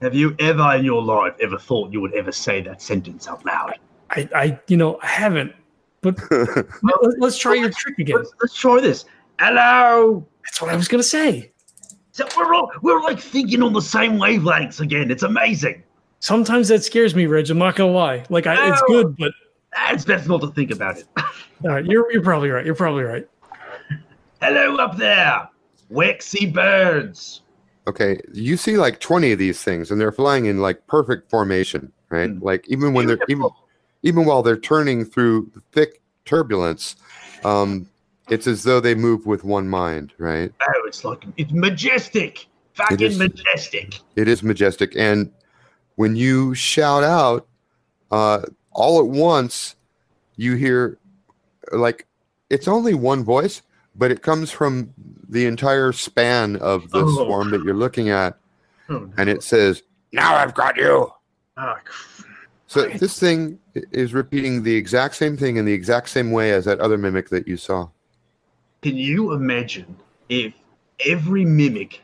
Have 0.02 0.12
you 0.12 0.34
ever 0.40 0.74
in 0.74 0.84
your 0.84 1.00
life 1.00 1.34
ever 1.40 1.56
thought 1.56 1.92
you 1.92 2.00
would 2.00 2.12
ever 2.14 2.32
say 2.32 2.60
that 2.62 2.82
sentence 2.82 3.28
out 3.28 3.46
loud? 3.46 3.78
I, 4.10 4.28
I 4.34 4.60
you 4.66 4.76
know, 4.76 4.98
I 5.04 5.06
haven't. 5.06 5.54
But 6.00 6.18
let- 6.32 7.20
let's 7.20 7.38
try 7.38 7.54
your 7.54 7.70
trick 7.70 8.00
again. 8.00 8.16
Let's, 8.16 8.32
let's 8.40 8.54
try 8.54 8.80
this. 8.80 9.04
Hello. 9.38 10.26
That's 10.44 10.60
what 10.60 10.72
I 10.72 10.76
was 10.76 10.88
gonna 10.88 11.04
say. 11.04 11.52
So 12.10 12.26
we're 12.36 12.52
all, 12.52 12.72
we're 12.82 13.00
like 13.02 13.20
thinking 13.20 13.62
on 13.62 13.72
the 13.72 13.80
same 13.80 14.14
wavelengths 14.14 14.80
again. 14.80 15.12
It's 15.12 15.22
amazing. 15.22 15.84
Sometimes 16.18 16.66
that 16.68 16.82
scares 16.82 17.14
me, 17.14 17.26
Reg. 17.26 17.48
I'm 17.50 17.58
not 17.58 17.76
gonna 17.76 17.92
lie. 17.92 18.24
Like, 18.30 18.48
I, 18.48 18.72
it's 18.72 18.82
good, 18.88 19.16
but 19.16 19.32
It's 19.90 20.04
best 20.04 20.26
not 20.26 20.40
to 20.40 20.48
think 20.48 20.72
about 20.72 20.98
it. 20.98 21.06
all 21.16 21.70
right, 21.70 21.84
you're 21.84 22.10
you're 22.10 22.22
probably 22.22 22.50
right. 22.50 22.66
You're 22.66 22.74
probably 22.74 23.04
right. 23.04 23.28
Hello 24.42 24.76
up 24.76 24.96
there, 24.96 25.48
waxy 25.88 26.46
birds. 26.46 27.42
Okay, 27.88 28.20
you 28.32 28.56
see 28.56 28.76
like 28.76 28.98
20 28.98 29.32
of 29.32 29.38
these 29.38 29.62
things 29.62 29.90
and 29.90 30.00
they're 30.00 30.12
flying 30.12 30.46
in 30.46 30.60
like 30.60 30.86
perfect 30.86 31.30
formation, 31.30 31.92
right? 32.08 32.30
Mm. 32.30 32.42
Like 32.42 32.66
even 32.68 32.92
when 32.92 33.06
they're 33.06 33.18
even 33.28 33.48
even 34.02 34.24
while 34.24 34.42
they're 34.42 34.56
turning 34.56 35.04
through 35.04 35.50
thick 35.72 36.02
turbulence, 36.24 36.96
um 37.44 37.88
it's 38.28 38.48
as 38.48 38.64
though 38.64 38.80
they 38.80 38.96
move 38.96 39.24
with 39.24 39.44
one 39.44 39.68
mind, 39.68 40.12
right? 40.18 40.52
Oh, 40.60 40.82
it's 40.86 41.04
like 41.04 41.24
it's 41.36 41.52
majestic, 41.52 42.48
fucking 42.74 43.00
is. 43.00 43.18
majestic. 43.18 44.00
It 44.16 44.26
is 44.26 44.42
majestic 44.42 44.96
and 44.96 45.30
when 45.94 46.16
you 46.16 46.54
shout 46.54 47.04
out 47.04 47.46
uh 48.10 48.42
all 48.72 48.98
at 48.98 49.06
once 49.06 49.76
you 50.34 50.54
hear 50.54 50.98
like 51.72 52.06
it's 52.50 52.66
only 52.66 52.94
one 52.94 53.22
voice, 53.22 53.62
but 53.98 54.10
it 54.10 54.22
comes 54.22 54.50
from 54.50 54.92
the 55.28 55.46
entire 55.46 55.92
span 55.92 56.56
of 56.56 56.90
the 56.90 57.04
Oh. 57.04 57.14
swarm 57.24 57.50
that 57.50 57.62
you're 57.64 57.74
looking 57.74 58.08
at 58.10 58.36
Oh, 58.88 58.98
no. 59.00 59.10
and 59.16 59.28
it 59.28 59.42
says, 59.42 59.82
"Now 60.12 60.34
I've 60.36 60.54
got 60.54 60.76
you." 60.76 61.10
Ah, 61.56 61.78
cr- 61.84 62.22
So 62.68 62.88
this 62.88 63.18
thing 63.18 63.58
is 63.92 64.12
repeating 64.12 64.62
the 64.64 64.74
exact 64.74 65.14
same 65.14 65.36
thing 65.36 65.56
in 65.56 65.64
the 65.64 65.72
exact 65.72 66.08
same 66.08 66.30
way 66.32 66.52
as 66.52 66.64
that 66.64 66.80
other 66.80 66.98
mimic 66.98 67.28
that 67.30 67.46
you 67.46 67.56
saw. 67.56 67.88
Can 68.82 68.96
you 68.96 69.32
imagine 69.32 69.96
if 70.28 70.52
every 71.06 71.44
mimic 71.44 72.00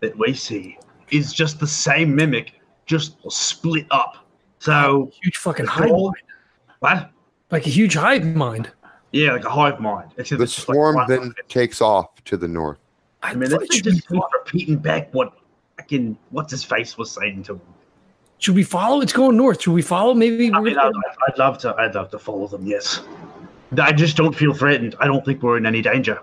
that 0.00 0.16
we 0.18 0.32
see 0.34 0.78
is 1.10 1.32
just 1.32 1.60
the 1.60 1.66
same 1.66 2.14
mimic, 2.14 2.52
just 2.86 3.16
split 3.30 3.86
up? 3.90 4.26
So 4.60 5.10
Huge 5.22 5.36
fucking 5.36 5.66
hive 5.66 5.90
all- 5.90 6.06
mind. 6.06 6.22
what? 6.80 7.10
Like 7.50 7.66
a 7.66 7.70
huge 7.70 7.94
hive 7.94 8.24
mind. 8.26 8.70
Yeah, 9.12 9.32
like 9.32 9.44
a 9.44 9.50
hive 9.50 9.80
mind. 9.80 10.12
Except 10.18 10.38
The 10.38 10.44
it's 10.44 10.54
just 10.54 10.68
like 10.68 10.74
swarm 10.74 11.04
then 11.08 11.22
of 11.22 11.48
takes 11.48 11.80
off 11.80 12.22
to 12.24 12.36
the 12.36 12.48
north. 12.48 12.78
I, 13.22 13.30
I 13.30 13.34
mean, 13.34 13.50
thought 13.50 13.60
that's 13.60 13.76
it 13.76 13.84
should, 13.84 13.94
just 13.94 14.10
we, 14.10 14.18
keep 14.18 14.24
repeating 14.32 14.76
back 14.76 15.12
what 15.14 15.32
fucking 15.78 16.18
what's 16.30 16.50
his 16.50 16.64
face 16.64 16.98
was 16.98 17.10
saying 17.10 17.44
to 17.44 17.54
him. 17.54 17.60
should 18.38 18.54
we 18.54 18.62
follow? 18.62 19.00
It's 19.00 19.12
going 19.12 19.36
north. 19.36 19.62
Should 19.62 19.72
we 19.72 19.82
follow? 19.82 20.14
Maybe. 20.14 20.52
I 20.52 20.60
mean, 20.60 20.78
I'd, 20.78 20.92
I'd 21.28 21.38
love 21.38 21.58
to. 21.58 21.74
I'd 21.76 21.94
love 21.94 22.10
to 22.10 22.18
follow 22.18 22.46
them. 22.46 22.66
Yes. 22.66 23.00
I 23.78 23.92
just 23.92 24.16
don't 24.16 24.34
feel 24.34 24.54
threatened. 24.54 24.94
I 24.98 25.06
don't 25.06 25.24
think 25.24 25.42
we're 25.42 25.58
in 25.58 25.66
any 25.66 25.82
danger. 25.82 26.20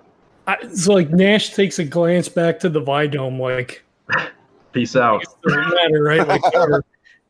I, 0.48 0.58
so 0.74 0.94
like 0.94 1.10
Nash 1.10 1.54
takes 1.54 1.80
a 1.80 1.84
glance 1.84 2.30
back 2.30 2.60
to 2.60 2.70
the 2.70 2.82
Vidome, 2.82 3.40
like 3.40 3.84
Peace 4.72 4.96
out. 4.96 5.24
matter, 5.46 6.04
right? 6.04 6.28
Like, 6.28 6.42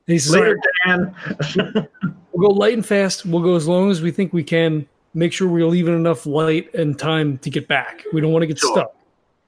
he 0.07 0.17
says, 0.19 0.33
Later, 0.33 0.59
Dan. 0.85 1.15
We'll 2.31 2.49
go 2.49 2.55
light 2.55 2.73
and 2.73 2.85
fast. 2.85 3.25
We'll 3.25 3.41
go 3.41 3.55
as 3.55 3.65
long 3.65 3.89
as 3.89 4.01
we 4.01 4.11
think 4.11 4.33
we 4.33 4.43
can. 4.43 4.85
Make 5.15 5.33
sure 5.33 5.47
we're 5.47 5.65
leaving 5.65 5.95
enough 5.95 6.25
light 6.25 6.71
and 6.75 6.99
time 6.99 7.37
to 7.39 7.49
get 7.49 7.67
back. 7.67 8.03
We 8.13 8.21
don't 8.21 8.31
want 8.33 8.43
to 8.43 8.47
get 8.47 8.59
Sure. 8.59 8.71
stuck. 8.75 8.95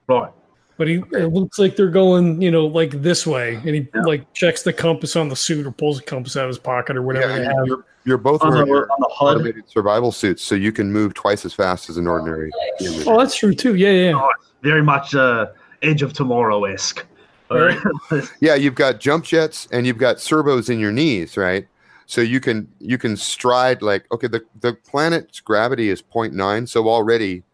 right. 0.08 0.32
But 0.78 0.86
he 0.88 1.02
it 1.12 1.32
looks 1.32 1.58
like 1.58 1.76
they're 1.76 1.88
going, 1.90 2.40
you 2.40 2.50
know, 2.50 2.66
like 2.66 3.02
this 3.02 3.26
way, 3.26 3.56
and 3.56 3.68
he 3.74 3.86
Yeah. 3.94 4.02
like 4.02 4.32
checks 4.32 4.62
the 4.62 4.72
compass 4.72 5.14
on 5.16 5.28
the 5.28 5.36
suit 5.36 5.66
or 5.66 5.70
pulls 5.72 5.98
the 5.98 6.04
compass 6.04 6.36
out 6.36 6.44
of 6.44 6.48
his 6.48 6.58
pocket 6.58 6.96
or 6.96 7.02
whatever 7.02 7.42
Yeah, 7.42 7.52
you're, 7.64 7.84
you're 8.04 8.16
both 8.16 8.42
On 8.42 8.50
the, 8.50 8.56
wearing 8.58 8.68
your 8.68 8.82
on 8.90 8.96
the 9.00 9.08
HUD. 9.12 9.36
automated 9.38 9.68
survival 9.68 10.12
suits, 10.12 10.42
so 10.42 10.54
you 10.54 10.70
can 10.72 10.90
move 10.92 11.14
twice 11.14 11.44
as 11.44 11.52
fast 11.52 11.90
as 11.90 11.96
an 11.96 12.06
ordinary 12.06 12.50
human. 12.78 13.06
Oh, 13.08 13.18
that's 13.18 13.34
true 13.36 13.52
too. 13.54 13.74
Yeah, 13.74 13.90
yeah. 13.90 14.12
Oh, 14.14 14.30
very 14.62 14.82
much 14.82 15.14
uh, 15.16 15.46
Edge 15.82 16.02
of 16.02 16.12
Tomorrow 16.12 16.64
esque. 16.64 17.04
Alright. 17.50 17.78
Yeah, 18.40 18.54
you've 18.54 18.74
got 18.76 19.00
jump 19.00 19.24
jets 19.24 19.66
and 19.72 19.84
you've 19.86 19.98
got 19.98 20.20
servos 20.20 20.70
in 20.70 20.78
your 20.78 20.92
knees, 20.92 21.36
right? 21.36 21.66
So 22.08 22.22
you 22.22 22.40
can 22.40 22.66
you 22.80 22.96
can 22.96 23.18
stride 23.18 23.82
like 23.82 24.10
okay, 24.10 24.28
the 24.28 24.42
the 24.62 24.72
planet's 24.72 25.40
gravity 25.40 25.90
is 25.90 26.00
0.9, 26.00 26.66
so 26.66 26.88
already 26.88 27.44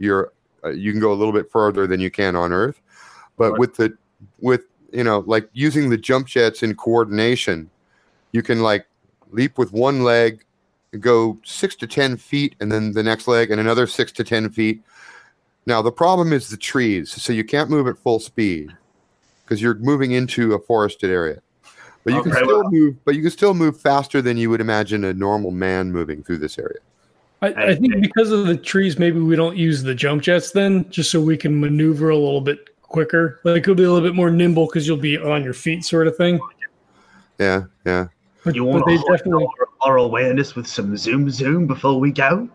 you're 0.00 0.32
uh, 0.64 0.70
you 0.70 0.90
can 0.90 1.00
go 1.00 1.12
a 1.12 1.14
little 1.14 1.32
bit 1.32 1.48
further 1.48 1.86
than 1.86 2.00
you 2.00 2.10
can 2.10 2.34
on 2.34 2.52
Earth. 2.52 2.80
But 3.38 3.52
Right. 3.52 3.60
with 3.60 3.76
the 3.76 3.96
with 4.40 4.62
you 4.92 5.04
know 5.04 5.20
like 5.28 5.48
using 5.52 5.90
the 5.90 5.96
jump 5.96 6.26
jets 6.26 6.64
in 6.64 6.74
coordination, 6.74 7.70
you 8.32 8.42
can 8.42 8.62
like 8.62 8.84
leap 9.30 9.58
with 9.58 9.72
one 9.72 10.02
leg, 10.02 10.44
go 10.98 11.38
six 11.44 11.76
to 11.76 11.86
ten 11.86 12.16
feet, 12.16 12.56
and 12.58 12.72
then 12.72 12.94
the 12.94 13.02
next 13.04 13.28
leg, 13.28 13.52
and 13.52 13.60
another 13.60 13.86
six 13.86 14.10
to 14.10 14.24
ten 14.24 14.50
feet. 14.50 14.82
Now 15.66 15.82
the 15.82 15.92
problem 15.92 16.32
is 16.32 16.48
the 16.48 16.56
trees, 16.56 17.12
so 17.12 17.32
you 17.32 17.44
can't 17.44 17.70
move 17.70 17.86
at 17.86 17.98
full 17.98 18.18
speed 18.18 18.70
because 19.44 19.62
you're 19.62 19.76
moving 19.76 20.10
into 20.10 20.52
a 20.54 20.58
forested 20.58 21.10
area. 21.10 21.43
But 22.04 22.14
you 22.14 22.22
can 22.22 22.32
still 22.32 22.46
well- 22.46 22.70
move. 22.70 22.96
But 23.04 23.14
you 23.14 23.22
can 23.22 23.30
still 23.30 23.54
move 23.54 23.80
faster 23.80 24.20
than 24.22 24.36
you 24.36 24.50
would 24.50 24.60
imagine 24.60 25.04
a 25.04 25.14
normal 25.14 25.50
man 25.50 25.90
moving 25.90 26.22
through 26.22 26.38
this 26.38 26.58
area. 26.58 26.78
I, 27.42 27.48
I 27.48 27.74
think 27.74 28.00
because 28.00 28.30
of 28.30 28.46
the 28.46 28.56
trees, 28.56 28.98
maybe 28.98 29.20
we 29.20 29.36
don't 29.36 29.56
use 29.56 29.82
the 29.82 29.94
jump 29.94 30.22
jets 30.22 30.52
then, 30.52 30.88
just 30.90 31.10
so 31.10 31.20
we 31.20 31.36
can 31.36 31.58
maneuver 31.60 32.08
a 32.10 32.16
little 32.16 32.40
bit 32.40 32.80
quicker. 32.82 33.40
Like 33.44 33.66
you'll 33.66 33.74
be 33.74 33.82
a 33.84 33.90
little 33.92 34.06
bit 34.06 34.14
more 34.14 34.30
nimble 34.30 34.66
because 34.66 34.86
you'll 34.86 34.96
be 34.96 35.18
on 35.18 35.44
your 35.44 35.52
feet, 35.52 35.84
sort 35.84 36.06
of 36.06 36.16
thing. 36.16 36.40
Yeah, 37.38 37.64
yeah. 37.84 38.06
But, 38.44 38.54
You 38.54 38.64
want 38.64 38.86
to 38.86 38.96
hold 38.96 39.10
definitely. 39.10 39.46
our, 39.82 39.90
our 39.90 39.96
awareness 39.98 40.54
with 40.54 40.66
some 40.66 40.96
zoom 40.96 41.28
zoom 41.30 41.66
before 41.66 41.98
we 41.98 42.12
go? 42.12 42.48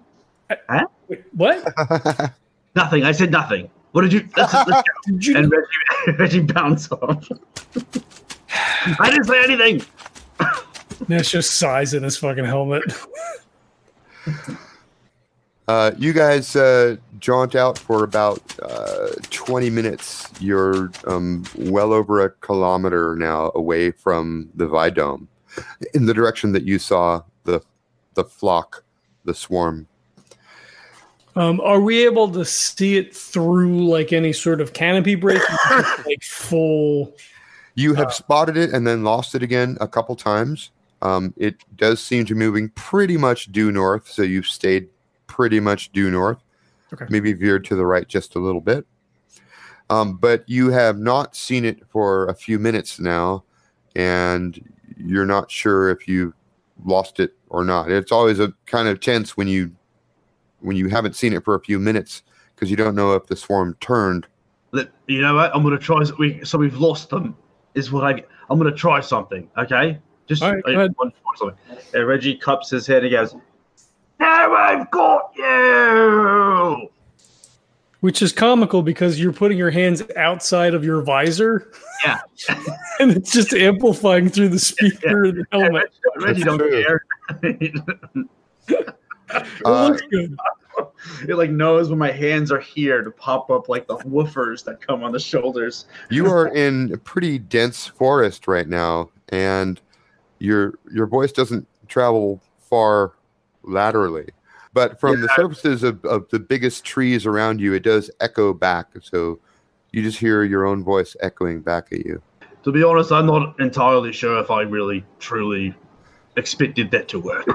Wait, 1.07 1.23
what? 1.33 2.33
Nothing. 2.75 3.03
I 3.03 3.11
said 3.11 3.31
nothing. 3.31 3.69
What 3.91 4.01
did 4.01 4.13
you? 4.13 4.27
Let's, 4.37 4.53
let's 4.53 4.67
go. 4.71 4.81
Did 5.07 5.25
you? 5.25 5.37
And 5.37 5.51
Reggie, 5.51 6.17
Reggie 6.19 6.39
bounce 6.41 6.91
off. 6.91 7.27
I 8.51 9.09
didn't 9.09 9.25
say 9.25 9.43
anything. 9.43 9.85
Nash 11.07 11.31
just 11.31 11.55
sighs 11.55 11.93
in 11.93 12.03
his 12.03 12.17
fucking 12.17 12.45
helmet. 12.45 12.83
Uh, 15.67 15.91
you 15.99 16.13
guys 16.13 16.55
uh, 16.55 16.95
jaunt 17.19 17.53
out 17.53 17.77
for 17.77 18.03
about 18.03 18.41
uh, 18.63 19.09
20 19.29 19.69
minutes. 19.69 20.27
You're 20.39 20.89
um, 21.05 21.45
well 21.57 21.93
over 21.93 22.25
a 22.25 22.31
kilometer 22.31 23.15
now 23.15 23.51
away 23.53 23.91
from 23.91 24.49
the 24.55 24.67
Vidome 24.67 25.27
in 25.93 26.07
the 26.07 26.13
direction 26.13 26.53
that 26.53 26.63
you 26.63 26.79
saw 26.79 27.21
the, 27.43 27.61
the 28.15 28.23
flock, 28.23 28.83
the 29.25 29.33
swarm. 29.35 29.87
Um, 31.35 31.61
are 31.61 31.79
we 31.79 32.03
able 32.03 32.29
to 32.31 32.43
see 32.43 32.97
it 32.97 33.15
through 33.15 33.87
like 33.87 34.11
any 34.11 34.33
sort 34.33 34.61
of 34.61 34.73
canopy 34.73 35.13
break? 35.13 35.41
like 36.05 36.23
full. 36.23 37.15
You 37.79 37.93
have 37.93 38.13
spotted 38.13 38.57
it 38.57 38.73
and 38.73 38.85
then 38.85 39.05
lost 39.05 39.35
it 39.35 39.41
again 39.41 39.77
a 39.79 39.87
couple 39.87 40.13
times. 40.17 40.71
Um, 41.01 41.33
it 41.37 41.63
does 41.77 42.01
seem 42.01 42.25
to 42.25 42.33
be 42.33 42.39
moving 42.39 42.67
pretty 42.69 43.15
much 43.15 43.51
due 43.53 43.71
north, 43.71 44.05
so 44.09 44.21
you've 44.21 44.47
stayed 44.47 44.89
pretty 45.27 45.61
much 45.61 45.89
due 45.93 46.11
north. 46.11 46.39
Okay. 46.91 47.05
Maybe 47.09 47.31
veered 47.31 47.63
to 47.65 47.75
the 47.75 47.85
right 47.85 48.05
just 48.05 48.35
a 48.35 48.39
little 48.39 48.59
bit. 48.59 48.85
Um, 49.89 50.17
but 50.17 50.43
you 50.45 50.71
have 50.71 50.97
not 50.97 51.37
seen 51.37 51.63
it 51.63 51.87
for 51.89 52.27
a 52.27 52.35
few 52.35 52.59
minutes 52.59 52.99
now, 52.99 53.45
and 53.95 54.61
you're 54.97 55.25
not 55.25 55.49
sure 55.49 55.89
if 55.89 56.05
you 56.05 56.33
lost 56.83 57.21
it 57.21 57.33
or 57.47 57.63
not. 57.63 57.89
It's 57.89 58.11
always 58.11 58.39
a 58.39 58.53
kind 58.65 58.89
of 58.89 58.99
tense 58.99 59.37
when 59.37 59.47
you 59.47 59.73
when 60.59 60.75
you 60.75 60.89
haven't 60.89 61.15
seen 61.15 61.31
it 61.31 61.45
for 61.45 61.55
a 61.55 61.61
few 61.61 61.79
minutes 61.79 62.23
because 62.53 62.69
you 62.69 62.75
don't 62.75 62.95
know 62.95 63.13
if 63.13 63.27
the 63.27 63.37
swarm 63.37 63.77
turned. 63.79 64.27
You 65.07 65.21
know 65.21 65.35
what? 65.35 65.55
I'm 65.55 65.63
gonna 65.63 65.79
try. 65.79 66.03
We, 66.19 66.43
so 66.43 66.57
we've 66.57 66.77
lost 66.77 67.09
them. 67.09 67.37
Is 67.79 67.91
what 67.91 68.03
I. 68.03 68.23
I'm 68.49 68.57
gonna 68.59 68.71
try 68.71 68.99
something. 68.99 69.49
Okay. 69.57 69.97
Just 70.27 70.43
All 70.43 70.53
right, 70.53 70.63
I 70.67 70.71
ahead. 70.73 70.93
want 70.99 71.15
to 71.15 71.21
try 71.21 71.31
something. 71.37 71.85
And 71.95 72.07
Reggie 72.07 72.35
cups 72.35 72.69
his 72.69 72.85
head 72.85 73.03
and 73.03 73.11
goes, 73.11 73.35
"Now 74.19 74.53
I've 74.53 74.91
got 74.91 75.31
you." 75.35 76.89
Which 78.01 78.21
is 78.21 78.31
comical 78.31 78.81
because 78.81 79.19
you're 79.19 79.33
putting 79.33 79.57
your 79.57 79.71
hands 79.71 80.03
outside 80.15 80.73
of 80.73 80.83
your 80.85 81.01
visor. 81.01 81.71
Yeah. 82.05 82.19
and 82.99 83.11
it's 83.11 83.31
just 83.33 83.53
amplifying 83.53 84.29
through 84.29 84.49
the 84.49 84.59
speaker 84.59 85.25
of 85.25 85.35
the 85.35 85.45
And 85.51 85.61
helmet. 85.63 85.91
Reggie, 86.15 86.25
Reggie 86.27 86.43
don't 86.43 86.57
true. 86.59 86.83
care. 86.83 87.05
It 88.69 88.85
Uh, 89.65 89.87
looks 89.89 90.01
good. 90.11 90.35
It 91.27 91.35
like 91.35 91.49
knows 91.49 91.89
when 91.89 91.99
my 91.99 92.11
hands 92.11 92.51
are 92.51 92.59
here 92.59 93.03
to 93.03 93.11
pop 93.11 93.49
up 93.49 93.69
like 93.69 93.87
the 93.87 93.97
woofers 93.97 94.63
that 94.63 94.81
come 94.81 95.03
on 95.03 95.11
the 95.11 95.19
shoulders. 95.19 95.85
you 96.09 96.27
are 96.27 96.47
in 96.47 96.91
a 96.93 96.97
pretty 96.97 97.37
dense 97.37 97.85
forest 97.85 98.47
right 98.47 98.67
now 98.67 99.09
and 99.29 99.81
your 100.39 100.73
your 100.91 101.05
voice 101.07 101.31
doesn't 101.31 101.67
travel 101.87 102.41
far 102.59 103.13
laterally 103.63 104.27
but 104.73 104.99
from 104.99 105.21
the 105.21 105.29
surfaces 105.35 105.83
of, 105.83 106.03
of 106.05 106.27
the 106.29 106.39
biggest 106.39 106.83
trees 106.85 107.25
around 107.25 107.59
you 107.59 107.73
it 107.73 107.83
does 107.83 108.09
echo 108.19 108.53
back 108.53 108.87
so 109.01 109.39
you 109.91 110.01
just 110.03 110.19
hear 110.19 110.43
your 110.43 110.65
own 110.65 110.83
voice 110.83 111.15
echoing 111.21 111.61
back 111.61 111.91
at 111.91 112.05
you 112.05 112.21
To 112.63 112.71
be 112.71 112.83
honest, 112.83 113.11
I'm 113.11 113.25
not 113.25 113.59
entirely 113.59 114.11
sure 114.11 114.37
if 114.39 114.51
I 114.51 114.61
really 114.61 115.03
truly 115.19 115.73
expected 116.35 116.91
that 116.91 117.07
to 117.07 117.19
work. 117.19 117.45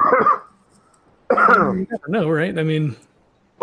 You 1.30 1.86
never 1.90 2.08
know, 2.08 2.28
right? 2.28 2.56
I 2.58 2.62
mean, 2.62 2.96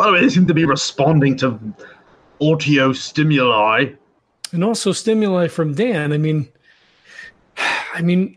Well, 0.02 0.14
they 0.14 0.30
seem 0.30 0.48
to 0.48 0.54
be 0.56 0.66
responding 0.66 1.38
to 1.38 1.60
audio 2.42 2.92
stimuli. 2.92 3.86
and 4.52 4.64
also 4.64 4.92
stimuli 4.92 5.48
from 5.48 5.76
Dan. 5.76 6.12
I 6.12 6.18
mean, 6.18 6.50
I 7.94 8.02
mean, 8.02 8.36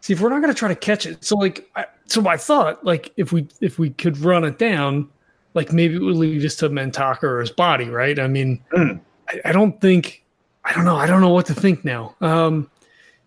see, 0.00 0.14
if 0.14 0.20
we're 0.20 0.30
not 0.30 0.40
going 0.40 0.52
to 0.52 0.58
try 0.58 0.68
to 0.68 0.74
catch 0.74 1.04
it, 1.04 1.22
so 1.22 1.36
like, 1.36 1.68
I, 1.76 1.84
so 2.06 2.26
I 2.26 2.38
thought, 2.38 2.82
like, 2.84 3.12
if 3.18 3.32
we 3.32 3.46
if 3.60 3.78
we 3.78 3.90
could 3.90 4.16
run 4.18 4.44
it 4.44 4.58
down, 4.58 5.08
like 5.52 5.72
maybe 5.72 5.96
it 5.96 6.00
would 6.02 6.16
lead 6.16 6.42
us 6.42 6.56
to 6.56 6.70
Mentaka 6.70 7.24
or 7.24 7.40
his 7.40 7.50
body, 7.50 7.90
right? 7.90 8.18
I 8.18 8.26
mean, 8.26 8.62
Mm. 8.72 8.98
I, 9.28 9.40
I 9.44 9.52
don't 9.52 9.78
think, 9.78 10.24
I 10.64 10.72
don't 10.72 10.86
know, 10.86 10.96
I 10.96 11.06
don't 11.06 11.20
know 11.20 11.28
what 11.34 11.44
to 11.46 11.54
think 11.54 11.84
now. 11.84 12.16
Um, 12.22 12.70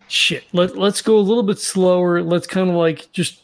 shit, 0.08 0.46
let 0.52 0.76
let's 0.78 1.04
go 1.04 1.18
a 1.18 1.22
little 1.22 1.44
bit 1.44 1.60
slower. 1.60 2.24
Let's 2.24 2.48
kind 2.48 2.70
of 2.72 2.76
like 2.76 3.12
just 3.12 3.42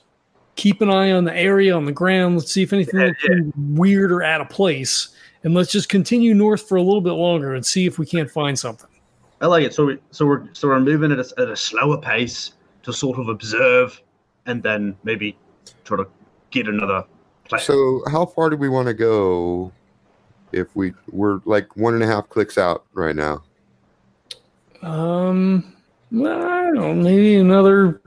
keep 0.62 0.80
an 0.82 0.92
eye 0.92 1.12
on 1.12 1.24
the 1.24 1.36
area 1.36 1.76
on 1.76 1.86
the 1.86 1.92
ground. 1.92 2.38
Let's 2.38 2.52
see 2.52 2.62
if 2.62 2.72
anything 2.72 3.00
Yeah, 3.00 3.08
looks 3.08 3.58
weird 3.58 4.12
or 4.12 4.22
out 4.22 4.42
of 4.42 4.50
place, 4.50 5.10
and 5.44 5.56
let's 5.56 5.72
just 5.72 5.90
continue 5.90 6.36
north 6.36 6.68
for 6.68 6.76
a 6.76 6.84
little 6.84 7.02
bit 7.02 7.14
longer 7.14 7.56
and 7.56 7.66
see 7.66 7.88
if 7.88 7.98
we 7.98 8.06
can't 8.06 8.30
find 8.30 8.58
something. 8.58 8.88
I 9.42 9.48
like 9.48 9.64
it. 9.66 9.74
So 9.74 9.88
we 9.88 9.98
so 10.12 10.28
we're 10.28 10.48
so 10.54 10.68
we're 10.68 10.80
moving 10.80 11.12
at 11.12 11.18
a, 11.18 11.42
at 11.42 11.50
a 11.50 11.56
slower 11.56 11.98
pace 12.00 12.52
to 12.84 12.94
sort 12.94 13.18
of 13.18 13.28
observe, 13.28 14.00
and 14.46 14.62
then 14.62 14.96
maybe 15.04 15.36
try 15.84 15.98
to 15.98 16.08
get 16.52 16.68
another. 16.68 17.04
Place. 17.46 17.64
so 17.64 18.04
how 18.10 18.26
far 18.28 18.50
do 18.50 18.56
we 18.56 18.70
want 18.70 18.88
to 18.88 18.94
go 18.94 19.72
if 20.54 20.74
we 20.76 20.94
we're 21.10 21.42
like 21.46 21.76
one 21.76 21.96
and 21.96 22.04
a 22.04 22.08
half 22.08 22.30
clicks 22.30 22.58
out 22.58 22.86
right 22.94 23.16
now 23.16 23.44
Um, 24.84 25.76
well, 26.12 26.42
I 26.44 26.64
don't 26.66 26.76
know, 26.76 26.94
maybe 26.94 27.36
another 27.36 28.01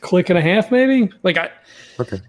click 0.00 0.30
and 0.30 0.38
a 0.38 0.42
half, 0.42 0.70
maybe. 0.70 1.10
Like 1.22 1.36
I, 1.36 1.50
okay 1.98 2.20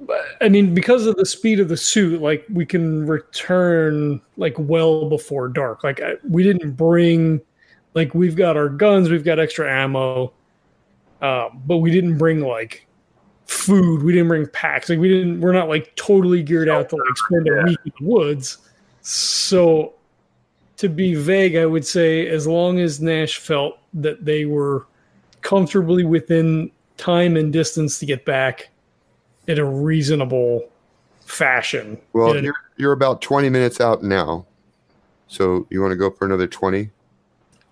but, 0.00 0.24
I 0.40 0.48
mean, 0.48 0.74
because 0.74 1.06
of 1.06 1.16
the 1.16 1.26
speed 1.26 1.60
of 1.60 1.68
the 1.68 1.76
suit, 1.76 2.20
like 2.20 2.46
we 2.52 2.64
can 2.64 3.06
return 3.06 4.20
like 4.36 4.54
well 4.58 5.08
before 5.08 5.48
dark. 5.48 5.84
Like 5.84 6.00
I, 6.00 6.14
we 6.28 6.42
didn't 6.42 6.72
bring, 6.72 7.40
like 7.94 8.14
we've 8.14 8.36
got 8.36 8.56
our 8.56 8.68
guns, 8.68 9.10
we've 9.10 9.24
got 9.24 9.38
extra 9.38 9.70
ammo, 9.70 10.32
um, 11.20 11.62
but 11.66 11.78
we 11.78 11.90
didn't 11.90 12.16
bring 12.16 12.40
like 12.40 12.86
food. 13.46 14.02
We 14.02 14.12
didn't 14.12 14.28
bring 14.28 14.46
packs. 14.48 14.88
Like 14.88 14.98
we 14.98 15.08
didn't. 15.08 15.40
We're 15.40 15.52
not 15.52 15.68
like 15.68 15.94
totally 15.96 16.42
geared 16.42 16.68
out 16.68 16.88
to 16.90 16.96
like 16.96 17.16
spend 17.16 17.48
a 17.48 17.64
week 17.64 17.78
in 17.84 17.92
the 18.00 18.06
woods. 18.06 18.58
So, 19.02 19.94
to 20.78 20.88
be 20.88 21.14
vague, 21.14 21.56
I 21.56 21.66
would 21.66 21.86
say 21.86 22.26
as 22.26 22.46
long 22.46 22.80
as 22.80 23.00
Nash 23.00 23.36
felt 23.36 23.78
that 23.94 24.24
they 24.24 24.46
were 24.46 24.86
comfortably 25.42 26.04
within 26.04 26.70
time 27.00 27.36
and 27.36 27.52
distance 27.52 27.98
to 27.98 28.06
get 28.06 28.24
back 28.24 28.70
in 29.46 29.58
a 29.58 29.64
reasonable 29.64 30.68
fashion. 31.24 31.98
well 32.12 32.32
a- 32.32 32.42
you're, 32.42 32.54
you're 32.76 32.92
about 32.92 33.22
20 33.22 33.48
minutes 33.48 33.80
out 33.80 34.02
now 34.02 34.44
so 35.28 35.66
you 35.70 35.80
want 35.80 35.92
to 35.92 35.96
go 35.96 36.10
for 36.10 36.26
another 36.26 36.46
20 36.46 36.90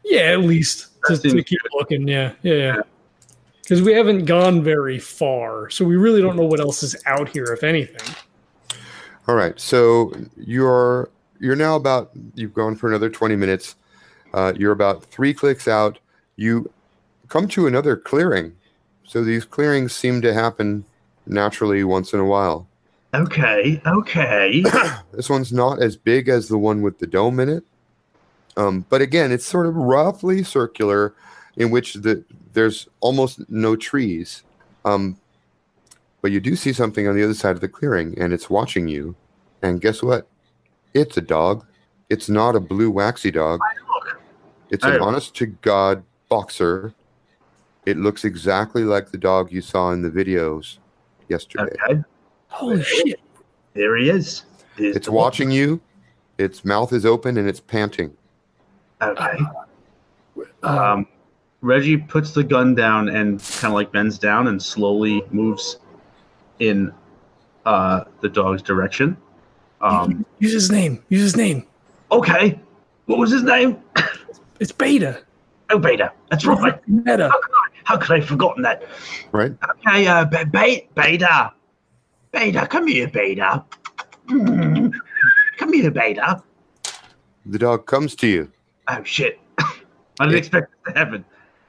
yeah, 0.08 0.32
at 0.32 0.40
least 0.40 0.88
to, 1.06 1.16
to 1.18 1.42
keep 1.42 1.60
looking. 1.74 2.08
Yeah, 2.08 2.32
yeah, 2.42 2.54
yeah. 2.54 2.80
Because 3.62 3.82
we 3.82 3.92
haven't 3.92 4.24
gone 4.24 4.62
very 4.62 4.98
far, 4.98 5.68
so 5.68 5.84
we 5.84 5.96
really 5.96 6.22
don't 6.22 6.36
know 6.36 6.46
what 6.46 6.60
else 6.60 6.82
is 6.82 6.96
out 7.04 7.28
here, 7.28 7.44
if 7.44 7.62
anything. 7.62 8.14
All 9.26 9.34
right. 9.34 9.58
So 9.60 10.12
you're 10.38 11.10
you're 11.38 11.56
now 11.56 11.76
about 11.76 12.10
you've 12.34 12.54
gone 12.54 12.74
for 12.74 12.88
another 12.88 13.10
20 13.10 13.36
minutes. 13.36 13.76
Uh, 14.32 14.54
you're 14.56 14.72
about 14.72 15.04
three 15.04 15.34
clicks 15.34 15.68
out. 15.68 15.98
You 16.36 16.70
come 17.28 17.46
to 17.48 17.66
another 17.66 17.94
clearing. 17.94 18.56
So 19.08 19.24
these 19.24 19.46
clearings 19.46 19.94
seem 19.94 20.20
to 20.20 20.34
happen 20.34 20.84
naturally 21.26 21.82
once 21.82 22.12
in 22.12 22.20
a 22.20 22.26
while. 22.26 22.68
okay, 23.14 23.80
okay. 23.86 24.62
This 25.12 25.30
one's 25.30 25.50
not 25.50 25.82
as 25.82 25.96
big 25.96 26.28
as 26.28 26.48
the 26.48 26.58
one 26.58 26.82
with 26.82 26.98
the 26.98 27.06
dome 27.06 27.40
in 27.40 27.48
it. 27.48 27.64
Um, 28.58 28.84
but 28.90 29.00
again, 29.00 29.32
it's 29.32 29.46
sort 29.46 29.66
of 29.66 29.74
roughly 29.74 30.44
circular, 30.44 31.14
in 31.56 31.70
which 31.70 31.94
the 31.94 32.22
there's 32.52 32.86
almost 33.00 33.48
no 33.48 33.76
trees. 33.76 34.42
Um, 34.84 35.16
but 36.20 36.30
you 36.30 36.40
do 36.40 36.54
see 36.54 36.74
something 36.74 37.08
on 37.08 37.16
the 37.16 37.24
other 37.24 37.34
side 37.34 37.52
of 37.52 37.60
the 37.60 37.68
clearing, 37.68 38.14
and 38.18 38.34
it's 38.34 38.50
watching 38.50 38.88
you. 38.88 39.16
And 39.62 39.80
guess 39.80 40.02
what? 40.02 40.28
It's 40.92 41.16
a 41.16 41.22
dog. 41.22 41.64
It's 42.10 42.28
not 42.28 42.56
a 42.56 42.60
blue 42.60 42.90
waxy 42.90 43.30
dog. 43.30 43.60
It's 44.70 44.84
an 44.84 45.00
honest 45.00 45.34
to 45.36 45.46
God 45.46 46.02
boxer. 46.28 46.92
It 47.88 47.96
looks 47.96 48.24
exactly 48.26 48.84
like 48.84 49.10
the 49.10 49.16
dog 49.16 49.50
you 49.50 49.62
saw 49.62 49.92
in 49.92 50.02
the 50.02 50.10
videos 50.10 50.76
yesterday. 51.30 51.74
okay. 51.88 52.02
Holy 52.48 52.82
shit! 52.82 53.18
There 53.72 53.96
he 53.96 54.10
is. 54.10 54.44
There's 54.76 54.96
It's 54.96 55.06
the- 55.06 55.12
watching 55.12 55.50
you. 55.50 55.80
Its 56.36 56.66
mouth 56.66 56.92
is 56.92 57.06
open 57.06 57.38
and 57.38 57.48
it's 57.48 57.60
panting. 57.60 58.14
Okay. 59.00 59.38
Um, 59.38 60.46
Um, 60.62 61.06
Reggie 61.62 61.96
puts 61.96 62.32
the 62.32 62.44
gun 62.44 62.74
down 62.74 63.08
and 63.08 63.40
kind 63.40 63.72
of 63.72 63.74
like 63.74 63.90
bends 63.90 64.18
down 64.18 64.48
and 64.48 64.62
slowly 64.62 65.22
moves 65.30 65.78
in 66.58 66.92
uh, 67.64 68.04
the 68.20 68.28
dog's 68.28 68.60
direction. 68.62 69.16
Um, 69.80 70.26
use 70.40 70.52
his 70.52 70.70
name. 70.70 71.02
Use 71.08 71.22
his 71.22 71.36
name. 71.36 71.64
okay. 72.12 72.60
What 73.06 73.18
was 73.18 73.30
his 73.30 73.42
name? 73.44 73.78
It's 74.60 74.72
Beta. 74.72 75.22
Oh, 75.70 75.78
Beta. 75.78 76.12
That's 76.30 76.44
right. 76.44 76.78
Meta. 76.88 77.30
How 77.88 77.96
could 77.96 78.10
I 78.10 78.18
have 78.18 78.28
forgotten 78.28 78.62
that? 78.64 78.82
Right? 79.32 79.54
Okay, 79.86 80.06
uh, 80.06 80.26
Be- 80.26 80.44
Be- 80.44 80.88
Beta. 80.94 81.50
Beta, 82.32 82.66
come 82.66 82.86
here, 82.86 83.08
Beta. 83.08 83.64
Mm. 84.26 84.92
Come 85.56 85.72
here, 85.72 85.90
Beta. 85.90 86.42
The 87.46 87.58
dog 87.58 87.86
comes 87.86 88.14
to 88.16 88.26
you. 88.26 88.52
Oh, 88.88 89.02
shit. 89.04 89.40
I 89.58 89.64
didn't 90.20 90.32
Yeah. 90.32 90.36
expect 90.36 90.70
it 90.86 90.92
to 90.92 90.98
happen. 90.98 91.24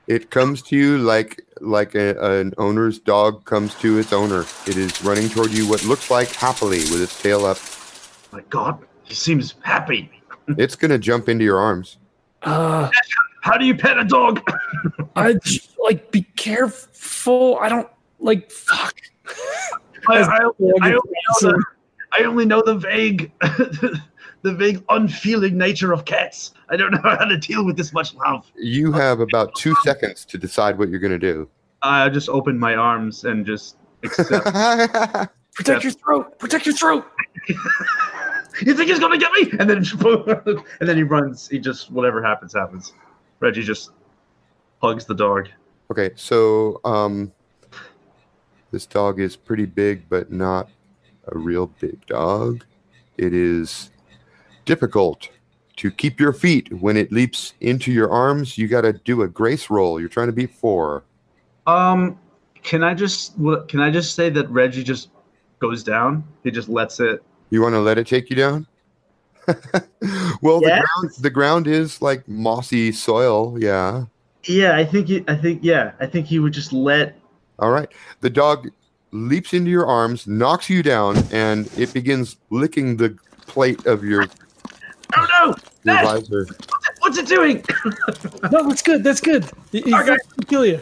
It 0.08 0.30
comes 0.30 0.62
to 0.64 0.76
you 0.76 0.98
like 0.98 1.42
like 1.62 1.96
a, 1.96 2.20
an 2.40 2.54
owner's 2.58 3.00
dog 3.00 3.46
comes 3.46 3.74
to 3.76 3.98
its 3.98 4.12
owner. 4.12 4.42
It 4.68 4.76
is 4.76 5.02
running 5.02 5.30
toward 5.30 5.52
you 5.52 5.70
what 5.70 5.86
looks 5.86 6.12
like 6.12 6.28
happily 6.34 6.80
with 6.92 7.02
its 7.02 7.22
tail 7.22 7.46
up. 7.46 7.60
My 8.34 8.42
God, 8.50 8.78
he 9.04 9.14
seems 9.14 9.56
happy. 9.62 10.12
It's 10.58 10.76
gonna 10.76 10.98
jump 10.98 11.30
into 11.30 11.46
your 11.46 11.60
arms. 11.60 11.98
Uh, 12.44 12.90
How 13.42 13.58
do 13.58 13.66
you 13.66 13.76
pet 13.76 13.98
a 13.98 14.04
dog? 14.04 14.42
I 15.16 15.34
just, 15.34 15.78
like 15.80 16.12
be 16.12 16.24
careful. 16.36 17.58
I 17.62 17.70
don't 17.70 17.90
like 18.20 18.52
fuck. 18.52 18.96
I, 20.08 20.18
I, 20.18 20.38
I 20.38 20.44
only 20.44 20.80
know 20.92 21.02
the, 21.42 21.66
I 22.18 22.24
only 22.24 22.46
know 22.46 22.64
the 22.66 22.76
vague, 22.76 23.32
the 23.42 24.54
vague, 24.54 24.84
unfeeling 24.90 25.58
nature 25.58 25.92
of 25.92 26.06
cats. 26.06 26.54
I 26.70 26.78
don't 26.78 26.92
know 26.92 27.02
how 27.04 27.26
to 27.26 27.38
deal 27.38 27.66
with 27.66 27.78
this 27.78 27.94
much 27.94 28.14
love. 28.16 28.50
You 28.56 28.92
have 28.94 29.20
about 29.20 29.56
two 29.56 29.76
seconds 29.84 30.26
to 30.26 30.38
decide 30.38 30.78
what 30.78 30.90
you're 30.90 31.00
gonna 31.00 31.20
do. 31.20 31.50
I 31.82 32.10
just 32.10 32.30
open 32.30 32.58
my 32.58 32.76
arms 32.76 33.24
and 33.24 33.46
just 33.46 33.78
accept. 34.04 34.46
Protect 35.54 35.84
your 35.84 35.94
throat. 35.94 36.40
Protect 36.40 36.66
your 36.66 36.76
throat. 36.76 37.06
You 38.62 38.74
think 38.74 38.90
he's 38.90 39.00
gonna 39.00 39.18
get 39.18 39.32
me? 39.34 39.52
And 39.60 39.70
then, 39.70 39.78
and 40.80 40.90
then 40.90 40.98
he 40.98 41.04
runs. 41.04 41.48
He 41.48 41.60
just 41.60 41.92
whatever 41.92 42.24
happens, 42.24 42.54
happens. 42.54 42.94
Reggie 43.40 43.64
just 43.64 43.92
hugs 44.82 45.06
the 45.06 45.16
dog. 45.16 45.50
okay, 45.92 46.12
so 46.16 46.80
um, 46.86 47.32
this 48.72 48.86
dog 48.86 49.20
is 49.20 49.36
pretty 49.36 49.66
big, 49.66 50.08
but 50.10 50.32
not 50.32 50.70
a 51.28 51.38
real 51.38 51.68
big 51.80 52.06
dog. 52.06 52.66
It 53.18 53.34
is 53.34 53.92
difficult 54.66 55.30
to 55.78 55.90
keep 55.92 56.20
your 56.20 56.34
feet 56.34 56.72
when 56.74 56.98
it 56.98 57.12
leaps 57.12 57.54
into 57.62 57.92
your 57.92 58.12
arms. 58.12 58.58
You 58.58 58.68
got 58.68 58.82
to 58.82 58.94
do 58.94 59.22
a 59.22 59.28
grace 59.28 59.70
roll. 59.70 60.00
You're 60.00 60.10
trying 60.10 60.28
to 60.28 60.34
beat 60.34 60.54
four. 60.54 61.04
Um, 61.68 62.20
can 62.64 62.84
I 62.84 62.94
just 62.94 63.36
can 63.68 63.80
I 63.80 63.90
just 63.90 64.16
say 64.16 64.30
that 64.30 64.50
Reggie 64.50 64.84
just 64.84 65.10
goes 65.60 65.84
down? 65.84 66.24
He 66.44 66.52
just 66.52 66.70
lets 66.70 67.00
it. 67.00 67.24
You 67.50 67.62
want 67.62 67.74
to 67.76 67.80
let 67.80 67.98
it 67.98 68.08
take 68.08 68.30
you 68.30 68.36
down? 68.36 68.68
well, 70.42 70.62
Yes. 70.62 70.70
the 70.82 70.82
ground 70.86 71.14
the 71.22 71.30
ground 71.30 71.68
is 71.68 72.02
like 72.02 72.28
mossy 72.28 72.92
soil. 72.92 73.58
Yeah. 73.60 74.06
Yeah, 74.46 74.76
I 74.78 74.86
think 74.86 75.08
he, 75.08 75.24
I 75.28 75.36
think 75.36 75.60
yeah, 75.64 75.92
I 76.00 76.06
think 76.06 76.26
he 76.28 76.40
would 76.40 76.54
just 76.54 76.72
let. 76.72 77.18
All 77.58 77.72
right. 77.72 77.90
The 78.22 78.30
dog 78.30 78.70
leaps 79.12 79.54
into 79.54 79.70
your 79.72 79.86
arms, 79.88 80.28
knocks 80.28 80.70
you 80.70 80.82
down, 80.84 81.18
and 81.32 81.70
it 81.78 81.94
begins 81.94 82.38
licking 82.52 82.96
the 82.98 83.18
plate 83.48 83.86
of 83.86 84.04
your, 84.04 84.26
Oh 85.18 85.28
no! 85.40 85.46
your 85.84 85.96
Dad! 85.96 86.06
visor. 86.06 86.48
What's 87.00 87.18
it 87.18 87.28
doing? 87.28 87.64
No, 88.52 88.68
that's 88.68 88.82
good. 88.82 89.04
That's 89.04 89.20
good. 89.22 89.46
He- 89.72 89.82
He's 89.82 89.94
Okay. 89.94 90.06
gonna 90.06 90.20
kill 90.48 90.66
you. 90.66 90.80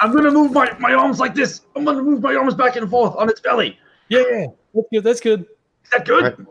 I'm 0.00 0.12
gonna 0.12 0.30
move 0.30 0.52
my, 0.52 0.70
my 0.78 0.92
arms 0.92 1.18
like 1.20 1.34
this. 1.34 1.62
I'm 1.76 1.84
gonna 1.84 2.02
move 2.02 2.20
my 2.20 2.34
arms 2.34 2.54
back 2.54 2.76
and 2.76 2.88
forth 2.90 3.14
on 3.16 3.28
its 3.30 3.40
belly. 3.40 3.78
Yeah, 4.08 4.22
yeah. 4.30 4.46
That's 4.74 4.86
good. 4.92 5.04
That's 5.04 5.20
good. 5.20 5.46
Is 5.88 5.92
that 5.92 6.06
good? 6.06 6.22
Right. 6.22 6.46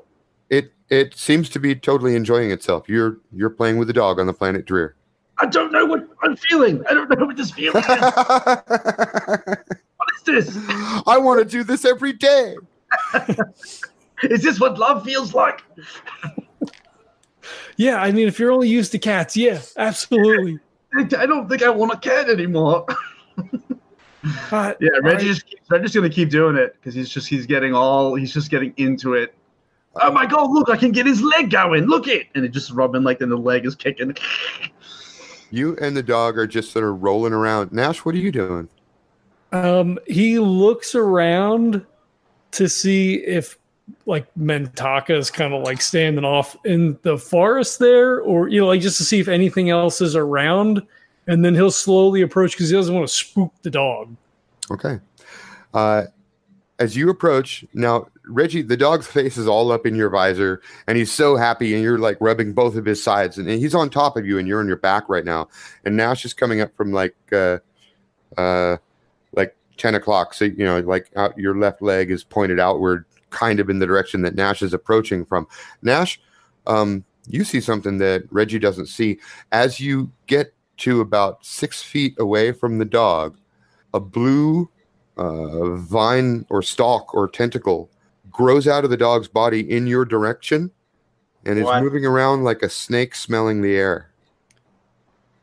It 0.49 0.73
it 0.89 1.15
seems 1.15 1.49
to 1.49 1.59
be 1.59 1.75
totally 1.75 2.15
enjoying 2.15 2.49
itself. 2.49 2.89
You're 2.89 3.19
you're 3.31 3.51
playing 3.51 3.77
with 3.77 3.87
the 3.87 3.93
dog 3.93 4.19
on 4.19 4.25
the 4.25 4.33
planet 4.33 4.65
Dreer. 4.65 4.95
I 5.39 5.45
don't 5.45 5.71
know 5.71 5.85
what 5.85 6.07
I'm 6.23 6.35
feeling. 6.35 6.83
I 6.89 6.95
don't 6.95 7.07
know 7.09 7.25
what 7.25 7.37
this 7.37 7.51
feeling 7.51 7.83
is. 7.83 7.87
What 9.97 10.35
is 10.35 10.45
this? 10.45 10.57
I 11.05 11.17
want 11.17 11.39
to 11.39 11.45
do 11.45 11.63
this 11.63 11.85
every 11.85 12.13
day. 12.13 12.55
Is 14.23 14.41
this 14.41 14.59
what 14.59 14.77
love 14.77 15.03
feels 15.03 15.33
like? 15.33 15.63
Yeah, 17.79 18.01
I 18.01 18.11
mean, 18.11 18.27
if 18.27 18.39
you're 18.39 18.51
only 18.51 18.67
used 18.67 18.91
to 18.93 18.99
cats, 18.99 19.37
yeah, 19.37 19.61
absolutely. 19.77 20.59
I 20.95 21.01
I 21.15 21.25
don't 21.27 21.47
think 21.47 21.61
I 21.61 21.69
want 21.69 21.93
a 21.93 21.97
cat 21.97 22.27
anymore. 22.27 22.87
Uh, 24.51 24.73
Yeah, 24.79 24.89
all 24.95 25.01
Reggie 25.01 25.27
just 25.27 25.45
keeps, 25.45 25.69
Reggie's 25.69 25.95
gonna 25.95 26.09
keep 26.09 26.29
doing 26.29 26.55
it 26.55 26.75
because 26.75 26.93
he's 26.93 27.09
just 27.09 27.27
he's 27.27 27.45
getting 27.45 27.73
all 27.73 28.15
he's 28.15 28.33
just 28.33 28.49
getting 28.49 28.73
into 28.77 29.13
it. 29.13 29.33
Oh 30.01 30.11
my 30.11 30.25
god! 30.25 30.51
Look, 30.51 30.69
I 30.69 30.77
can 30.77 30.91
get 30.91 31.05
his 31.05 31.21
leg 31.21 31.49
going. 31.49 31.85
Look 31.85 32.07
it, 32.07 32.27
and 32.35 32.45
it 32.45 32.49
just 32.49 32.71
rubbing 32.71 33.03
like 33.03 33.19
then 33.19 33.29
the 33.29 33.37
leg 33.37 33.65
is 33.65 33.75
kicking. 33.75 34.15
You 35.49 35.77
and 35.81 35.95
the 35.95 36.03
dog 36.03 36.37
are 36.37 36.47
just 36.47 36.71
sort 36.71 36.85
of 36.85 37.01
rolling 37.01 37.33
around. 37.33 37.71
Nash, 37.71 38.05
what 38.05 38.13
are 38.15 38.19
you 38.19 38.31
doing? 38.31 38.69
Um, 39.51 39.97
he 40.07 40.39
looks 40.39 40.93
around 40.93 41.85
to 42.51 42.67
see 42.67 43.15
if 43.15 43.57
like 44.05 44.27
Mentaka 44.35 45.17
is 45.17 45.31
kind 45.31 45.53
of 45.53 45.63
like 45.63 45.81
standing 45.81 46.25
off 46.25 46.55
in 46.65 46.97
the 47.03 47.17
forest 47.17 47.79
there, 47.79 48.19
or 48.19 48.49
you 48.49 48.61
know, 48.61 48.67
like 48.67 48.81
just 48.81 48.97
to 48.97 49.03
see 49.03 49.19
if 49.19 49.27
anything 49.27 49.69
else 49.69 50.01
is 50.01 50.15
around, 50.15 50.81
and 51.27 51.43
then 51.43 51.53
he'll 51.53 51.71
slowly 51.71 52.21
approach 52.21 52.51
because 52.51 52.69
he 52.69 52.75
doesn't 52.75 52.93
want 52.93 53.07
to 53.07 53.13
spook 53.13 53.53
the 53.61 53.69
dog. 53.69 54.15
Okay. 54.71 54.99
Uh, 55.73 56.03
as 56.79 56.95
you 56.95 57.09
approach, 57.09 57.65
now, 57.73 58.07
Reggie, 58.25 58.61
the 58.61 58.77
dog's 58.77 59.07
face 59.07 59.37
is 59.37 59.47
all 59.47 59.71
up 59.71 59.85
in 59.85 59.95
your 59.95 60.09
visor, 60.09 60.61
and 60.87 60.97
he's 60.97 61.11
so 61.11 61.35
happy, 61.35 61.73
and 61.73 61.83
you're 61.83 61.97
like 61.97 62.17
rubbing 62.19 62.53
both 62.53 62.75
of 62.75 62.85
his 62.85 63.01
sides, 63.01 63.37
and, 63.37 63.49
and 63.49 63.59
he's 63.59 63.75
on 63.75 63.89
top 63.89 64.17
of 64.17 64.25
you, 64.25 64.37
and 64.37 64.47
you're 64.47 64.59
on 64.59 64.67
your 64.67 64.77
back 64.77 65.09
right 65.09 65.25
now. 65.25 65.47
And 65.85 65.97
Nash 65.97 66.25
is 66.25 66.33
coming 66.33 66.61
up 66.61 66.75
from 66.75 66.91
like, 66.91 67.15
uh, 67.31 67.59
uh, 68.37 68.77
like 69.33 69.55
10 69.77 69.95
o'clock. 69.95 70.33
So, 70.33 70.45
you 70.45 70.65
know, 70.65 70.79
like 70.79 71.09
out, 71.15 71.37
your 71.37 71.57
left 71.57 71.81
leg 71.81 72.11
is 72.11 72.23
pointed 72.23 72.59
outward, 72.59 73.05
kind 73.29 73.59
of 73.59 73.69
in 73.69 73.79
the 73.79 73.87
direction 73.87 74.21
that 74.21 74.35
Nash 74.35 74.61
is 74.61 74.73
approaching 74.73 75.25
from. 75.25 75.47
Nash, 75.81 76.19
um, 76.67 77.03
you 77.27 77.43
see 77.43 77.59
something 77.59 77.97
that 77.97 78.23
Reggie 78.31 78.59
doesn't 78.59 78.87
see. 78.87 79.19
As 79.51 79.79
you 79.79 80.11
get 80.27 80.53
to 80.77 81.01
about 81.01 81.45
six 81.45 81.81
feet 81.81 82.15
away 82.19 82.51
from 82.51 82.77
the 82.77 82.85
dog, 82.85 83.37
a 83.93 83.99
blue 83.99 84.69
uh, 85.17 85.75
vine 85.75 86.45
or 86.49 86.61
stalk 86.61 87.13
or 87.13 87.27
tentacle 87.27 87.89
grows 88.31 88.67
out 88.67 88.83
of 88.83 88.89
the 88.89 88.97
dog's 88.97 89.27
body 89.27 89.69
in 89.71 89.87
your 89.87 90.05
direction 90.05 90.69
and 91.45 91.57
is 91.57 91.65
What? 91.65 91.81
moving 91.81 92.05
around 92.05 92.43
like 92.43 92.61
a 92.61 92.69
snake 92.69 93.15
smelling 93.15 93.61
the 93.61 93.75
air. 93.75 94.11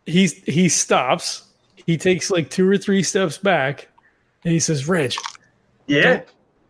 He 0.06 0.26
he 0.26 0.68
stops. 0.68 1.48
He 1.86 1.96
takes 1.96 2.30
like 2.30 2.50
two 2.50 2.68
or 2.68 2.76
three 2.76 3.02
steps 3.02 3.38
back, 3.38 3.88
and 4.44 4.52
he 4.52 4.60
says, 4.60 4.86
"Reg, 4.86 5.14
Yeah, 5.86 6.20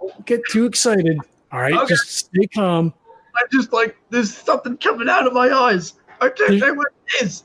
don't 0.01 0.25
get 0.27 0.41
too 0.51 0.67
excited. 0.67 1.19
All 1.53 1.61
right, 1.61 1.75
Okay. 1.75 1.87
just 1.89 2.11
stay 2.11 2.47
calm." 2.47 2.95
I 3.35 3.43
just 3.51 3.73
like 3.73 3.97
there's 4.11 4.33
something 4.33 4.77
coming 4.77 5.09
out 5.09 5.27
of 5.27 5.33
my 5.33 5.51
eyes. 5.51 5.95
I 6.21 6.29
don't 6.29 6.59
know 6.61 6.75
what 6.75 6.89
it 7.09 7.25
is. 7.25 7.43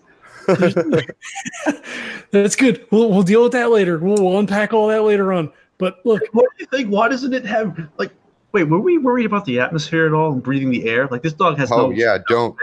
That's 2.31 2.55
good. 2.55 2.85
We'll 2.91 3.09
we'll 3.09 3.23
deal 3.23 3.43
with 3.43 3.51
that 3.53 3.71
later. 3.71 3.97
We'll, 3.99 4.15
we'll 4.23 4.39
unpack 4.39 4.73
all 4.73 4.87
that 4.87 5.03
later 5.03 5.33
on. 5.33 5.51
But 5.77 5.97
look, 6.05 6.21
What 6.33 6.45
do 6.57 6.63
you 6.63 6.65
think? 6.67 6.89
Why 6.89 7.07
doesn't 7.09 7.33
it 7.33 7.45
have 7.45 7.77
like? 7.97 8.11
Wait, 8.51 8.63
were 8.63 8.79
we 8.79 8.97
worried 8.97 9.25
about 9.25 9.45
the 9.45 9.59
atmosphere 9.59 10.07
at 10.07 10.13
all 10.13 10.31
and 10.33 10.41
breathing 10.41 10.69
the 10.71 10.85
air? 10.89 11.07
Like 11.07 11.21
this 11.21 11.33
dog 11.33 11.57
has 11.59 11.71
Oh 11.71 11.87
no. 11.87 11.91
yeah, 11.91 12.17
don't. 12.27 12.55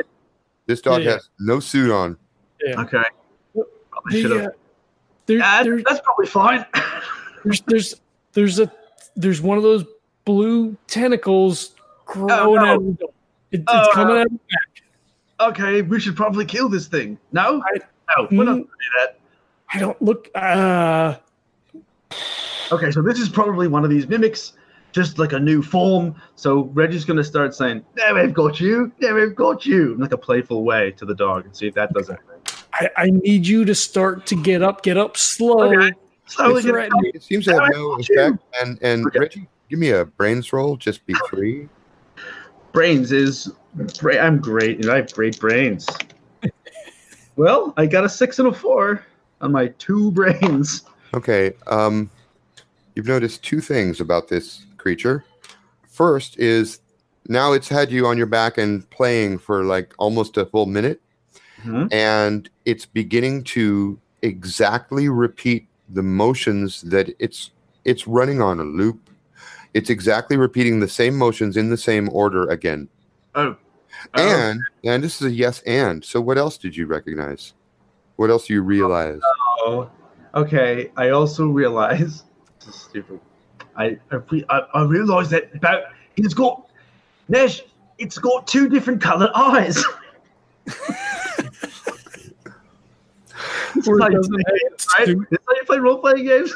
This 0.67 0.81
dog 0.81 1.01
Yeah, 1.03 1.07
yeah. 1.07 1.13
has 1.15 1.31
no 1.39 1.61
suit 1.61 1.91
on. 1.93 2.17
Okay. 2.67 3.03
Probably 3.91 4.23
the, 4.23 4.47
uh, 4.47 4.49
there, 5.27 5.39
Yeah, 5.39 5.63
there- 5.63 5.83
that's 5.87 6.01
probably 6.01 6.27
fine. 6.27 6.67
there's 7.45 7.61
there's 7.63 7.95
there's 8.33 8.59
a 8.59 8.71
there's 9.15 9.41
one 9.41 9.57
of 9.57 9.63
those 9.63 9.85
blue 10.25 10.77
tentacles 10.89 11.75
growing 12.05 12.31
Oh, 12.33 12.55
no. 12.57 12.65
out 12.65 12.77
of 12.79 12.85
the 12.87 12.93
dog. 12.95 13.11
It, 13.53 13.61
it's 13.61 13.65
Oh, 13.69 13.89
coming 13.95 14.15
no. 14.15 14.21
out 14.21 14.27
of 14.27 14.33
the 14.33 14.39
back. 14.39 14.76
Okay, 15.41 15.83
we 15.83 16.01
should 16.01 16.17
probably 16.17 16.45
kill 16.45 16.69
this 16.69 16.87
thing. 16.87 17.19
No, 17.33 17.63
I- 17.67 17.81
no, 18.17 18.29
we're 18.31 18.45
not 18.45 18.53
Mm. 18.57 18.59
gonna 18.59 18.63
do 18.63 18.99
that. 19.01 19.19
I 19.75 19.79
don't 19.81 20.01
look. 20.03 20.29
Uh, 20.35 21.17
Okay, 22.73 22.91
so 22.91 23.01
this 23.01 23.21
is 23.21 23.29
probably 23.29 23.69
one 23.69 23.85
of 23.85 23.91
these 23.91 24.09
mimics, 24.09 24.55
just 24.91 25.21
like 25.21 25.33
a 25.33 25.39
new 25.39 25.63
form. 25.63 26.15
So 26.35 26.63
Reggie's 26.75 27.05
gonna 27.05 27.23
start 27.23 27.55
saying, 27.55 27.85
"Now 27.97 28.15
we've 28.15 28.35
got 28.35 28.59
you. 28.61 28.91
Now 29.01 29.15
we've 29.15 29.37
got 29.37 29.65
you," 29.65 29.93
in 29.93 29.99
like 29.99 30.11
a 30.13 30.17
playful 30.19 30.65
way 30.65 30.91
to 30.93 31.05
the 31.05 31.15
dog, 31.15 31.45
and 31.45 31.55
see 31.55 31.69
if 31.69 31.75
that 31.75 31.93
does 31.93 32.11
anything. 32.11 32.27
I, 32.73 32.91
I 32.97 33.07
need 33.11 33.47
you 33.47 33.65
to 33.67 33.75
start 33.75 34.27
to 34.27 34.35
get 34.35 34.63
up. 34.63 34.83
Get 34.83 34.97
up 34.99 35.17
slow. 35.17 35.73
Okay. 35.73 35.93
Slowly 36.27 36.63
get 36.63 36.75
right- 36.75 36.91
It 37.15 37.23
seems 37.23 37.45
to 37.45 37.53
have 37.53 37.71
no 37.73 37.93
effect. 38.01 38.39
And 38.61 38.79
and 38.83 39.07
Okay. 39.07 39.19
Reggie, 39.21 39.49
give 39.71 39.79
me 39.79 39.91
a 39.91 40.05
brains 40.05 40.53
roll. 40.53 40.77
Just 40.77 41.07
be 41.07 41.15
free. 41.31 41.69
Brains 42.77 43.11
is 43.11 43.51
bra- 43.99 44.19
I'm 44.19 44.39
great 44.39 44.83
and 44.85 44.91
I 44.93 44.97
have 44.97 45.11
great 45.15 45.41
brains. 45.41 45.87
well, 47.37 47.73
I 47.79 47.87
got 47.87 48.05
a 48.05 48.09
six 48.09 48.39
and 48.39 48.49
a 48.49 48.53
four 48.53 49.03
on 49.41 49.51
my 49.53 49.69
two 49.79 50.11
brains. 50.19 50.83
Okay. 51.15 51.55
Um, 51.69 52.11
you've 52.95 53.07
noticed 53.07 53.43
two 53.43 53.63
things 53.63 53.99
about 53.99 54.29
this 54.29 54.67
creature. 54.77 55.25
First 55.89 56.39
is 56.39 56.81
now 57.31 57.55
it's 57.55 57.67
had 57.71 57.91
you 57.91 58.07
on 58.07 58.19
your 58.19 58.27
back 58.27 58.59
and 58.59 58.89
playing 58.91 59.39
for 59.39 59.65
like 59.65 59.95
almost 59.99 60.37
a 60.37 60.45
full 60.45 60.67
minute, 60.67 61.01
Mhm. 61.65 61.91
and 61.91 62.51
it's 62.67 62.85
beginning 62.85 63.43
to 63.45 63.99
exactly 64.21 65.09
repeat 65.09 65.67
the 65.89 66.03
motions 66.03 66.83
that 66.83 67.09
it's 67.19 67.53
it's 67.87 68.07
running 68.07 68.43
on 68.43 68.61
a 68.61 68.65
loop. 68.65 69.01
It's 69.77 69.91
exactly 69.91 70.39
repeating 70.39 70.81
the 70.81 70.89
same 70.89 71.19
motions 71.19 71.55
in 71.55 71.69
the 71.69 71.77
same 71.77 72.09
order 72.09 72.49
again. 72.49 72.89
Oh. 73.35 73.55
And 74.15 74.63
and 74.85 75.05
this 75.05 75.21
is 75.21 75.27
a 75.27 75.31
yes 75.31 75.61
and. 75.67 76.03
So 76.03 76.19
what 76.19 76.39
else 76.39 76.57
did 76.57 76.75
you 76.75 76.87
recognize? 76.87 77.53
What 78.17 78.31
else 78.31 78.47
do 78.47 78.55
you 78.55 78.63
realize? 78.63 79.21
Oh, 79.67 79.91
okay. 80.35 80.91
I 80.97 81.11
also 81.11 81.49
realize 81.49 82.25
this 82.61 82.69
is 82.69 82.75
stupid. 82.75 83.21
I 83.77 83.99
I, 84.11 84.17
re- 84.31 84.47
I, 84.49 84.61
I 84.73 84.83
realized 84.85 85.31
that 85.33 85.55
about 85.55 85.83
it's 86.17 86.33
got 86.33 86.71
Nash. 87.29 87.61
It's 87.99 88.17
got 88.17 88.47
two 88.47 88.71
different 88.71 89.03
colored 89.03 89.31
eyes. 89.35 89.85
This 93.75 93.85
is 93.85 93.89
Or 93.89 94.11
you 94.11 94.21
play 94.23 94.43
right? 94.47 94.61
stu- 94.79 95.27
This 95.31 95.39
is 95.39 95.47
how 95.47 95.55
you 95.55 95.65
play 95.67 95.79
role 95.79 95.99
playing 95.99 96.25
games. 96.25 96.55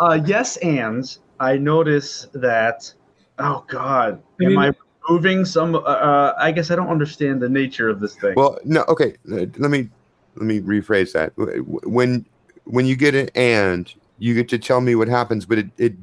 uh, 0.00 0.18
yes, 0.24 0.56
and 0.58 1.18
I 1.40 1.56
notice 1.58 2.26
that. 2.34 2.92
Oh 3.38 3.64
God, 3.68 4.22
I 4.40 4.44
am 4.44 4.50
mean- 4.50 4.58
I 4.58 4.72
moving 5.08 5.44
some? 5.44 5.74
Uh, 5.74 5.78
uh, 5.80 6.34
I 6.38 6.50
guess 6.52 6.70
I 6.70 6.76
don't 6.76 6.88
understand 6.88 7.40
the 7.40 7.48
nature 7.48 7.88
of 7.88 8.00
this 8.00 8.16
thing. 8.16 8.34
Well, 8.36 8.58
no, 8.64 8.84
okay. 8.88 9.14
uh, 9.30 9.46
Let 9.58 9.70
me 9.70 9.88
let 10.34 10.46
me 10.46 10.60
rephrase 10.60 11.12
that. 11.12 11.36
W- 11.36 11.58
w- 11.62 11.80
When 11.84 12.26
when 12.64 12.86
you 12.86 12.96
get 12.96 13.14
an 13.14 13.28
and, 13.34 13.92
you 14.18 14.34
get 14.34 14.48
to 14.48 14.58
tell 14.58 14.80
me 14.80 14.94
what 14.94 15.08
happens, 15.08 15.46
but 15.46 15.58
it, 15.58 15.66
it 15.78 15.94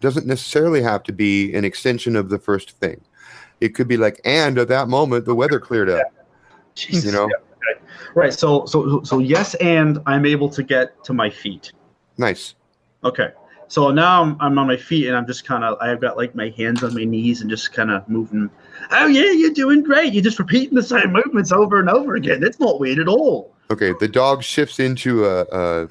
doesn't 0.00 0.26
necessarily 0.26 0.82
have 0.82 1.02
to 1.04 1.12
be 1.12 1.52
an 1.54 1.64
extension 1.64 2.14
of 2.14 2.28
the 2.28 2.38
first 2.38 2.72
thing. 2.78 3.00
It 3.60 3.70
could 3.74 3.88
be 3.88 3.96
like, 3.96 4.20
and 4.24 4.58
at 4.58 4.68
that 4.68 4.88
moment, 4.88 5.24
the 5.24 5.34
weather 5.34 5.58
cleared 5.58 5.88
up. 5.88 6.02
Jesus. 6.74 7.04
You 7.06 7.12
know, 7.12 7.24
Okay. 7.24 7.80
Right. 8.14 8.34
So 8.34 8.66
so 8.66 9.02
so 9.02 9.18
yes, 9.20 9.54
and 9.54 9.98
I'm 10.06 10.26
able 10.26 10.48
to 10.50 10.62
get 10.62 11.02
to 11.04 11.14
my 11.14 11.30
feet. 11.30 11.72
nice. 12.18 12.54
Okay. 13.02 13.30
So 13.68 13.90
now 13.90 14.22
I'm, 14.22 14.36
I'm 14.40 14.58
on 14.58 14.66
my 14.66 14.76
feet 14.76 15.08
and 15.08 15.16
I'm 15.16 15.26
just 15.26 15.44
kind 15.44 15.64
of 15.64 15.78
I've 15.80 16.00
got 16.00 16.16
like 16.16 16.34
my 16.34 16.50
hands 16.56 16.82
on 16.82 16.94
my 16.94 17.04
knees 17.04 17.40
and 17.40 17.50
just 17.50 17.72
kind 17.72 17.90
of 17.90 18.08
moving. 18.08 18.50
Oh 18.90 19.06
yeah, 19.06 19.30
you're 19.32 19.52
doing 19.52 19.82
great. 19.82 20.12
You're 20.12 20.22
just 20.22 20.38
repeating 20.38 20.74
the 20.74 20.82
same 20.82 21.12
movements 21.12 21.52
over 21.52 21.80
and 21.80 21.88
over 21.88 22.14
again. 22.14 22.40
That's 22.40 22.60
not 22.60 22.80
weird 22.80 22.98
at 22.98 23.08
all. 23.08 23.54
Okay, 23.70 23.92
the 24.00 24.08
dog 24.08 24.42
shifts 24.42 24.78
into 24.78 25.24
a 25.24 25.42
a, 25.52 25.88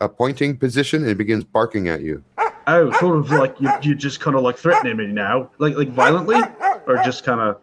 a 0.00 0.08
pointing 0.08 0.56
position 0.56 1.06
and 1.06 1.18
begins 1.18 1.44
barking 1.44 1.88
at 1.88 2.02
you. 2.02 2.22
Oh, 2.66 2.90
sort 2.98 3.16
of 3.16 3.30
like 3.30 3.60
you 3.60 3.70
you 3.82 3.94
just 3.94 4.20
kind 4.20 4.36
of 4.36 4.42
like 4.42 4.56
threatening 4.56 4.96
me 4.96 5.06
now, 5.06 5.50
like 5.58 5.74
like 5.74 5.88
violently, 5.88 6.40
or 6.86 6.96
just 7.04 7.24
kind 7.24 7.40
of 7.40 7.60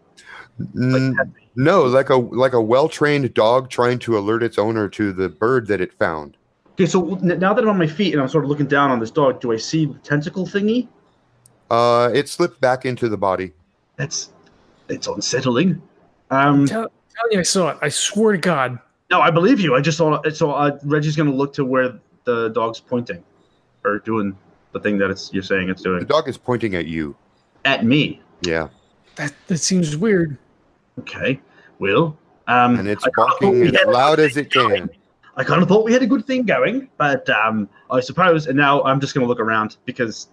like 0.73 1.27
no, 1.55 1.83
like 1.83 2.09
a 2.09 2.15
like 2.15 2.53
a 2.53 2.61
well 2.61 2.89
trained 2.89 3.33
dog 3.33 3.69
trying 3.69 3.99
to 3.99 4.17
alert 4.17 4.43
its 4.43 4.57
owner 4.57 4.89
to 4.89 5.13
the 5.13 5.29
bird 5.29 5.67
that 5.67 5.79
it 5.79 5.93
found. 5.93 6.37
Okay, 6.75 6.85
so 6.85 7.01
now 7.21 7.53
that 7.53 7.63
I'm 7.63 7.69
on 7.69 7.77
my 7.77 7.87
feet 7.87 8.13
and 8.13 8.21
I'm 8.21 8.27
sort 8.27 8.43
of 8.43 8.49
looking 8.49 8.65
down 8.67 8.91
on 8.91 8.99
this 8.99 9.09
dog, 9.11 9.39
do 9.39 9.53
I 9.53 9.57
see 9.57 9.85
the 9.85 9.93
tentacle 9.99 10.45
thingy? 10.45 10.89
Uh, 11.71 12.11
it 12.13 12.27
slipped 12.27 12.59
back 12.59 12.85
into 12.85 13.07
the 13.07 13.15
body. 13.17 13.53
That's 13.95 14.31
it's 14.89 15.07
unsettling. 15.07 15.81
Um, 16.31 16.65
Tell, 16.67 16.83
tell 16.83 17.31
you 17.31 17.39
I 17.39 17.43
saw 17.43 17.69
it. 17.69 17.77
I 17.81 17.87
swear 17.89 18.33
to 18.33 18.37
God. 18.37 18.77
no, 19.09 19.21
I 19.21 19.31
believe 19.31 19.61
you. 19.61 19.73
I 19.73 19.79
just 19.79 19.97
saw 19.97 20.19
it. 20.21 20.35
So 20.35 20.51
uh, 20.51 20.77
Reggie's 20.83 21.15
gonna 21.15 21.33
look 21.33 21.53
to 21.53 21.63
where 21.63 21.97
the 22.25 22.49
dog's 22.49 22.81
pointing, 22.81 23.23
or 23.85 23.99
doing 23.99 24.35
the 24.73 24.79
thing 24.81 24.97
that 24.97 25.09
it's 25.09 25.31
you're 25.33 25.43
saying 25.43 25.69
it's 25.69 25.81
doing. 25.81 25.99
The 25.99 26.05
dog 26.05 26.27
is 26.27 26.37
pointing 26.37 26.75
at 26.75 26.87
you. 26.87 27.15
at 27.63 27.85
me. 27.85 28.21
Yeah, 28.41 28.67
That 29.15 29.33
that 29.47 29.59
seems 29.59 29.95
weird. 29.95 30.37
Okay, 30.99 31.39
well, 31.79 32.17
um, 32.47 32.77
and 32.77 32.87
it's 32.89 33.05
I 33.05 33.09
barking 33.15 33.65
as 33.75 33.85
loud 33.87 34.19
as 34.19 34.35
it 34.35 34.51
thing 34.51 34.69
can. 34.69 34.89
Going. 35.35 35.45
I 35.45 35.47
kind 35.47 35.61
of 35.61 35.69
thought 35.69 35.85
we 35.85 35.93
had 35.93 36.03
a 36.03 36.07
good 36.07 36.25
thing 36.25 36.43
going, 36.43 36.89
but 36.97 37.29
um, 37.29 37.69
I 37.91 37.99
suppose, 37.99 38.47
and 38.47 38.57
now 38.57 38.83
I'm 38.83 38.99
just 38.99 39.13
gonna 39.13 39.27
look 39.27 39.39
around 39.39 39.77
because 39.85 40.29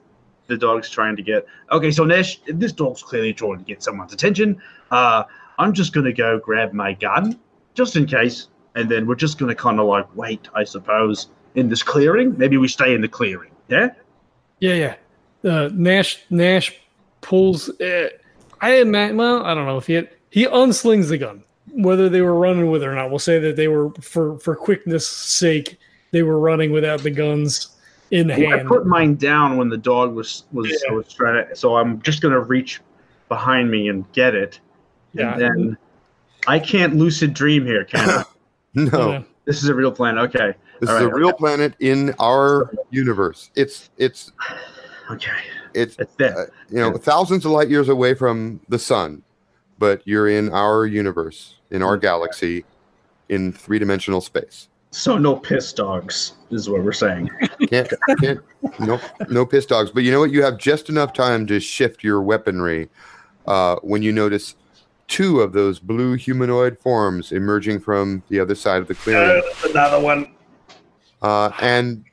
the 0.46 0.57
dog's 0.57 0.90
trying 0.90 1.16
to 1.16 1.22
get. 1.22 1.46
Okay, 1.70 1.90
so 1.90 2.05
Nash, 2.05 2.40
this 2.46 2.72
dog's 2.72 3.03
clearly 3.03 3.32
trying 3.32 3.59
to 3.59 3.64
get 3.64 3.82
someone's 3.82 4.12
attention. 4.12 4.61
Uh, 4.90 5.24
I'm 5.59 5.72
just 5.72 5.92
gonna 5.92 6.12
go 6.12 6.38
grab 6.38 6.72
my 6.72 6.94
gun, 6.94 7.38
just 7.74 7.96
in 7.96 8.07
case, 8.07 8.48
and 8.74 8.90
then 8.90 9.07
we're 9.07 9.14
just 9.14 9.38
gonna 9.38 9.55
kind 9.55 9.80
of 9.80 9.86
like 9.86 10.07
wait, 10.16 10.48
I 10.55 10.64
suppose, 10.64 11.28
in 11.55 11.68
this 11.68 11.82
clearing. 11.82 12.36
Maybe 12.38 12.57
we 12.57 12.68
stay 12.68 12.94
in 12.94 13.00
the 13.00 13.09
clearing. 13.09 13.53
Yeah. 13.68 13.90
Yeah, 14.61 14.74
yeah. 14.74 14.94
Uh, 15.50 15.70
Nash 15.72 16.24
Nash 16.30 16.78
pulls. 17.20 17.68
Uh, 17.80 18.09
I 18.61 18.76
imagine. 18.76 19.16
Well, 19.16 19.44
I 19.44 19.55
don't 19.55 19.66
know 19.66 19.78
if 19.78 19.88
he 19.88 19.94
had, 19.94 20.11
he 20.30 20.46
unslings 20.46 21.09
the 21.09 21.18
gun. 21.18 21.42
Whether 21.75 22.09
they 22.09 22.20
were 22.20 22.35
running 22.39 22.70
with 22.70 22.83
it 22.83 22.87
or 22.87 22.95
not, 22.95 23.11
we'll 23.11 23.18
say 23.18 23.39
that 23.39 23.57
they 23.57 23.68
were 23.68 23.91
for 24.01 24.39
for 24.39 24.55
quickness' 24.55 25.07
sake. 25.07 25.79
They 26.11 26.23
were 26.23 26.39
running 26.39 26.70
without 26.73 27.01
the 27.03 27.11
guns 27.11 27.68
in 28.11 28.29
Well, 28.29 28.53
I 28.53 28.62
put 28.62 28.87
mine 28.87 29.14
down 29.14 29.57
when 29.57 29.68
the 29.70 29.79
dog 29.79 30.14
was 30.14 30.45
was, 30.53 30.68
Yeah. 30.87 30.93
was 30.95 31.12
trying 31.12 31.47
to. 31.49 31.57
So 31.57 31.77
I'm 31.77 32.03
just 32.03 32.20
gonna 32.20 32.41
reach 32.41 32.81
behind 33.29 33.70
me 33.70 33.89
and 33.89 34.05
get 34.12 34.35
it, 34.35 34.61
Yeah. 35.14 35.33
and 35.33 35.41
then 35.41 35.77
I 36.47 36.59
can't 36.59 36.97
lucid 36.97 37.33
dream 37.33 37.64
here, 37.64 37.85
can 37.85 38.09
I? 38.09 38.25
No, 38.75 39.11
Yeah. 39.11 39.23
this 39.47 39.62
is 39.62 39.68
a 39.68 39.75
real 39.75 39.93
planet. 39.93 40.25
Okay, 40.35 40.55
this 40.81 40.89
All 40.91 40.97
is 40.97 41.03
a 41.03 41.07
right, 41.07 41.14
real 41.14 41.33
planet 41.33 41.75
in 41.81 42.14
our 42.18 42.70
universe. 42.91 43.51
It's 43.55 43.89
it's 43.97 44.33
okay, 45.11 45.31
it's 45.75 45.97
it's 45.99 46.14
there. 46.16 46.39
uh, 46.39 46.45
you 46.70 46.81
know 46.81 46.93
thousands 46.99 47.45
of 47.47 47.53
light 47.53 47.68
years 47.70 47.89
away 47.89 48.12
from 48.14 48.61
the 48.68 48.79
sun, 48.79 49.23
but 49.83 50.01
you're 50.05 50.28
in 50.28 50.49
our 50.53 50.87
universe, 50.87 51.57
in 51.72 51.83
our 51.83 51.97
galaxy, 51.97 52.64
in 53.30 53.53
three 53.53 53.80
dimensional 53.80 54.20
space. 54.20 54.68
So 54.93 55.18
no 55.18 55.35
piss 55.35 55.72
dogs 55.72 56.35
is 56.53 56.70
what 56.70 56.85
we're 56.85 56.93
saying. 56.93 57.28
Can't 57.68 57.93
can't 58.20 58.39
no 58.78 59.01
no 59.28 59.45
piss 59.45 59.66
dogs. 59.66 59.91
But 59.91 60.05
you 60.05 60.12
know 60.12 60.20
what? 60.20 60.30
You 60.30 60.41
have 60.45 60.57
just 60.57 60.89
enough 60.89 61.12
time 61.12 61.49
to 61.49 61.59
shift 61.59 62.05
your 62.05 62.22
weaponry 62.22 62.91
uh, 63.49 63.74
when 63.83 64.03
you 64.03 64.12
notice 64.12 64.55
two 65.09 65.41
of 65.41 65.53
those 65.53 65.80
blue 65.80 66.14
humanoid 66.14 66.78
forms 66.78 67.33
emerging 67.33 67.80
from 67.80 68.22
the 68.28 68.39
other 68.39 68.55
side 68.55 68.83
of 68.83 68.87
the 68.87 68.95
clearing. 68.95 69.43
another 69.64 69.99
one. 69.99 70.33
uh, 71.22 71.51
and 71.61 72.05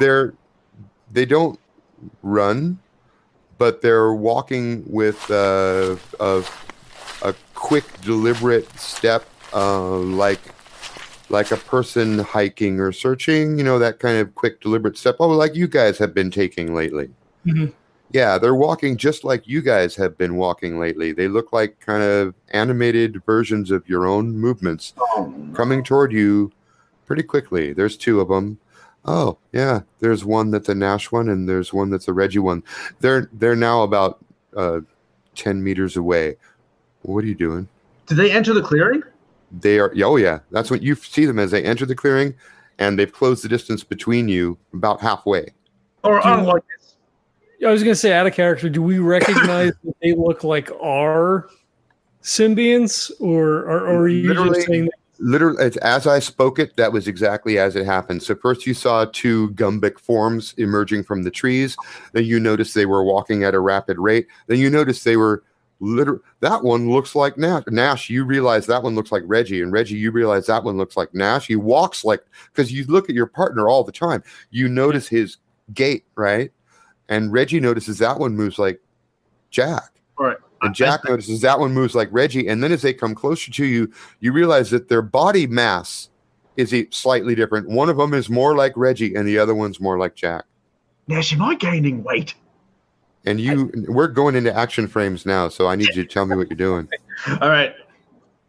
they're 0.00 0.32
they 1.12 1.26
don't 1.26 1.60
run, 2.22 2.78
but 3.64 3.80
they're 3.80 4.12
walking 4.12 4.84
with 4.86 5.18
uh, 5.30 5.96
a 6.20 6.44
a 7.22 7.34
quick, 7.54 7.84
deliberate 8.02 8.68
step, 8.78 9.24
uh, 9.54 9.96
like 9.96 10.40
like 11.30 11.50
a 11.50 11.56
person 11.56 12.18
hiking 12.18 12.78
or 12.78 12.92
searching. 12.92 13.56
You 13.56 13.64
know 13.64 13.78
that 13.78 14.00
kind 14.00 14.18
of 14.18 14.34
quick, 14.34 14.60
deliberate 14.60 14.98
step. 14.98 15.16
Oh, 15.18 15.28
like 15.28 15.54
you 15.54 15.66
guys 15.66 15.96
have 15.96 16.12
been 16.12 16.30
taking 16.30 16.74
lately. 16.74 17.08
Mhm. 17.46 17.72
Yeah, 18.12 18.36
they're 18.36 18.54
walking 18.54 18.98
just 18.98 19.24
like 19.24 19.48
you 19.48 19.62
guys 19.62 19.96
have 19.96 20.18
been 20.18 20.36
walking 20.36 20.78
lately. 20.78 21.12
They 21.12 21.28
look 21.28 21.50
like 21.54 21.80
kind 21.80 22.02
of 22.02 22.34
animated 22.50 23.24
versions 23.24 23.70
of 23.70 23.88
your 23.88 24.06
own 24.06 24.36
movements 24.36 24.92
Oh, 24.98 25.32
coming 25.54 25.82
toward 25.82 26.12
you 26.12 26.52
pretty 27.06 27.22
quickly. 27.22 27.72
There's 27.72 27.96
two 27.96 28.20
of 28.20 28.28
them. 28.28 28.58
Oh, 29.06 29.36
yeah. 29.52 29.80
There's 30.00 30.24
one 30.24 30.50
that's 30.50 30.68
a 30.68 30.74
Nash 30.74 31.12
one, 31.12 31.28
and 31.28 31.48
there's 31.48 31.72
one 31.72 31.90
that's 31.90 32.08
a 32.08 32.12
Reggie 32.12 32.38
one. 32.38 32.62
They're 33.00 33.28
they're 33.34 33.56
now 33.56 33.82
about 33.82 34.24
uh, 34.56 34.80
ten 35.34 35.62
meters 35.62 35.96
away. 35.96 36.36
What 37.02 37.24
are 37.24 37.26
you 37.26 37.34
doing? 37.34 37.68
Did 38.06 38.16
they 38.16 38.30
enter 38.32 38.54
the 38.54 38.62
clearing? 38.62 39.02
They 39.60 39.78
are. 39.78 39.92
Oh, 40.02 40.16
yeah. 40.16 40.40
That's 40.50 40.70
what 40.70 40.82
you 40.82 40.94
see 40.94 41.26
them 41.26 41.38
as 41.38 41.50
they 41.50 41.62
enter 41.62 41.84
the 41.86 41.94
clearing, 41.94 42.34
and 42.78 42.98
they've 42.98 43.12
closed 43.12 43.44
the 43.44 43.48
distance 43.48 43.84
between 43.84 44.28
you 44.28 44.56
about 44.72 45.00
halfway. 45.00 45.52
Or 46.02 46.20
Do 46.20 46.28
unlike 46.28 46.62
this? 46.78 46.96
I 47.66 47.70
was 47.70 47.82
gonna 47.82 47.94
say 47.94 48.12
out 48.12 48.26
of 48.26 48.34
character. 48.34 48.68
Do 48.68 48.82
we 48.82 48.98
recognize 48.98 49.72
that 49.84 49.94
they 50.02 50.12
look 50.14 50.44
like 50.44 50.70
our 50.82 51.48
symbionts, 52.22 53.10
or 53.20 53.60
or, 53.60 53.80
or 53.86 53.96
are 54.02 54.08
you 54.08 54.28
Literally- 54.28 54.54
just 54.56 54.66
saying? 54.66 54.88
Literally, 55.18 55.70
as 55.82 56.06
I 56.06 56.18
spoke 56.18 56.58
it, 56.58 56.76
that 56.76 56.92
was 56.92 57.06
exactly 57.06 57.58
as 57.58 57.76
it 57.76 57.86
happened. 57.86 58.22
So 58.22 58.34
first, 58.34 58.66
you 58.66 58.74
saw 58.74 59.06
two 59.12 59.50
Gumbic 59.50 59.98
forms 59.98 60.54
emerging 60.58 61.04
from 61.04 61.22
the 61.22 61.30
trees. 61.30 61.76
Then 62.12 62.24
you 62.24 62.40
noticed 62.40 62.74
they 62.74 62.86
were 62.86 63.04
walking 63.04 63.44
at 63.44 63.54
a 63.54 63.60
rapid 63.60 63.98
rate. 63.98 64.26
Then 64.48 64.58
you 64.58 64.70
noticed 64.70 65.04
they 65.04 65.16
were 65.16 65.44
liter- 65.80 66.20
That 66.40 66.64
one 66.64 66.90
looks 66.90 67.14
like 67.14 67.38
Nash. 67.38 67.64
Nash, 67.68 68.10
you 68.10 68.24
realize 68.24 68.66
that 68.66 68.82
one 68.82 68.94
looks 68.94 69.12
like 69.12 69.22
Reggie, 69.26 69.62
and 69.62 69.72
Reggie, 69.72 69.96
you 69.96 70.10
realize 70.10 70.46
that 70.46 70.64
one 70.64 70.76
looks 70.76 70.96
like 70.96 71.14
Nash. 71.14 71.46
He 71.46 71.56
walks 71.56 72.04
like 72.04 72.24
because 72.52 72.72
you 72.72 72.84
look 72.86 73.08
at 73.08 73.14
your 73.14 73.26
partner 73.26 73.68
all 73.68 73.84
the 73.84 73.92
time. 73.92 74.22
You 74.50 74.68
notice 74.68 75.06
his 75.06 75.36
gait, 75.72 76.04
right? 76.16 76.50
And 77.08 77.32
Reggie 77.32 77.60
notices 77.60 77.98
that 77.98 78.18
one 78.18 78.34
moves 78.34 78.58
like 78.58 78.80
Jack. 79.50 79.90
Right. 80.18 80.36
And 80.64 80.74
Jack 80.74 81.04
notices 81.04 81.40
that 81.42 81.58
one 81.58 81.72
moves 81.72 81.94
like 81.94 82.08
Reggie. 82.10 82.48
And 82.48 82.62
then 82.62 82.72
as 82.72 82.82
they 82.82 82.92
come 82.94 83.14
closer 83.14 83.50
to 83.52 83.64
you, 83.64 83.92
you 84.20 84.32
realize 84.32 84.70
that 84.70 84.88
their 84.88 85.02
body 85.02 85.46
mass 85.46 86.10
is 86.56 86.74
slightly 86.90 87.34
different. 87.34 87.68
One 87.68 87.88
of 87.88 87.96
them 87.96 88.14
is 88.14 88.30
more 88.30 88.56
like 88.56 88.72
Reggie, 88.76 89.14
and 89.14 89.26
the 89.26 89.38
other 89.38 89.54
one's 89.54 89.80
more 89.80 89.98
like 89.98 90.14
Jack. 90.14 90.44
Nash, 91.08 91.32
am 91.32 91.42
I 91.42 91.54
gaining 91.54 92.02
weight? 92.02 92.34
And 93.26 93.40
you, 93.40 93.72
we're 93.88 94.08
going 94.08 94.34
into 94.36 94.54
action 94.54 94.86
frames 94.86 95.24
now, 95.24 95.48
so 95.48 95.66
I 95.66 95.76
need 95.76 95.88
you 95.94 96.02
to 96.02 96.08
tell 96.08 96.26
me 96.26 96.36
what 96.36 96.48
you're 96.48 96.56
doing. 96.56 96.88
All 97.40 97.48
right. 97.48 97.74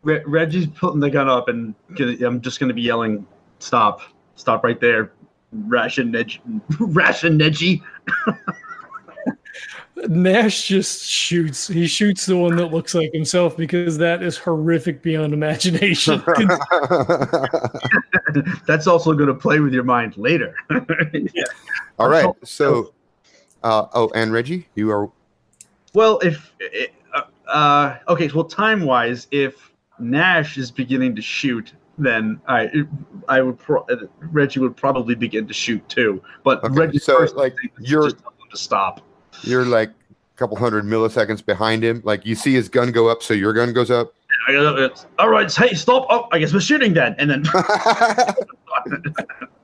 Re- 0.04 0.24
Reggie's 0.26 0.68
putting 0.68 1.00
the 1.00 1.10
gun 1.10 1.30
up, 1.30 1.48
and 1.48 1.74
gonna, 1.96 2.16
I'm 2.26 2.42
just 2.42 2.60
going 2.60 2.68
to 2.68 2.74
be 2.74 2.82
yelling, 2.82 3.26
"Stop!" 3.60 4.02
stop 4.36 4.64
right 4.64 4.80
there. 4.80 5.12
Ration 5.52 6.12
Nedgy. 6.12 6.40
Ration 6.80 7.40
Nedgy. 7.40 7.82
Nash 10.08 10.68
just 10.68 11.06
shoots. 11.06 11.68
He 11.68 11.88
shoots 11.88 12.26
the 12.26 12.36
one 12.36 12.58
that 12.58 12.68
looks 12.68 12.94
like 12.94 13.12
himself 13.14 13.56
because 13.56 13.98
that 13.98 14.22
is 14.22 14.38
horrific 14.38 15.02
beyond 15.02 15.34
imagination. 15.34 16.22
That's 18.68 18.88
also 18.88 19.14
going 19.14 19.28
to 19.28 19.34
play 19.34 19.60
with 19.60 19.74
your 19.74 19.84
mind 19.84 20.18
later. 20.18 20.56
yeah. 21.14 21.44
All 21.98 22.10
right. 22.10 22.28
So, 22.44 22.94
uh, 23.64 23.86
oh, 23.94 24.12
and 24.16 24.34
Reggie, 24.34 24.68
you 24.76 24.92
are 24.92 25.10
well, 25.94 26.20
if 26.20 26.54
uh, 27.16 27.22
uh, 27.48 27.98
okay, 28.10 28.30
well, 28.36 28.44
time 28.44 28.84
wise, 28.84 29.28
if 29.32 29.72
Nash 29.98 30.58
is 30.58 30.72
beginning 30.72 31.16
to 31.16 31.22
shoot, 31.22 31.72
then 31.98 32.42
I 32.50 32.70
I 33.30 33.42
would 33.42 33.58
pro- 33.58 33.88
Reggie 34.20 34.60
would 34.60 34.76
probably 34.76 35.16
begin 35.16 35.48
to 35.48 35.54
shoot 35.54 35.88
too. 35.88 36.22
But 36.44 36.62
Okay, 36.66 36.76
Reggie 36.76 37.00
so, 37.00 37.18
first 37.18 37.38
like, 37.38 37.56
you're- 37.80 38.08
just 38.10 38.22
tell 38.22 38.32
him 38.32 38.50
to 38.52 38.58
stop. 38.58 39.02
You're 39.44 39.66
like 39.66 39.90
a 39.90 40.38
couple 40.38 40.58
hundred 40.58 40.86
milliseconds 40.86 41.46
behind 41.46 41.84
him. 41.84 42.02
Like 42.04 42.26
you 42.26 42.36
see 42.36 42.54
his 42.54 42.70
gun 42.70 42.92
go 42.92 43.08
up, 43.10 43.22
so 43.24 43.34
your 43.34 43.54
gun 43.54 43.74
goes 43.74 43.90
up. 43.92 44.14
I 44.48 44.54
gotta- 44.54 44.84
it's- 44.86 45.06
All 45.18 45.30
right, 45.30 45.52
hey, 45.54 45.74
stop! 45.74 46.06
Oh, 46.10 46.28
I 46.32 46.40
guess 46.40 46.54
we're 46.54 46.60
shooting 46.60 46.94
then, 46.94 47.16
and 47.18 47.30
then 47.30 47.44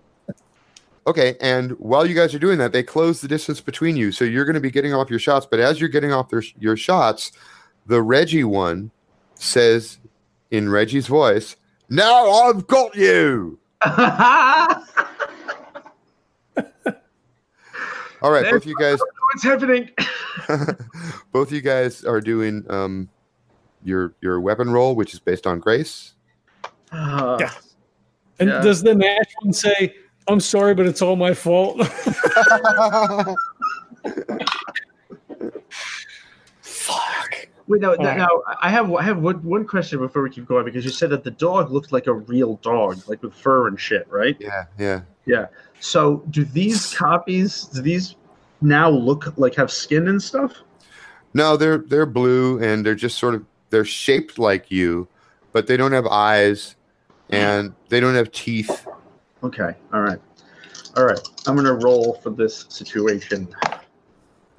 okay, 1.08 1.36
and 1.42 1.72
while 1.74 2.06
you 2.06 2.16
guys 2.16 2.34
are 2.34 2.40
doing 2.40 2.58
that, 2.60 2.72
they 2.72 2.84
close 2.84 3.22
the 3.22 3.28
distance 3.28 3.62
between 3.62 3.96
you, 3.96 4.12
so 4.12 4.26
you're 4.26 4.46
going 4.46 4.56
to 4.56 4.60
be 4.62 4.72
getting 4.72 4.94
off 4.94 5.10
your 5.10 5.20
shots. 5.20 5.46
But 5.50 5.60
as 5.60 5.80
you're 5.80 5.90
getting 5.90 6.12
off 6.14 6.30
their, 6.30 6.44
your 6.60 6.78
shots, 6.78 7.32
the 7.88 8.02
Reggie 8.02 8.44
one 8.44 8.92
says 9.36 10.00
in 10.52 10.70
Reggie's 10.70 11.08
voice, 11.08 11.56
"Now 11.90 12.30
I've 12.30 12.66
got 12.68 12.96
you." 12.96 13.60
All 18.22 18.32
right, 18.32 18.50
both 18.52 18.66
you 18.66 18.76
guys, 18.76 19.00
what's 19.34 19.44
happening? 19.44 19.90
both 21.32 21.52
you 21.52 21.62
guys 21.62 22.04
are 22.06 22.22
doing 22.22 22.64
um, 22.70 23.10
your 23.84 24.16
your 24.22 24.40
weapon 24.40 24.70
roll, 24.70 24.96
which 24.96 25.14
is 25.14 25.20
based 25.20 25.48
on 25.48 25.60
grace. 25.60 26.14
Uh, 26.92 27.38
Yeah. 27.40 27.52
And 28.40 28.50
Yeah. 28.50 28.62
does 28.62 28.82
the 28.84 28.96
Nash 28.96 29.26
one 29.42 29.54
say, 29.54 29.96
I'm 30.28 30.40
sorry, 30.40 30.74
but 30.74 30.86
it's 30.86 31.02
all 31.02 31.16
my 31.16 31.34
fault? 31.34 31.86
Fuck. 36.62 37.48
Wait, 37.68 37.82
now, 37.82 37.92
All 37.92 38.06
right. 38.06 38.18
now 38.18 38.28
I 38.62 38.70
have 38.70 38.94
I 38.94 39.02
have 39.04 39.20
one, 39.20 39.44
one 39.44 39.66
question 39.66 40.00
before 40.00 40.22
we 40.24 40.30
keep 40.30 40.48
going 40.48 40.66
because 40.66 40.84
you 40.84 40.92
said 40.92 41.10
that 41.12 41.24
the 41.24 41.32
dog 41.32 41.72
looked 41.72 41.92
like 41.92 42.08
a 42.08 42.14
real 42.14 42.56
dog, 42.58 43.02
like 43.08 43.22
with 43.24 43.34
fur 43.34 43.68
and 43.68 43.80
shit, 43.80 44.08
right? 44.10 44.36
yeah, 44.40 44.66
yeah. 44.78 45.02
Yeah. 45.26 45.46
So 45.82 46.24
do 46.30 46.46
these 46.46 46.94
copies? 46.94 47.64
Do 47.66 47.82
these 47.82 48.16
now 48.62 48.90
look 48.90 49.34
like 49.38 49.56
have 49.56 49.72
skin 49.72 50.08
and 50.08 50.22
stuff? 50.22 50.54
No, 51.34 51.58
they're 51.58 51.80
they're 51.80 52.06
blue 52.06 52.62
and 52.62 52.86
they're 52.86 52.96
just 52.96 53.18
sort 53.18 53.34
of 53.34 53.46
they're 53.72 53.84
shaped 53.84 54.38
like 54.38 54.70
you, 54.70 55.08
but 55.52 55.68
they 55.68 55.78
don't 55.78 55.92
have 55.92 56.06
eyes 56.06 56.76
and 57.30 57.74
they 57.90 58.00
don't 58.00 58.16
have 58.16 58.32
teeth. 58.32 58.86
Okay. 59.44 59.74
All 59.92 60.02
right. 60.02 60.20
All 60.96 61.06
right. 61.06 61.20
I'm 61.48 61.56
gonna 61.56 61.74
roll 61.74 62.14
for 62.22 62.30
this 62.30 62.66
situation. 62.70 63.50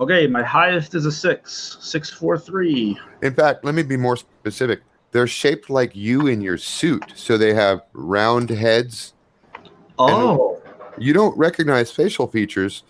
Okay, 0.01 0.27
my 0.27 0.43
highest 0.43 0.97
is 0.97 1.07
a 1.07 1.13
six. 1.13 1.77
Six 1.81 2.11
four 2.11 2.37
three. 2.37 2.99
In 3.23 3.33
fact, 3.33 3.65
let 3.65 3.77
me 3.77 3.85
be 3.85 3.97
more 3.97 4.17
specific. 4.17 4.81
They're 5.13 5.29
shaped 5.29 5.71
like 5.71 5.95
you 5.95 6.27
in 6.27 6.41
your 6.41 6.59
suit, 6.59 7.05
so 7.15 7.39
they 7.39 7.55
have 7.55 7.83
round 7.93 8.51
heads. 8.51 9.15
Oh. 9.99 10.62
You 11.03 11.13
don't 11.13 11.37
recognize 11.37 11.91
facial 11.91 12.27
features. 12.29 12.85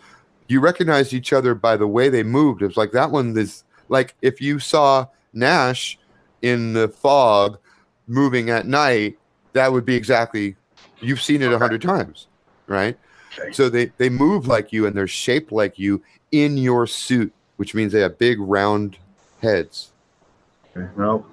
You 0.48 0.60
recognize 0.60 1.14
each 1.14 1.32
other 1.32 1.54
by 1.54 1.76
the 1.76 1.86
way 1.86 2.08
they 2.08 2.22
moved. 2.22 2.62
It's 2.62 2.76
like 2.76 2.92
that 2.92 3.10
one 3.10 3.36
is 3.36 3.64
like 3.88 4.14
if 4.22 4.40
you 4.40 4.58
saw 4.58 5.06
Nash 5.32 5.98
in 6.42 6.74
the 6.74 6.88
fog 6.88 7.58
moving 8.06 8.50
at 8.50 8.66
night, 8.66 9.18
that 9.54 9.72
would 9.72 9.84
be 9.84 9.94
exactly 9.94 10.56
you've 11.00 11.22
seen 11.22 11.42
it 11.42 11.52
a 11.52 11.58
hundred 11.58 11.80
times, 11.82 12.26
right? 12.66 12.98
Okay. 13.38 13.52
So 13.52 13.68
they 13.68 13.86
they 13.96 14.08
move 14.08 14.46
like 14.46 14.72
you 14.72 14.86
and 14.86 14.94
they're 14.94 15.06
shaped 15.06 15.52
like 15.52 15.78
you 15.78 16.02
in 16.32 16.56
your 16.56 16.86
suit, 16.86 17.32
which 17.56 17.74
means 17.74 17.92
they 17.92 18.00
have 18.00 18.18
big 18.18 18.38
round 18.40 18.98
heads. 19.40 19.92
Okay, 20.76 20.88
Well, 20.96 21.24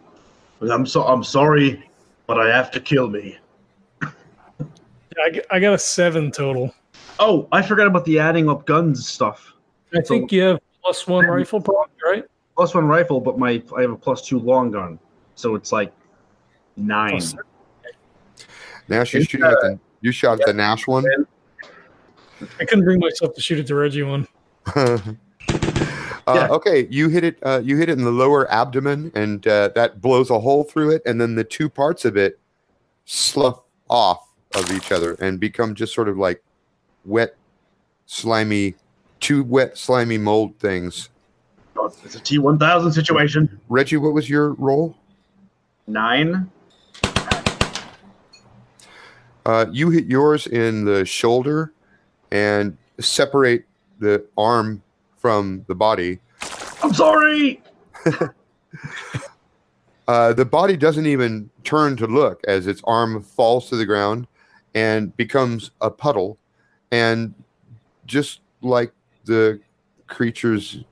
I'm 0.62 0.86
so 0.86 1.04
I'm 1.04 1.24
sorry, 1.24 1.90
but 2.26 2.40
I 2.40 2.56
have 2.56 2.72
to 2.72 2.80
kill 2.80 3.10
me. 3.10 3.38
I, 5.24 5.30
g- 5.32 5.42
I 5.52 5.60
got 5.60 5.74
a 5.74 5.78
seven 5.78 6.32
total. 6.32 6.74
Oh, 7.20 7.48
I 7.52 7.62
forgot 7.62 7.88
about 7.88 8.06
the 8.06 8.20
adding 8.20 8.50
up 8.50 8.66
guns 8.66 9.08
stuff. 9.08 9.54
I 9.94 10.02
think 10.02 10.32
you 10.32 10.42
have 10.44 10.60
plus 10.84 11.08
one 11.08 11.26
rifle, 11.26 11.60
probably, 11.60 11.92
right? 12.04 12.24
Plus 12.56 12.74
one 12.74 12.88
rifle, 12.88 13.20
but 13.20 13.38
my 13.38 13.62
I 13.76 13.82
have 13.82 13.92
a 13.92 13.96
plus 13.98 14.26
two 14.26 14.40
long 14.40 14.72
gun, 14.72 15.00
so 15.36 15.56
it's 15.56 15.72
like 15.72 15.92
nine. 16.78 17.12
Plus- 17.12 17.36
Nash, 18.88 19.14
you're 19.14 19.22
It's, 19.22 19.30
shooting 19.32 19.46
at 19.46 19.52
the 19.62 19.80
you 20.02 20.12
shot 20.12 20.40
at 20.40 20.48
the 20.48 20.54
Nash 20.54 20.88
one. 20.88 21.06
I 22.60 22.66
couldn't 22.66 22.86
bring 22.86 23.00
myself 23.00 23.36
to 23.36 23.42
shoot 23.42 23.60
at 23.60 23.68
the 23.68 23.76
Reggie 23.76 24.04
one. 24.04 24.28
uh, 24.76 24.98
Yeah. 26.28 26.48
Okay, 26.50 26.88
you 26.90 27.10
hit 27.10 27.24
it. 27.24 27.38
Uh, 27.44 27.62
you 27.64 27.78
hit 27.78 27.90
it 27.90 27.98
in 27.98 28.04
the 28.04 28.12
lower 28.12 28.50
abdomen, 28.52 29.12
and 29.16 29.46
uh, 29.48 29.70
that 29.76 30.02
blows 30.02 30.30
a 30.30 30.40
hole 30.40 30.64
through 30.64 30.92
it, 30.92 31.02
and 31.06 31.20
then 31.20 31.36
the 31.36 31.44
two 31.44 31.70
parts 31.70 32.06
of 32.06 32.16
it 32.18 32.40
slough 33.06 33.62
off 33.90 34.29
of 34.56 34.72
each 34.72 34.92
other 34.92 35.14
and 35.16 35.40
become 35.40 35.76
just 35.76 35.94
sort 35.94 36.10
of 36.10 36.18
like 36.18 36.44
wet, 37.06 37.36
slimy, 38.06 38.76
two 39.20 39.44
wet, 39.44 39.78
slimy 39.78 40.18
mold 40.18 40.58
things. 40.60 41.10
It's 42.04 42.16
a 42.16 42.20
T 42.20 42.40
one 42.40 42.60
thousand 42.60 42.92
situation. 42.92 43.60
Reggie, 43.70 43.98
what 43.98 44.14
was 44.14 44.30
your 44.30 44.54
roll? 44.54 44.96
Nine. 45.88 46.52
Uh, 49.46 49.66
you 49.72 49.90
hit 49.90 50.06
yours 50.06 50.46
in 50.48 50.84
the 50.86 51.06
shoulder 51.06 51.74
and 52.32 52.78
separate 53.00 53.66
the 54.00 54.26
arm 54.38 54.82
from 55.18 55.64
the 55.68 55.76
body. 55.76 56.20
I'm 56.84 56.94
sorry. 56.94 57.62
Uh, 60.08 60.34
the 60.34 60.44
body 60.44 60.76
doesn't 60.76 61.06
even 61.06 61.48
turn 61.64 61.96
to 61.96 62.08
look 62.08 62.42
as 62.48 62.66
its 62.66 62.82
arm 62.86 63.22
falls 63.22 63.70
to 63.70 63.76
the 63.76 63.86
ground 63.86 64.26
and 64.80 65.16
becomes 65.18 65.72
a 65.82 65.90
puddle. 65.92 66.38
And 66.92 67.34
just 68.06 68.40
like 68.62 68.92
the 69.26 69.60
creatures, 70.08 70.84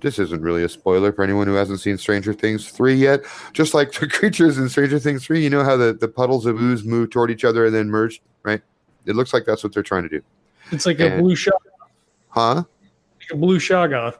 this 0.00 0.18
isn't 0.18 0.42
really 0.42 0.62
a 0.64 0.68
spoiler 0.68 1.12
for 1.12 1.22
anyone 1.22 1.46
who 1.46 1.54
hasn't 1.54 1.80
seen 1.80 1.96
Stranger 1.96 2.34
Things 2.34 2.70
3 2.70 2.94
yet. 2.94 3.20
Just 3.52 3.72
like 3.72 3.92
the 4.00 4.06
creatures 4.08 4.58
in 4.58 4.68
Stranger 4.68 4.98
Things 4.98 5.24
3, 5.24 5.42
you 5.42 5.50
know 5.50 5.64
how 5.64 5.76
the, 5.76 5.92
the 5.94 6.08
puddles 6.08 6.44
of 6.46 6.60
ooze 6.60 6.84
move 6.84 7.10
toward 7.10 7.30
each 7.30 7.44
other 7.44 7.64
and 7.66 7.74
then 7.74 7.88
merge, 7.88 8.20
right? 8.42 8.60
It 9.06 9.16
looks 9.16 9.32
like 9.32 9.44
that's 9.46 9.62
what 9.64 9.72
they're 9.72 9.82
trying 9.82 10.02
to 10.02 10.08
do. 10.08 10.22
It's 10.72 10.86
like 10.86 11.00
a 11.00 11.18
blue 11.18 11.34
shot, 11.36 11.54
Huh? 12.28 12.54
like 12.54 13.30
a 13.32 13.36
blue 13.36 13.58
shoggoth. 13.58 14.18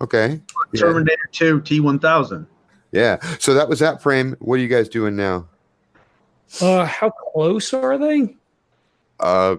Okay. 0.00 0.40
Yeah. 0.72 0.80
Terminator 0.80 1.28
two 1.32 1.60
T 1.60 1.80
one 1.80 1.98
thousand. 1.98 2.46
yeah. 2.92 3.18
So 3.38 3.52
that 3.54 3.68
was 3.68 3.78
that 3.80 4.00
frame. 4.00 4.34
What 4.38 4.54
are 4.54 4.62
you 4.62 4.68
guys 4.68 4.88
doing 4.88 5.14
now? 5.16 5.46
Uh, 6.60 6.84
how 6.84 7.10
close 7.10 7.72
are 7.72 7.98
they? 7.98 8.34
Uh, 9.18 9.56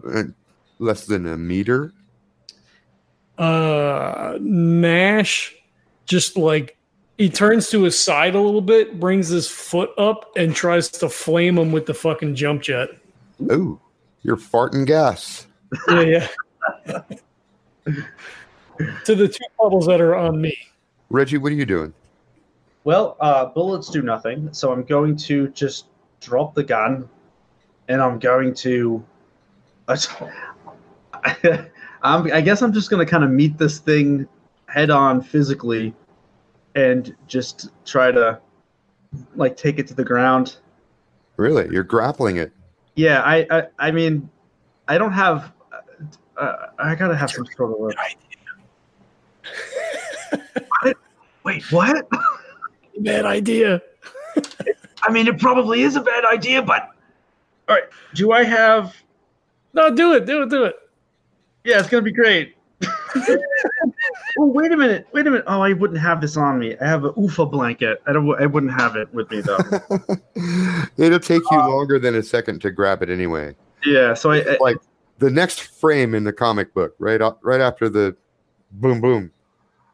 less 0.79 1.05
than 1.05 1.25
a 1.27 1.37
meter. 1.37 1.93
Uh, 3.37 4.37
Nash 4.41 5.55
just 6.05 6.35
like 6.37 6.77
he 7.17 7.29
turns 7.29 7.69
to 7.69 7.83
his 7.83 7.97
side 7.97 8.35
a 8.35 8.41
little 8.41 8.61
bit, 8.61 8.99
brings 8.99 9.29
his 9.29 9.47
foot 9.47 9.91
up, 9.97 10.31
and 10.35 10.53
tries 10.55 10.89
to 10.89 11.07
flame 11.07 11.57
him 11.57 11.71
with 11.71 11.85
the 11.85 11.93
fucking 11.93 12.35
jump 12.35 12.63
jet. 12.63 12.89
Oh, 13.49 13.79
you're 14.23 14.37
farting 14.37 14.85
gas. 14.85 15.47
Yeah, 15.87 16.27
yeah. 16.85 17.01
to 19.05 19.15
the 19.15 19.27
two 19.27 19.45
puddles 19.57 19.87
that 19.87 20.01
are 20.01 20.15
on 20.15 20.41
me. 20.41 20.57
Reggie, 21.09 21.37
what 21.37 21.51
are 21.51 21.55
you 21.55 21.65
doing? 21.65 21.93
Well, 22.83 23.15
uh, 23.19 23.45
bullets 23.45 23.89
do 23.89 24.01
nothing, 24.01 24.51
so 24.51 24.73
I'm 24.73 24.83
going 24.83 25.15
to 25.17 25.47
just 25.49 25.85
drop 26.21 26.55
the 26.55 26.63
gun, 26.63 27.09
and 27.89 28.01
I'm 28.01 28.17
going 28.19 28.53
to. 28.55 29.03
I'm, 32.03 32.31
I 32.31 32.41
guess 32.41 32.61
I'm 32.61 32.71
just 32.71 32.89
going 32.89 33.05
to 33.05 33.09
kind 33.09 33.23
of 33.23 33.29
meet 33.29 33.57
this 33.57 33.79
thing 33.79 34.27
head 34.67 34.89
on 34.89 35.21
physically, 35.21 35.93
and 36.75 37.13
just 37.27 37.69
try 37.85 38.11
to 38.11 38.39
like 39.35 39.57
take 39.57 39.79
it 39.79 39.87
to 39.87 39.93
the 39.93 40.05
ground. 40.05 40.57
Really? 41.37 41.67
You're 41.71 41.83
grappling 41.83 42.37
it. 42.37 42.53
Yeah, 42.95 43.21
I, 43.21 43.47
I, 43.49 43.67
I 43.79 43.91
mean, 43.91 44.29
I 44.87 44.97
don't 44.97 45.13
have. 45.13 45.51
Uh, 46.37 46.67
I 46.79 46.95
gotta 46.95 47.15
have 47.15 47.31
some 47.31 47.45
sort 47.57 47.71
of. 47.71 47.77
A, 47.79 47.93
what? 50.81 50.97
Wait, 51.43 51.71
what? 51.71 52.07
Bad 52.99 53.25
idea. 53.25 53.81
I 55.03 55.11
mean, 55.11 55.27
it 55.27 55.39
probably 55.39 55.81
is 55.81 55.95
a 55.95 56.01
bad 56.01 56.25
idea, 56.25 56.61
but 56.61 56.89
all 57.67 57.75
right. 57.75 57.85
Do 58.13 58.31
I 58.31 58.43
have? 58.43 58.95
No, 59.73 59.93
do 59.93 60.13
it, 60.13 60.25
do 60.25 60.43
it, 60.43 60.49
do 60.49 60.65
it. 60.65 60.75
Yeah, 61.63 61.79
it's 61.79 61.89
gonna 61.89 62.03
be 62.03 62.11
great. 62.11 62.55
oh, 63.15 64.47
wait 64.47 64.71
a 64.71 64.77
minute, 64.77 65.07
wait 65.11 65.27
a 65.27 65.29
minute. 65.29 65.45
Oh, 65.47 65.61
I 65.61 65.73
wouldn't 65.73 65.99
have 65.99 66.21
this 66.21 66.35
on 66.37 66.59
me. 66.59 66.75
I 66.79 66.87
have 66.87 67.05
a 67.05 67.13
UFA 67.15 67.45
blanket. 67.45 68.01
I 68.07 68.13
don't. 68.13 68.41
I 68.41 68.45
wouldn't 68.45 68.73
have 68.73 68.95
it 68.95 69.13
with 69.13 69.29
me 69.29 69.41
though. 69.41 69.57
It'll 70.97 71.19
take 71.19 71.43
you 71.51 71.57
longer 71.57 71.99
than 71.99 72.15
a 72.15 72.23
second 72.23 72.61
to 72.61 72.71
grab 72.71 73.03
it 73.03 73.09
anyway. 73.09 73.55
yeah, 73.85 74.13
so 74.13 74.31
I, 74.31 74.39
I 74.39 74.57
Like 74.59 74.77
the 75.19 75.29
next 75.29 75.61
frame 75.61 76.15
in 76.15 76.23
the 76.23 76.33
comic 76.33 76.73
book, 76.73 76.95
right? 76.97 77.21
Right 77.41 77.61
after 77.61 77.89
the 77.89 78.15
boom, 78.71 79.01
boom. 79.01 79.31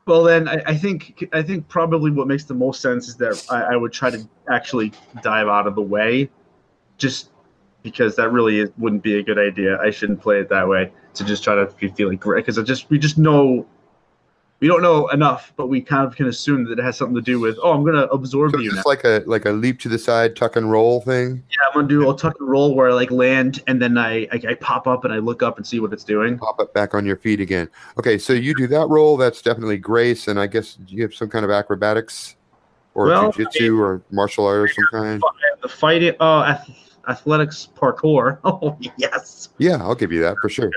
Well 0.08 0.24
then 0.24 0.48
I, 0.48 0.64
I 0.66 0.76
think 0.76 1.28
I 1.34 1.42
think 1.42 1.68
probably 1.68 2.12
what 2.12 2.28
makes 2.28 2.46
the 2.46 2.54
most 2.54 2.82
sense 2.82 3.08
is 3.08 3.16
that 3.18 3.46
I, 3.50 3.74
I 3.74 3.76
would 3.76 3.94
try 3.94 4.10
to 4.10 4.28
actually 4.50 4.92
dive 5.22 5.48
out 5.48 5.68
of 5.68 5.76
the 5.76 5.82
way, 5.82 6.30
just 6.98 7.30
because 7.84 8.16
that 8.16 8.32
really 8.32 8.66
wouldn't 8.78 9.04
be 9.04 9.20
a 9.20 9.24
good 9.24 9.38
idea. 9.38 9.80
I 9.80 9.92
shouldn't 9.92 10.22
play 10.22 10.40
it 10.40 10.50
that 10.50 10.68
way 10.68 10.92
to 11.14 11.24
just 11.24 11.44
try 11.44 11.56
to 11.56 11.68
be 11.80 11.90
feeling 11.90 12.18
great 12.18 12.46
because 12.46 12.58
I 12.58 12.64
just 12.64 12.90
we 12.90 12.98
just 12.98 13.18
know 13.18 13.66
we 14.60 14.68
don't 14.68 14.82
know 14.82 15.08
enough, 15.10 15.54
but 15.56 15.68
we 15.68 15.82
kind 15.82 16.06
of 16.06 16.16
can 16.16 16.28
assume 16.28 16.64
that 16.66 16.80
it 16.80 16.84
has 16.84 16.98
something 16.98 17.16
to 17.16 17.22
do 17.22 17.40
with 17.40 17.58
oh 17.62 17.74
I'm 17.74 17.86
gonna 17.86 18.04
absorb 18.06 18.52
So 18.52 18.60
you 18.60 18.72
it's 18.74 18.86
like 18.86 19.04
a 19.04 19.24
like 19.26 19.46
a 19.46 19.52
leap 19.52 19.80
to 19.82 19.90
the 19.90 20.00
side, 20.00 20.36
tuck 20.36 20.56
and 20.56 20.72
roll 20.72 21.02
thing. 21.02 21.44
Yeah, 21.50 21.58
I'm 21.68 21.74
gonna 21.74 21.88
do 21.88 22.10
a 22.10 22.18
tuck 22.18 22.36
and 22.40 22.50
roll 22.50 22.76
where 22.76 22.90
I 22.90 22.94
like 22.94 23.12
land 23.12 23.64
and 23.68 23.82
then 23.82 23.98
I, 23.98 24.24
I 24.32 24.42
I 24.50 24.54
pop 24.56 24.88
up 24.88 25.06
and 25.06 25.14
I 25.14 25.18
look 25.18 25.44
up 25.44 25.58
and 25.58 25.68
see 25.68 25.80
what 25.80 25.94
it's 25.94 26.04
doing. 26.04 26.38
Pop 26.40 26.60
up 26.60 26.74
back 26.74 26.96
on 26.96 27.06
your 27.06 27.18
feet 27.18 27.40
again. 27.40 27.70
Okay, 28.00 28.18
so 28.18 28.34
you 28.34 28.56
do 28.56 28.68
that 28.68 28.88
roll. 28.88 29.16
That's 29.18 29.42
definitely 29.42 29.78
grace, 29.78 30.28
and 30.28 30.40
I 30.40 30.48
guess 30.48 30.78
you 30.88 31.04
have 31.04 31.14
some 31.14 31.30
kind 31.30 31.46
of 31.46 31.52
acrobatics, 31.52 32.36
or 32.96 33.06
Well, 33.08 33.32
jujitsu, 33.32 33.80
or 33.80 34.02
martial 34.12 34.46
art 34.46 34.70
of 34.70 34.76
some 34.76 34.88
kind. 34.92 35.22
The 35.62 35.70
fighting, 35.70 36.16
oh, 36.20 36.42
ath- 36.42 36.70
athletics 37.08 37.70
parkour. 37.76 38.40
Oh 38.44 38.78
yes. 38.98 39.50
Yeah, 39.60 39.78
I'll 39.78 39.96
give 39.96 40.12
you 40.12 40.22
that 40.22 40.38
for 40.42 40.50
sure. 40.50 40.72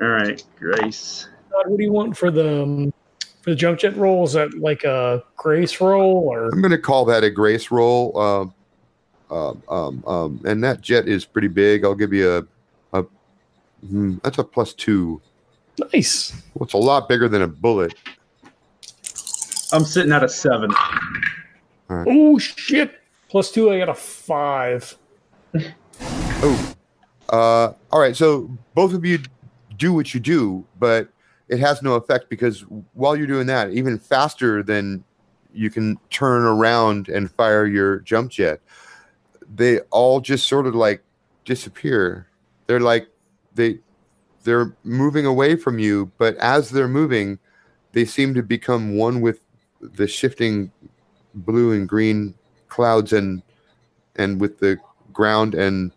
All 0.00 0.08
right, 0.08 0.42
Grace. 0.58 1.28
What 1.64 1.78
do 1.78 1.82
you 1.82 1.92
want 1.92 2.16
for 2.16 2.30
the 2.30 2.62
um, 2.62 2.92
for 2.92 2.95
the 3.46 3.54
jump 3.54 3.78
jet 3.78 3.96
roll? 3.96 4.24
Is 4.24 4.34
that 4.34 4.58
like 4.58 4.84
a 4.84 5.22
grace 5.36 5.80
roll 5.80 6.28
or 6.28 6.50
I'm 6.52 6.60
going 6.60 6.72
to 6.72 6.78
call 6.78 7.04
that 7.06 7.24
a 7.24 7.30
grace 7.30 7.70
roll. 7.70 8.18
Um, 8.18 8.54
um, 9.30 9.62
um, 9.68 10.04
um, 10.06 10.40
and 10.44 10.62
that 10.62 10.82
jet 10.82 11.08
is 11.08 11.24
pretty 11.24 11.48
big. 11.48 11.84
I'll 11.84 11.94
give 11.94 12.12
you 12.12 12.46
a, 12.92 12.98
a 12.98 13.04
hmm, 13.88 14.16
that's 14.22 14.38
a 14.38 14.44
plus 14.44 14.74
two. 14.74 15.22
nice? 15.92 16.32
Well, 16.54 16.64
it's 16.64 16.74
a 16.74 16.78
lot 16.78 17.08
bigger 17.08 17.28
than 17.28 17.42
a 17.42 17.48
bullet. 17.48 17.94
I'm 19.72 19.84
sitting 19.84 20.12
at 20.12 20.22
a 20.22 20.28
seven. 20.28 20.72
Oh 21.88 22.38
shit! 22.38 23.00
Plus 23.28 23.50
two, 23.50 23.70
I 23.70 23.78
got 23.78 23.88
a 23.88 23.94
five. 23.94 24.96
Oh, 26.00 26.74
uh, 27.30 27.72
all 27.92 28.00
right. 28.00 28.16
So 28.16 28.50
both 28.74 28.92
of 28.92 29.04
you 29.04 29.18
do 29.76 29.92
what 29.92 30.14
you 30.14 30.20
do, 30.20 30.64
but 30.78 31.08
it 31.48 31.58
has 31.58 31.82
no 31.82 31.94
effect 31.94 32.28
because 32.28 32.62
while 32.94 33.16
you're 33.16 33.26
doing 33.26 33.46
that, 33.46 33.70
even 33.72 33.98
faster 33.98 34.62
than 34.62 35.04
you 35.52 35.70
can 35.70 35.98
turn 36.10 36.42
around 36.42 37.08
and 37.08 37.30
fire 37.30 37.66
your 37.66 38.00
jump 38.00 38.30
jet, 38.30 38.60
they 39.54 39.80
all 39.90 40.20
just 40.20 40.48
sort 40.48 40.66
of 40.66 40.74
like 40.74 41.02
disappear. 41.44 42.28
They're 42.66 42.80
like 42.80 43.08
they 43.54 43.78
they're 44.44 44.76
moving 44.84 45.26
away 45.26 45.56
from 45.56 45.78
you, 45.78 46.10
but 46.18 46.36
as 46.36 46.70
they're 46.70 46.88
moving, 46.88 47.38
they 47.92 48.04
seem 48.04 48.34
to 48.34 48.42
become 48.42 48.96
one 48.96 49.20
with 49.20 49.40
the 49.80 50.06
shifting 50.06 50.70
blue 51.34 51.72
and 51.72 51.88
green 51.88 52.34
clouds 52.68 53.12
and 53.12 53.42
and 54.16 54.40
with 54.40 54.58
the 54.58 54.78
ground 55.12 55.54
and 55.54 55.92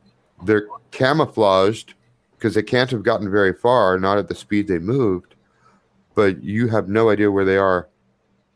they're 0.45 0.67
camouflaged 0.91 1.93
because 2.37 2.53
they 2.53 2.63
can't 2.63 2.91
have 2.91 3.03
gotten 3.03 3.29
very 3.29 3.53
far, 3.53 3.99
not 3.99 4.17
at 4.17 4.29
the 4.29 4.35
speed 4.35 4.67
they 4.67 4.79
moved. 4.79 5.28
But 6.19 6.43
you 6.43 6.67
have 6.67 6.89
no 6.89 7.09
idea 7.09 7.31
where 7.31 7.45
they 7.45 7.55
are. 7.55 7.87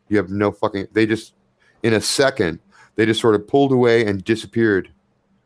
You 0.09 0.17
have 0.17 0.29
no 0.29 0.51
fucking. 0.51 0.89
They 0.91 1.05
just, 1.05 1.33
in 1.81 1.93
a 1.93 2.01
second, 2.01 2.59
they 2.97 3.05
just 3.05 3.21
sort 3.21 3.35
of 3.35 3.47
pulled 3.47 3.71
away 3.71 4.05
and 4.05 4.21
disappeared. 4.21 4.89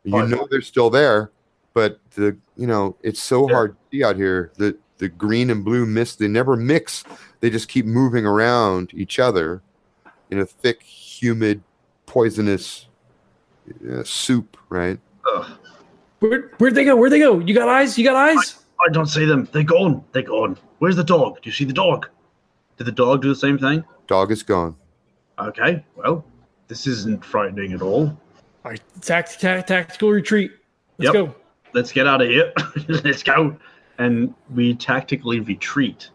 You 0.02 0.16
Oh, 0.16 0.26
know 0.26 0.48
they're 0.50 0.60
still 0.60 0.90
there, 0.90 1.30
but 1.74 2.00
the 2.16 2.36
you 2.56 2.66
know 2.66 2.96
it's 3.04 3.22
so 3.22 3.48
Yeah. 3.48 3.54
hard 3.54 3.70
to 3.76 3.96
see 3.96 4.02
out 4.02 4.16
here. 4.16 4.50
The 4.56 4.76
the 4.98 5.08
green 5.08 5.48
and 5.48 5.64
blue 5.64 5.86
mist 5.86 6.18
they 6.18 6.26
never 6.26 6.56
mix. 6.56 7.04
They 7.38 7.50
just 7.50 7.68
keep 7.68 7.86
moving 7.86 8.26
around 8.26 8.90
each 8.94 9.20
other 9.20 9.62
in 10.28 10.40
a 10.40 10.44
thick, 10.44 10.82
humid, 10.82 11.62
poisonous 12.06 12.88
uh, 13.88 14.02
soup, 14.02 14.56
right? 14.70 14.98
Ugh. 15.32 15.46
Where 16.18 16.50
where'd 16.58 16.74
they 16.74 16.84
go? 16.84 16.96
Where'd 16.96 17.12
they 17.12 17.20
go? 17.20 17.38
You 17.38 17.54
got 17.54 17.68
eyes? 17.68 17.96
You 17.96 18.02
got 18.02 18.16
eyes? 18.16 18.56
I 18.86 18.90
don't 18.92 19.06
see 19.06 19.24
them. 19.24 19.48
They're 19.52 19.62
gone. 19.64 20.04
They're 20.12 20.22
gone. 20.22 20.56
Where's 20.78 20.96
the 20.96 21.04
dog? 21.04 21.40
Do 21.42 21.48
you 21.48 21.52
see 21.52 21.64
the 21.64 21.72
dog? 21.72 22.08
Did 22.76 22.84
the 22.84 22.92
dog 22.92 23.22
do 23.22 23.28
the 23.28 23.34
same 23.36 23.58
thing? 23.58 23.84
Dog 24.06 24.30
is 24.30 24.42
gone. 24.42 24.76
Okay, 25.38 25.84
well, 25.96 26.24
this 26.68 26.86
isn't 26.86 27.24
frightening 27.24 27.72
at 27.72 27.82
all. 27.82 28.06
All 28.64 28.70
right, 28.72 28.80
tact, 29.00 29.40
tact, 29.40 29.68
tactical 29.68 30.10
retreat. 30.10 30.52
Let's 30.98 31.12
Yep. 31.12 31.26
go. 31.26 31.34
Let's 31.74 31.92
get 31.92 32.06
out 32.06 32.22
of 32.22 32.28
here. 32.28 32.52
Let's 32.88 33.22
go. 33.22 33.56
And 33.98 34.34
we 34.54 34.74
tactically 34.74 35.40
retreat. 35.40 36.10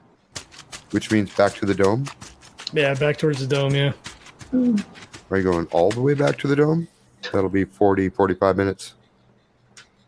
which 0.91 1.11
means 1.11 1.33
back 1.35 1.53
to 1.55 1.65
the 1.65 1.73
dome. 1.75 2.05
Yeah, 2.73 2.93
back 2.95 3.17
towards 3.17 3.39
the 3.39 3.47
dome. 3.47 3.73
Yeah. 3.75 3.93
Are 5.31 5.37
you 5.37 5.43
going 5.43 5.67
all 5.71 5.89
the 5.89 6.01
way 6.01 6.13
back 6.13 6.37
to 6.39 6.47
the 6.47 6.55
dome? 6.55 6.87
That'll 7.31 7.49
be 7.49 7.65
40, 7.65 8.09
45 8.09 8.57
minutes. 8.57 8.93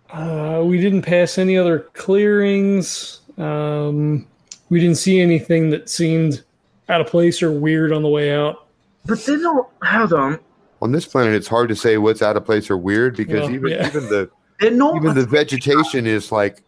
Uh, 0.10 0.64
we 0.66 0.80
didn't 0.80 1.02
pass 1.02 1.38
any 1.38 1.58
other 1.58 1.80
clearings. 1.94 3.22
Um, 3.38 4.28
we 4.70 4.80
didn't 4.80 4.98
see 4.98 5.20
anything 5.20 5.70
that 5.72 5.90
seemed 5.90 6.44
out 6.90 7.02
of 7.02 7.08
place 7.08 7.42
or 7.42 7.52
weird 7.52 7.92
on 7.92 8.02
the 8.04 8.10
way 8.10 8.34
out. 8.34 8.68
But 9.06 9.24
they 9.26 9.38
don't. 9.38 9.68
Hold 9.84 10.14
on. 10.14 10.40
On 10.82 10.92
this 10.92 11.06
planet, 11.06 11.34
it's 11.34 11.48
hard 11.48 11.70
to 11.70 11.76
say 11.76 11.98
what's 11.98 12.22
out 12.22 12.38
of 12.38 12.46
place 12.46 12.70
or 12.70 12.78
weird 12.78 13.16
because 13.16 13.42
Well, 13.42 13.52
even 13.52 13.72
yeah. 13.72 13.88
even 13.88 14.04
the 14.10 14.30
even 14.62 15.14
the 15.14 15.28
vegetation 15.30 16.06
is 16.06 16.32
like 16.32 16.62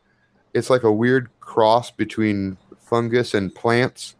it's 0.53 0.69
like 0.69 0.83
a 0.83 0.91
weird 0.91 1.29
cross 1.39 1.91
between 1.91 2.57
fungus 2.79 3.33
and 3.33 3.53
plants. 3.53 4.15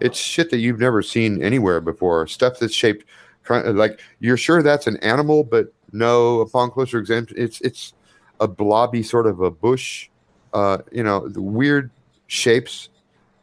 It's 0.00 0.18
shit 0.18 0.50
that 0.50 0.58
you've 0.58 0.80
never 0.80 1.02
seen 1.02 1.42
anywhere 1.42 1.80
before. 1.80 2.26
Stuff 2.26 2.58
that's 2.58 2.74
shaped 2.74 3.04
kind 3.42 3.66
of 3.66 3.76
like 3.76 4.00
you're 4.20 4.36
sure 4.36 4.62
that's 4.62 4.86
an 4.86 4.96
animal, 4.98 5.44
but 5.44 5.72
no. 5.92 6.40
Upon 6.40 6.70
closer 6.70 6.98
examination, 6.98 7.36
it's 7.38 7.60
it's 7.60 7.94
a 8.42 8.48
blobby 8.48 9.02
sort 9.02 9.26
of 9.26 9.40
a 9.40 9.50
bush. 9.50 10.08
Uh, 10.52 10.78
you 10.90 11.02
know, 11.02 11.28
the 11.28 11.40
weird 11.40 11.90
shapes, 12.26 12.90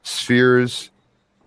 spheres, 0.04 0.92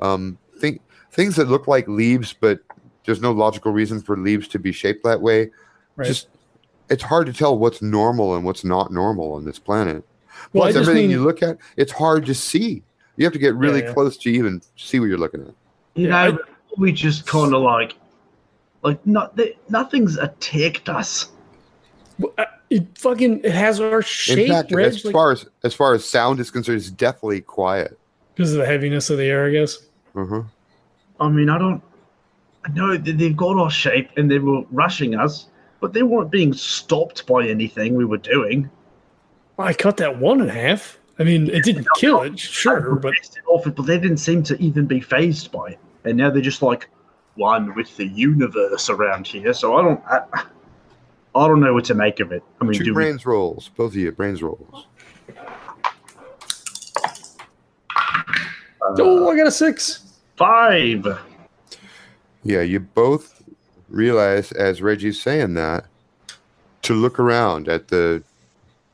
um, 0.00 0.36
think 0.58 0.80
things 1.12 1.36
that 1.36 1.48
look 1.48 1.68
like 1.68 1.86
leaves, 1.86 2.32
but 2.32 2.58
there's 3.04 3.20
no 3.20 3.30
logical 3.32 3.72
reason 3.72 4.00
for 4.00 4.16
leaves 4.16 4.48
to 4.48 4.58
be 4.58 4.72
shaped 4.72 5.04
that 5.04 5.20
way. 5.20 5.50
Right. 5.96 6.06
Just 6.06 6.28
it's 6.88 7.02
hard 7.02 7.26
to 7.26 7.32
tell 7.32 7.56
what's 7.56 7.80
normal 7.82 8.34
and 8.34 8.44
what's 8.44 8.64
not 8.64 8.92
normal 8.92 9.34
on 9.34 9.44
this 9.44 9.58
planet. 9.58 10.04
well, 10.52 10.64
Plus, 10.64 10.74
just 10.74 10.88
everything 10.88 11.08
mean, 11.08 11.10
you 11.18 11.22
look 11.24 11.42
at, 11.42 11.58
it's 11.76 11.92
hard 11.92 12.26
to 12.26 12.34
see. 12.34 12.82
You 13.16 13.24
have 13.24 13.32
to 13.34 13.38
get 13.38 13.54
really 13.54 13.80
Yeah, 13.80 13.86
yeah. 13.88 13.94
close 13.94 14.16
to 14.18 14.30
even 14.30 14.62
see 14.76 14.98
what 14.98 15.06
you're 15.06 15.18
looking 15.18 15.42
at. 15.42 15.54
You 15.94 16.08
Yeah, 16.08 16.30
know, 16.30 16.38
we 16.78 16.92
just 16.92 17.26
kind 17.26 17.54
of 17.54 17.62
like, 17.62 17.94
like 18.82 19.04
not 19.06 19.38
nothing's 19.68 20.16
attacked 20.16 20.88
us. 20.88 21.30
uh, 22.38 22.44
it 22.72 22.98
fucking 22.98 23.40
it 23.44 23.52
has 23.52 23.80
our 23.80 24.02
shape, 24.02 24.38
In 24.38 24.48
fact, 24.48 24.72
Reg, 24.72 24.86
as 24.86 25.04
like, 25.04 25.12
far 25.12 25.32
as 25.32 25.46
as 25.62 25.74
far 25.74 25.94
as 25.94 26.04
sound 26.04 26.40
is 26.40 26.50
concerned, 26.50 26.78
it's 26.78 26.90
deathly 26.90 27.40
quiet. 27.40 27.98
because 28.34 28.52
of 28.52 28.58
the 28.58 28.66
heaviness 28.66 29.10
of 29.10 29.18
the 29.18 29.24
air, 29.24 29.46
I 29.46 29.50
guess. 29.50 29.78
Uh-huh. 30.14 30.42
I 31.20 31.28
mean, 31.28 31.48
I 31.48 31.58
don't. 31.58 31.82
I 32.64 32.70
know 32.72 32.96
that 32.96 33.18
they've 33.18 33.36
got 33.36 33.56
our 33.58 33.70
shape 33.70 34.10
and 34.16 34.30
they 34.30 34.38
were 34.38 34.62
rushing 34.70 35.14
us, 35.14 35.48
but 35.80 35.92
they 35.92 36.02
weren't 36.02 36.30
being 36.30 36.52
stopped 36.52 37.26
by 37.26 37.46
anything 37.48 37.94
we 37.94 38.04
were 38.04 38.18
doing. 38.18 38.70
I 39.58 39.72
cut 39.74 39.96
that 39.98 40.18
one 40.18 40.40
in 40.40 40.48
half. 40.48 40.98
I 41.18 41.24
mean, 41.24 41.50
it 41.50 41.64
didn't 41.64 41.86
kill 41.96 42.22
it, 42.22 42.38
sure, 42.38 42.96
but 42.96 43.14
it 43.14 43.38
off 43.46 43.66
it, 43.66 43.76
but 43.76 43.86
they 43.86 43.98
didn't 43.98 44.16
seem 44.18 44.42
to 44.44 44.60
even 44.60 44.86
be 44.86 45.00
fazed 45.00 45.52
by 45.52 45.70
it. 45.72 45.78
And 46.04 46.16
now 46.16 46.30
they're 46.30 46.40
just 46.40 46.62
like 46.62 46.88
one 47.34 47.74
with 47.74 47.96
the 47.96 48.06
universe 48.06 48.88
around 48.90 49.26
here. 49.26 49.52
So 49.52 49.76
I 49.76 49.82
don't. 49.82 50.00
I, 50.06 50.44
I 51.34 51.46
don't 51.46 51.60
know 51.60 51.72
what 51.72 51.84
to 51.86 51.94
make 51.94 52.20
of 52.20 52.30
it. 52.32 52.42
I 52.60 52.64
mean, 52.64 52.78
Two 52.78 52.84
do 52.84 52.90
we 52.90 52.94
brains 52.94 53.24
rolls, 53.24 53.70
both 53.76 53.92
of 53.92 53.96
you 53.96 54.12
brains 54.12 54.42
rolls. 54.42 54.86
oh, 58.82 59.30
I 59.30 59.36
got 59.36 59.46
a 59.46 59.50
six. 59.50 60.02
five? 60.36 61.06
Yeah, 62.44 62.62
you 62.62 62.80
both 62.80 63.42
realize 63.88 64.52
as 64.52 64.82
Reggie's 64.82 65.20
saying 65.20 65.54
that 65.54 65.86
to 66.82 66.94
look 66.94 67.18
around 67.18 67.68
at 67.68 67.88
the 67.88 68.22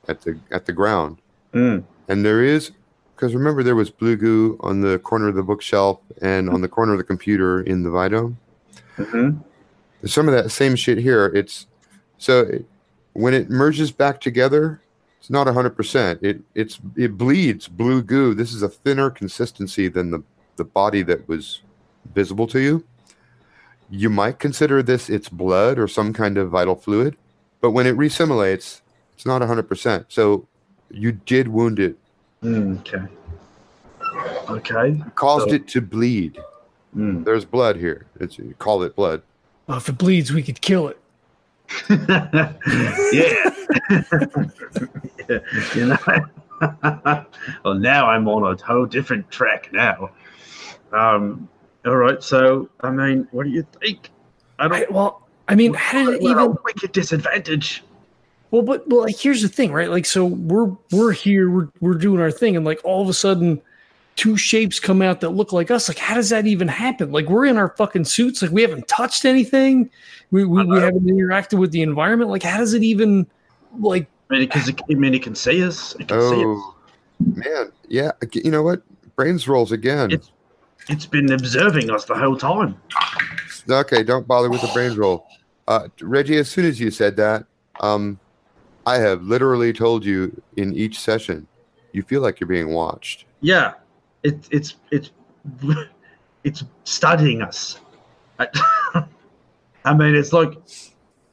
at 0.07 0.21
the 0.23 0.39
at 0.51 0.67
the 0.67 0.73
ground. 0.73 1.19
Mm. 1.53 1.85
And 2.09 2.25
there 2.25 2.43
is 2.43 2.73
because 3.17 3.35
remember 3.35 3.63
there 3.63 3.75
was 3.75 3.91
blue 3.91 4.17
goo 4.17 4.57
on 4.61 4.81
the 4.81 4.99
corner 5.01 5.29
of 5.29 5.35
the 5.35 5.43
bookshelf 5.43 6.01
and 6.23 6.49
on 6.49 6.61
the 6.61 6.69
corner 6.69 6.93
of 6.93 6.99
the 6.99 7.05
computer 7.05 7.61
in 7.63 7.83
the 7.83 7.91
Vidome. 7.91 8.37
hmm 8.97 9.31
There's 10.01 10.13
some 10.13 10.29
of 10.29 10.35
that 10.35 10.51
same 10.51 10.77
shit 10.77 10.99
here. 10.99 11.27
It's 11.27 11.67
so 12.19 12.41
it, 12.41 12.65
when 13.15 13.35
it 13.35 13.49
merges 13.51 13.91
back 13.91 14.21
together, 14.21 14.81
It's 15.21 15.31
not 15.31 15.47
100%. 15.49 16.23
It 16.23 16.41
it's 16.55 16.79
it 16.97 17.19
bleeds 17.19 17.67
blue 17.69 18.03
goo. 18.03 18.35
This 18.35 18.53
is 18.55 18.63
a 18.63 18.69
thinner 18.69 19.11
consistency 19.11 19.89
than 19.89 20.11
the 20.13 20.23
the 20.57 20.65
body 20.65 21.03
that 21.05 21.27
was 21.29 21.63
visible 22.15 22.47
to 22.49 22.61
you. 22.61 22.85
You 23.91 24.11
might 24.11 24.39
consider 24.39 24.83
this 24.83 25.09
its 25.11 25.29
blood 25.29 25.79
or 25.79 25.89
some 25.89 26.13
kind 26.13 26.39
of 26.39 26.51
vital 26.51 26.77
fluid, 26.77 27.17
but 27.61 27.71
when 27.73 27.87
it 27.87 27.97
resimilates, 27.97 28.81
it's 29.15 29.27
not 29.27 29.41
100%. 29.43 30.05
So 30.09 30.47
you 30.91 31.13
did 31.13 31.49
wound 31.49 31.79
it, 31.79 31.97
Mm, 32.43 32.79
okay. 32.81 33.05
Okay. 34.49 35.03
caused 35.15 35.49
So- 35.49 35.55
it 35.57 35.67
to 35.69 35.81
bleed. 35.81 36.39
Mm. 36.97 37.25
There's 37.25 37.45
blood 37.45 37.77
here. 37.77 38.07
It's 38.21 38.39
you 38.39 38.55
call 38.59 38.83
it 38.83 38.95
blood. 38.97 39.23
Well, 39.67 39.79
if 39.79 39.89
it 39.89 39.99
bleeds, 39.99 40.33
we 40.33 40.43
could 40.43 40.61
kill 40.61 40.89
it. 40.89 40.99
yeah. 41.91 42.53
yeah. 43.13 43.51
You 45.75 45.87
know. 45.87 45.99
well, 47.65 47.75
now 47.75 48.09
I'm 48.09 48.27
on 48.29 48.51
a 48.51 48.65
whole 48.65 48.87
different 48.87 49.31
track 49.31 49.69
now. 49.73 50.11
Um. 50.93 51.49
All 51.85 51.97
right. 51.97 52.23
So, 52.23 52.69
I 52.81 52.91
mean, 52.91 53.29
what 53.31 53.45
do 53.45 53.51
you 53.51 53.67
think? 53.81 54.11
I 54.59 54.65
I, 54.65 54.69
don't. 54.69 54.91
well, 54.93 55.29
I 55.49 55.55
mean, 55.55 55.75
how 55.75 56.07
did 56.07 56.23
it 56.23 56.27
at 56.27 56.37
a 56.37 56.43
even? 56.43 56.57
wicked 56.65 56.93
disadvantage. 56.93 57.85
Well, 58.51 58.63
but 58.63 58.89
well, 58.89 59.03
like 59.03 59.19
here's 59.19 59.43
the 59.43 59.49
thing, 59.49 59.73
right? 59.73 59.91
Like, 59.91 60.07
so 60.07 60.25
we're 60.25 60.75
we're 60.91 61.13
here, 61.13 61.51
we're 61.51 61.69
we're 61.81 61.95
doing 61.95 62.21
our 62.21 62.31
thing, 62.31 62.57
and 62.57 62.65
like 62.65 62.81
all 62.85 63.03
of 63.03 63.09
a 63.09 63.15
sudden, 63.15 63.61
two 64.19 64.37
shapes 64.37 64.79
come 64.81 65.01
out 65.01 65.21
that 65.21 65.31
look 65.31 65.53
like 65.53 65.71
us. 65.71 65.89
Like, 65.89 65.97
how 65.99 66.15
does 66.15 66.29
that 66.29 66.47
even 66.47 66.69
happen? 66.69 67.13
Like, 67.13 67.27
we're 67.29 67.47
in 67.47 67.57
our 67.57 67.71
fucking 67.77 68.05
suits, 68.05 68.43
like 68.43 68.51
we 68.51 68.61
haven't 68.63 68.87
touched 68.89 69.25
anything, 69.25 69.89
we 70.31 70.45
we, 70.45 70.65
we 70.65 70.79
haven't 70.79 71.07
interacted 71.07 71.59
with 71.59 71.71
the 71.71 71.81
environment. 71.83 72.31
Like, 72.31 72.43
how 72.43 72.59
does 72.59 72.75
it 72.75 72.83
even, 72.83 73.27
like, 73.79 74.07
I 74.31 74.35
mean, 74.35 74.43
because 74.43 74.69
it, 74.69 74.81
I 74.91 74.95
mean, 74.95 75.15
it 75.15 75.23
can 75.23 75.35
see 75.35 75.65
us. 75.65 75.95
It 75.95 76.09
can 76.09 76.21
see 76.21 76.37
us. 76.37 76.43
Oh, 76.45 76.75
man. 77.35 77.73
Yeah. 77.89 78.11
You 78.35 78.51
know 78.51 78.63
what? 78.63 78.83
Brains 79.17 79.49
rolls 79.49 79.73
again. 79.73 80.11
It's- 80.11 80.33
It's 80.91 81.07
been 81.07 81.31
observing 81.33 81.91
us 81.91 82.07
the 82.07 82.15
whole 82.15 82.37
time. 82.37 82.75
Okay, 83.69 84.03
don't 84.03 84.27
bother 84.27 84.49
with 84.49 84.63
the 84.63 84.71
brains 84.73 84.97
roll. 84.97 85.27
Uh, 85.67 85.89
Reggie, 86.01 86.39
as 86.39 86.49
soon 86.49 86.65
as 86.65 86.81
you 86.81 86.91
said 86.91 87.17
that, 87.17 87.45
um, 87.81 88.19
I 88.87 88.97
have 88.97 89.23
literally 89.23 89.75
told 89.75 90.03
you 90.03 90.41
in 90.57 90.75
each 90.75 90.99
session, 90.99 91.47
you 91.93 92.03
feel 92.03 92.23
like 92.23 92.41
you're 92.41 92.49
being 92.49 92.71
watched. 92.71 93.27
Yeah. 93.43 93.75
It, 94.29 94.49
it's 94.51 94.75
it's 94.91 95.11
it's 96.45 96.65
studying 96.85 97.41
us. 97.43 97.81
I, 98.39 98.47
I 99.85 99.95
mean, 99.95 100.15
it's 100.15 100.33
like 100.33 100.53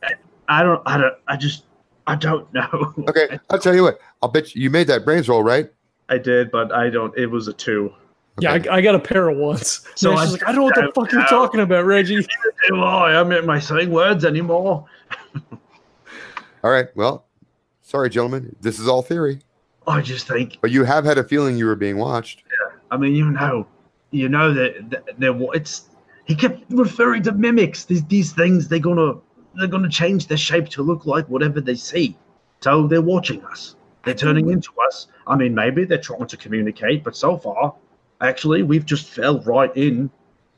I- 0.04 0.14
I 0.48 0.64
don't 0.64 0.82
I 0.86 0.98
don't 0.98 1.14
I 1.28 1.36
just 1.36 1.66
I 2.08 2.16
don't 2.16 2.52
know. 2.58 2.93
Okay, 3.10 3.38
I'll 3.50 3.60
tell 3.60 3.76
you 3.76 3.84
what. 3.84 4.00
I'll 4.22 4.30
bet 4.30 4.56
you, 4.56 4.62
you 4.64 4.70
made 4.70 4.88
that 4.88 5.04
brains 5.06 5.28
roll, 5.28 5.43
right? 5.43 5.70
I 6.08 6.18
did, 6.20 6.52
but 6.52 6.72
I 6.72 6.89
don't. 6.89 7.16
It 7.18 7.26
was 7.26 7.48
a 7.48 7.54
two. 7.54 7.91
yeah, 8.39 8.54
I, 8.54 8.76
I 8.78 8.82
got 8.82 8.96
a 8.96 9.00
pair 9.00 9.28
of 9.30 9.38
ones. 9.38 9.82
So 9.96 10.12
So 10.12 10.14
I- 10.14 10.24
she's 10.24 10.32
like, 10.34 10.43
I 10.48 10.52
don't 10.54 10.56
know 10.58 10.64
what 10.66 10.76
the 10.76 10.91
fuck 10.96 11.12
you're 11.12 11.26
talking 11.26 11.60
about, 11.62 11.86
Reggie. 11.86 12.26
I 12.74 13.12
am 13.20 13.50
I 13.50 13.60
saying 13.60 13.89
words 13.91 14.24
anymore? 14.24 14.86
All 16.64 16.72
right. 16.72 16.88
Well, 16.96 17.26
sorry, 17.82 18.10
gentlemen. 18.10 18.56
This 18.62 18.80
is 18.80 18.88
all 18.88 19.02
theory, 19.02 19.39
I 19.88 20.02
just 20.02 20.28
think. 20.28 20.58
but 20.62 20.72
you 20.72 20.84
have 20.84 21.06
had 21.06 21.18
a 21.18 21.24
feeling 21.24 21.58
you 21.58 21.66
were 21.66 21.76
being 21.76 21.98
watched. 21.98 22.43
I 22.91 22.97
mean, 22.97 23.13
you 23.15 23.29
know, 23.31 23.67
you 24.11 24.29
know 24.29 24.53
that 24.53 24.89
that 24.89 25.03
they're 25.17 25.33
what 25.33 25.57
it's. 25.57 25.89
He 26.25 26.36
kept 26.36 26.63
referring 26.69 27.23
to 27.23 27.31
mimics. 27.31 27.86
These 27.86 28.05
these 28.05 28.33
things 28.33 28.67
they're 28.67 28.79
gonna 28.79 29.15
they're 29.55 29.67
gonna 29.67 29.89
change 29.89 30.27
their 30.27 30.38
shape 30.38 30.69
to 30.69 30.81
look 30.83 31.05
like 31.05 31.27
whatever 31.27 31.61
they 31.61 31.75
see. 31.75 32.17
So 32.61 32.88
they're 32.88 33.01
watching 33.01 33.43
us. 33.45 33.75
They're 34.03 34.13
turning 34.13 34.49
into 34.49 34.71
us. 34.88 35.07
I 35.27 35.36
mean, 35.36 35.53
maybe 35.53 35.86
they're 35.86 35.97
trying 35.97 36.27
to 36.27 36.38
communicate, 36.38 37.03
but 37.03 37.15
so 37.15 37.38
far, 37.38 37.75
actually, 38.21 38.63
we've 38.63 38.86
just 38.86 39.09
fell 39.09 39.39
right 39.41 39.75
in 39.75 40.09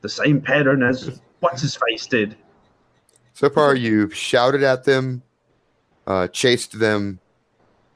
the 0.02 0.10
same 0.10 0.42
pattern 0.42 0.84
as 0.84 1.22
what's 1.40 1.62
his 1.62 1.76
face 1.76 2.06
did. 2.06 2.36
So 3.34 3.50
far, 3.50 3.76
you've 3.76 4.16
shouted 4.16 4.64
at 4.64 4.84
them, 4.84 5.22
uh, 6.06 6.28
chased 6.28 6.80
them, 6.80 7.20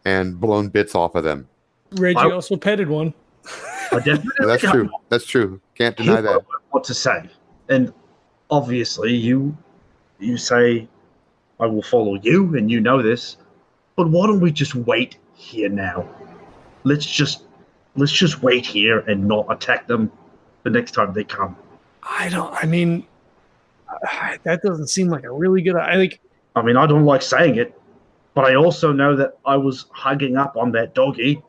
and 0.06 0.40
blown 0.40 0.70
bits 0.70 0.96
off 0.96 1.16
of 1.16 1.24
them. 1.24 1.48
Reggie 1.92 2.20
I- 2.20 2.32
also 2.32 2.56
petted 2.56 2.90
one. 2.90 3.14
I 3.92 3.98
definitely 3.98 4.32
that's 4.48 4.64
true. 4.64 4.90
That's 5.10 5.26
true. 5.26 5.62
Can't 5.76 5.96
deny 5.96 6.22
that. 6.22 6.44
what 6.70 6.84
to 6.86 6.94
say. 6.94 7.30
And 7.70 7.94
obviously, 8.50 9.14
you 9.14 9.58
you 10.20 10.38
say, 10.38 10.88
"I 11.60 11.66
will 11.66 11.82
follow 11.82 12.16
you," 12.16 12.56
and 12.56 12.70
you 12.72 12.80
know 12.80 13.02
this. 13.02 13.38
But 13.96 14.10
why 14.10 14.28
don't 14.28 14.40
we 14.40 14.52
just 14.52 14.76
wait 14.76 15.18
here 15.34 15.70
now? 15.70 16.08
Let's 16.84 17.06
just 17.06 17.44
let's 17.96 18.12
just 18.12 18.42
wait 18.42 18.66
here 18.66 19.00
and 19.00 19.28
not 19.28 19.46
attack 19.50 19.88
them 19.88 20.12
the 20.64 20.70
next 20.70 20.92
time 20.92 21.14
they 21.14 21.24
come. 21.24 21.56
I 22.04 22.30
don't. 22.30 22.54
I 22.54 22.66
mean, 22.66 23.06
that 24.44 24.62
doesn't 24.64 24.88
seem 24.88 25.10
like 25.10 25.24
a 25.24 25.32
really 25.32 25.62
good. 25.62 25.76
I 25.76 25.96
like. 25.96 26.20
I 26.56 26.62
mean, 26.62 26.78
I 26.78 26.86
don't 26.86 27.06
like 27.06 27.22
saying 27.22 27.58
it, 27.58 27.80
but 28.34 28.46
I 28.46 28.56
also 28.56 28.92
know 28.92 29.16
that 29.16 29.38
I 29.46 29.56
was 29.58 29.86
hugging 29.92 30.38
up 30.38 30.58
on 30.58 30.72
that 30.74 30.94
doggy, 30.94 31.42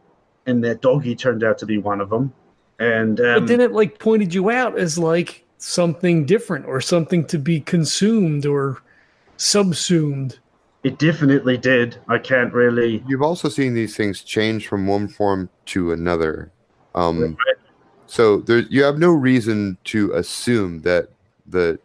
and 0.47 0.63
that 0.65 0.81
doggy 0.83 1.15
turned 1.15 1.45
out 1.45 1.59
to 1.59 1.67
be 1.67 1.79
one 1.79 2.01
of 2.01 2.11
them. 2.11 2.33
And 2.79 3.21
um, 3.21 3.41
but 3.41 3.47
then 3.49 3.61
it 3.61 3.73
like 3.73 3.99
pointed 3.99 4.35
you 4.35 4.51
out 4.51 4.79
as 4.79 4.99
like 4.99 5.45
something 5.59 6.25
different 6.27 6.67
or 6.67 6.81
something 6.81 7.25
to 7.27 7.39
be 7.39 7.61
consumed 7.61 8.47
or 8.47 8.83
subsumed. 9.37 10.39
it 10.83 10.99
definitely 10.99 11.57
did. 11.57 11.97
I 12.09 12.19
can't 12.19 12.53
really. 12.53 13.05
You've 13.07 13.23
also 13.23 13.49
seen 13.49 13.75
these 13.75 13.97
things 13.97 14.23
change 14.23 14.67
from 14.67 14.87
one 14.87 15.07
form 15.09 15.49
to 15.67 15.93
another. 15.93 16.51
Um, 16.95 17.21
Right. 17.21 17.57
so 18.07 18.39
there, 18.39 18.59
you 18.59 18.83
have 18.83 18.99
no 18.99 19.13
reason 19.13 19.79
to 19.85 20.13
assume 20.15 20.83
that 20.83 21.09
the 21.47 21.79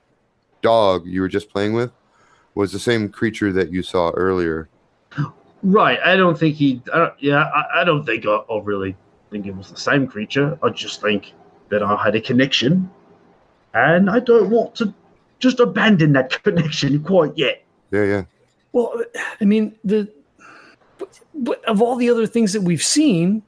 dog 0.62 1.06
you 1.06 1.22
were 1.22 1.28
just 1.28 1.50
playing 1.50 1.74
with 1.74 1.92
was 2.56 2.72
the 2.72 2.80
same 2.80 3.10
creature 3.10 3.52
that 3.54 3.72
you 3.72 3.84
saw 3.84 4.10
earlier. 4.12 4.68
Right. 5.64 6.00
I 6.04 6.16
don't 6.16 6.38
think 6.38 6.56
he. 6.56 6.82
I 6.94 6.98
don't, 6.98 7.14
yeah, 7.20 7.44
I, 7.44 7.82
I 7.82 7.84
don't 7.84 8.06
think 8.06 8.26
I, 8.26 8.36
I 8.36 8.60
really 8.62 8.96
think 9.32 9.46
it 9.46 9.56
was 9.56 9.70
the 9.70 9.78
same 9.78 10.08
creature. 10.08 10.58
I 10.62 10.70
just 10.70 11.02
think 11.02 11.34
that 11.70 11.84
I 11.84 12.02
had 12.02 12.16
a 12.16 12.22
connection, 12.22 12.90
and 13.74 14.10
I 14.10 14.20
don't 14.20 14.50
want 14.50 14.76
to 14.76 14.94
just 15.40 15.60
abandon 15.60 16.14
that 16.14 16.42
connection 16.44 17.04
quite 17.04 17.38
yet. 17.38 17.64
Yeah, 17.92 18.04
yeah. 18.04 18.24
Well, 18.72 19.04
I 19.42 19.46
mean 19.46 19.76
the. 19.84 20.12
But, 20.98 21.20
but 21.36 21.64
of 21.66 21.82
all 21.82 21.96
the 21.96 22.10
other 22.10 22.26
things 22.26 22.54
that 22.54 22.62
we've 22.62 22.82
seen, 22.82 23.44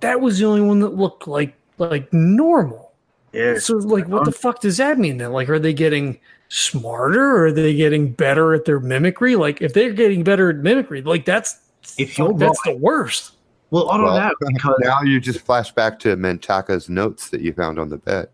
that 0.00 0.20
was 0.20 0.38
the 0.38 0.46
only 0.46 0.62
one 0.62 0.80
that 0.80 0.94
looked 0.94 1.28
like 1.28 1.54
like 1.78 2.12
normal. 2.12 2.92
Yeah. 3.32 3.58
So 3.58 3.76
like, 3.76 4.08
what 4.08 4.24
the 4.24 4.32
fuck 4.32 4.60
does 4.60 4.78
that 4.78 4.98
mean 4.98 5.18
then? 5.18 5.32
Like, 5.32 5.48
are 5.48 5.58
they 5.58 5.72
getting 5.72 6.18
smarter? 6.50 7.36
Or 7.36 7.46
are 7.46 7.52
they 7.52 7.74
getting 7.74 8.12
better 8.12 8.52
at 8.52 8.66
their 8.66 8.80
mimicry? 8.80 9.36
Like, 9.36 9.62
if 9.62 9.72
they're 9.72 9.92
getting 9.92 10.22
better 10.22 10.50
at 10.50 10.56
mimicry, 10.56 11.00
like 11.00 11.24
that's 11.24 11.58
If 11.96 12.18
you're 12.18 12.34
that's 12.34 12.58
right. 12.66 12.74
the 12.74 12.78
worst. 12.78 13.32
Well, 13.70 13.90
I 13.90 13.96
don't 13.96 14.06
Well, 14.06 14.16
know 14.18 14.34
because 14.52 14.74
Now 14.80 15.00
you 15.02 15.20
just 15.20 15.40
flash 15.40 15.70
back 15.72 15.98
to 16.00 16.16
Mantaka's 16.16 16.88
notes 16.90 17.30
that 17.30 17.40
you 17.40 17.52
found 17.54 17.78
on 17.78 17.88
the 17.88 17.98
bed. 17.98 18.28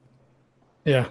Yeah. 0.84 1.06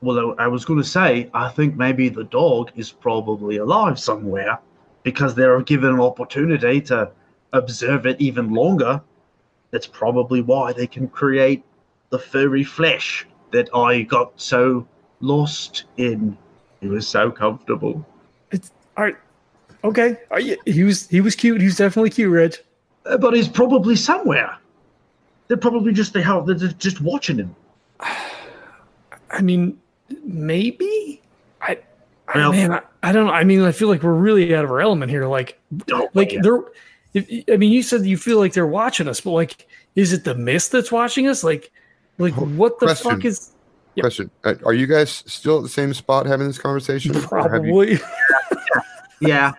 well, 0.00 0.34
I 0.38 0.48
was 0.48 0.64
going 0.64 0.80
to 0.82 0.88
say 0.88 1.30
I 1.32 1.48
think 1.48 1.76
maybe 1.76 2.08
the 2.08 2.24
dog 2.24 2.72
is 2.76 2.90
probably 2.90 3.58
alive 3.58 3.98
somewhere 3.98 4.58
because 5.04 5.34
they're 5.34 5.60
given 5.62 5.90
an 5.90 6.00
opportunity 6.00 6.80
to 6.82 7.10
observe 7.52 8.06
it 8.06 8.20
even 8.20 8.52
longer. 8.52 9.00
That's 9.70 9.86
probably 9.86 10.42
why 10.42 10.72
they 10.72 10.86
can 10.86 11.08
create 11.08 11.64
the 12.10 12.18
furry 12.18 12.64
flesh 12.64 13.26
that 13.52 13.68
I 13.74 14.02
got 14.02 14.32
so 14.40 14.86
lost 15.22 15.84
in. 15.96 16.36
He 16.80 16.88
was 16.88 17.08
so 17.08 17.30
comfortable. 17.30 18.04
It's 18.50 18.70
all 18.96 19.04
right. 19.04 19.16
Okay. 19.84 20.16
Are 20.30 20.40
you, 20.40 20.58
he 20.66 20.84
was 20.84 21.08
he 21.08 21.20
was 21.20 21.34
cute. 21.34 21.60
He 21.60 21.66
was 21.66 21.76
definitely 21.76 22.10
cute, 22.10 22.30
Reg. 22.30 22.54
Uh, 23.06 23.16
But 23.16 23.34
he's 23.34 23.48
probably 23.48 23.96
somewhere. 23.96 24.56
They're 25.48 25.56
probably 25.56 25.92
just 25.92 26.12
they 26.12 26.22
have 26.22 26.46
they're 26.46 26.54
just- 26.54 26.78
just 26.78 27.00
watching 27.00 27.38
him. 27.38 27.54
I 28.00 29.40
mean, 29.40 29.78
maybe. 30.24 31.22
I, 31.60 31.78
I 32.28 32.38
Well- 32.38 32.52
man, 32.52 32.72
I, 32.72 32.82
I 33.02 33.12
don't 33.12 33.26
know. 33.26 33.32
I 33.32 33.44
mean, 33.44 33.62
I 33.62 33.72
feel 33.72 33.88
like 33.88 34.02
we're 34.02 34.12
really 34.12 34.54
out 34.54 34.64
of 34.64 34.70
our 34.70 34.80
element 34.80 35.10
here. 35.10 35.26
Like, 35.26 35.58
Oh, 35.90 36.08
like 36.14 36.32
yeah. 36.32 36.40
they're. 36.42 36.60
If, 37.14 37.28
I 37.52 37.56
mean, 37.58 37.72
you 37.72 37.82
said 37.82 38.06
you 38.06 38.16
feel 38.16 38.38
like 38.38 38.54
they're 38.54 38.66
watching 38.66 39.06
us, 39.08 39.20
but 39.20 39.32
like, 39.32 39.68
is 39.96 40.12
it 40.14 40.24
the 40.24 40.34
mist 40.34 40.72
that's 40.72 40.90
watching 40.90 41.28
us? 41.28 41.44
Like, 41.44 41.70
like 42.18 42.32
what 42.34 42.78
the 42.80 42.86
Question. 42.86 43.10
fuck 43.10 43.24
is 43.26 43.52
Yep. 43.94 44.02
Question: 44.02 44.30
uh, 44.44 44.54
Are 44.64 44.72
you 44.74 44.86
guys 44.86 45.22
still 45.26 45.58
at 45.58 45.62
the 45.62 45.68
same 45.68 45.92
spot 45.92 46.26
having 46.26 46.46
this 46.46 46.58
conversation? 46.58 47.14
Or 47.14 47.20
have 47.20 47.64
you- 47.64 47.98
probably? 47.98 47.98
yeah. 49.20 49.52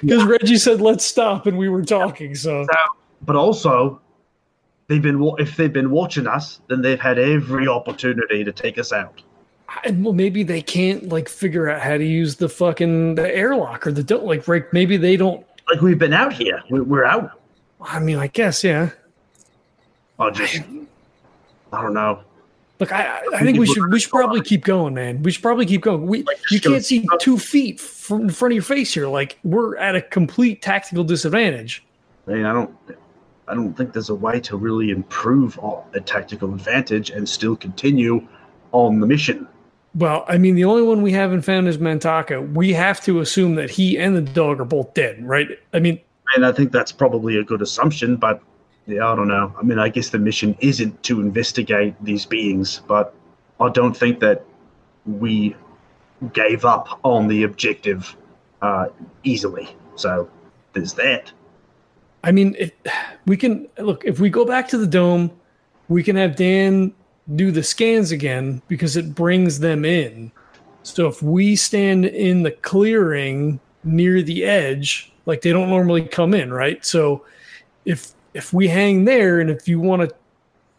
Because 0.00 0.24
Reggie 0.24 0.56
said 0.56 0.80
let's 0.80 1.04
stop, 1.04 1.46
and 1.46 1.58
we 1.58 1.68
were 1.68 1.84
talking. 1.84 2.34
So 2.34 2.66
But 3.22 3.36
also, 3.36 4.00
they've 4.86 5.02
been 5.02 5.22
if 5.38 5.56
they've 5.56 5.72
been 5.72 5.90
watching 5.90 6.26
us, 6.26 6.60
then 6.68 6.82
they've 6.82 7.00
had 7.00 7.18
every 7.18 7.68
opportunity 7.68 8.44
to 8.44 8.52
take 8.52 8.78
us 8.78 8.92
out. 8.92 9.20
and 9.84 10.04
well, 10.04 10.14
maybe 10.14 10.42
they 10.42 10.62
can't 10.62 11.08
like 11.10 11.28
figure 11.28 11.68
out 11.68 11.82
how 11.82 11.98
to 11.98 12.04
use 12.04 12.36
the 12.36 12.48
fucking 12.48 13.16
the 13.16 13.34
airlock 13.34 13.86
or 13.86 13.92
the 13.92 14.02
don't 14.02 14.24
like. 14.24 14.48
Right? 14.48 14.64
Maybe 14.72 14.96
they 14.96 15.16
don't 15.16 15.44
like 15.70 15.82
we've 15.82 15.98
been 15.98 16.14
out 16.14 16.32
here. 16.32 16.62
We're, 16.70 16.84
we're 16.84 17.04
out. 17.04 17.40
I 17.80 17.98
mean, 18.00 18.16
I 18.16 18.28
guess, 18.28 18.64
yeah. 18.64 18.90
I 20.18 20.30
just, 20.30 20.62
I 21.72 21.82
don't 21.82 21.94
know. 21.94 22.22
Look, 22.80 22.92
I, 22.92 23.20
I- 23.34 23.40
think 23.40 23.58
we 23.58 23.66
should 23.66 23.90
we 23.90 23.98
should 23.98 24.10
probably 24.10 24.40
keep 24.40 24.64
going, 24.64 24.94
man. 24.94 25.22
We 25.22 25.32
should 25.32 25.42
probably 25.42 25.66
keep 25.66 25.82
going. 25.82 26.06
We 26.06 26.24
you 26.50 26.60
can't 26.60 26.84
see 26.84 27.06
two 27.20 27.38
feet 27.38 27.80
from 27.80 28.22
in 28.22 28.30
front 28.30 28.52
of 28.52 28.56
your 28.56 28.62
face 28.62 28.94
here. 28.94 29.08
Like 29.08 29.38
we're 29.42 29.76
at 29.76 29.96
a 29.96 30.02
complete 30.02 30.62
tactical 30.62 31.04
disadvantage. 31.04 31.84
I 32.26 32.32
mean, 32.32 32.44
I 32.44 32.52
don't, 32.52 32.74
I 33.48 33.54
don't 33.54 33.74
think 33.74 33.92
there's 33.94 34.10
a 34.10 34.14
way 34.14 34.38
to 34.40 34.56
really 34.56 34.90
improve 34.90 35.58
a 35.94 36.00
tactical 36.00 36.52
advantage 36.52 37.10
and 37.10 37.28
still 37.28 37.56
continue 37.56 38.26
on 38.72 39.00
the 39.00 39.06
mission. 39.06 39.48
Well, 39.94 40.24
I 40.28 40.36
mean, 40.38 40.54
the 40.54 40.64
only 40.64 40.82
one 40.82 41.02
we 41.02 41.12
haven't 41.12 41.42
found 41.42 41.66
is 41.66 41.78
Mantaka. 41.78 42.52
We 42.52 42.72
have 42.74 43.00
to 43.04 43.20
assume 43.20 43.54
that 43.54 43.70
he 43.70 43.98
and 43.98 44.14
the 44.14 44.20
dog 44.20 44.60
are 44.60 44.66
both 44.66 44.92
dead, 44.94 45.26
right? 45.26 45.48
I 45.72 45.80
mean, 45.80 45.98
And 46.36 46.44
I 46.44 46.52
think 46.52 46.70
that's 46.70 46.92
probably 46.92 47.38
a 47.38 47.42
good 47.42 47.62
assumption, 47.62 48.16
but 48.16 48.42
yeah, 48.88 49.06
I 49.06 49.14
don't 49.14 49.28
know. 49.28 49.54
I 49.58 49.62
mean, 49.62 49.78
I 49.78 49.90
guess 49.90 50.08
the 50.08 50.18
mission 50.18 50.56
isn't 50.60 51.02
to 51.04 51.20
investigate 51.20 51.94
these 52.02 52.24
beings, 52.24 52.80
but 52.88 53.14
I 53.60 53.68
don't 53.68 53.94
think 53.94 54.18
that 54.20 54.44
we 55.04 55.54
gave 56.32 56.64
up 56.64 56.98
on 57.04 57.28
the 57.28 57.42
objective 57.42 58.16
uh, 58.62 58.86
easily. 59.24 59.76
So 59.96 60.28
there's 60.72 60.94
that. 60.94 61.30
I 62.24 62.32
mean, 62.32 62.56
it, 62.58 62.76
we 63.26 63.36
can 63.36 63.68
look 63.78 64.04
if 64.06 64.20
we 64.20 64.30
go 64.30 64.46
back 64.46 64.68
to 64.68 64.78
the 64.78 64.86
dome, 64.86 65.30
we 65.88 66.02
can 66.02 66.16
have 66.16 66.34
Dan 66.34 66.94
do 67.36 67.50
the 67.50 67.62
scans 67.62 68.10
again 68.10 68.62
because 68.68 68.96
it 68.96 69.14
brings 69.14 69.58
them 69.58 69.84
in. 69.84 70.32
So 70.82 71.06
if 71.08 71.22
we 71.22 71.56
stand 71.56 72.06
in 72.06 72.42
the 72.42 72.52
clearing 72.52 73.60
near 73.84 74.22
the 74.22 74.44
edge, 74.44 75.12
like 75.26 75.42
they 75.42 75.52
don't 75.52 75.68
normally 75.68 76.02
come 76.06 76.32
in, 76.32 76.50
right? 76.50 76.82
So 76.84 77.26
if 77.84 78.14
if 78.34 78.52
we 78.52 78.68
hang 78.68 79.04
there 79.04 79.40
and 79.40 79.50
if 79.50 79.68
you 79.68 79.80
want 79.80 80.08
to 80.08 80.14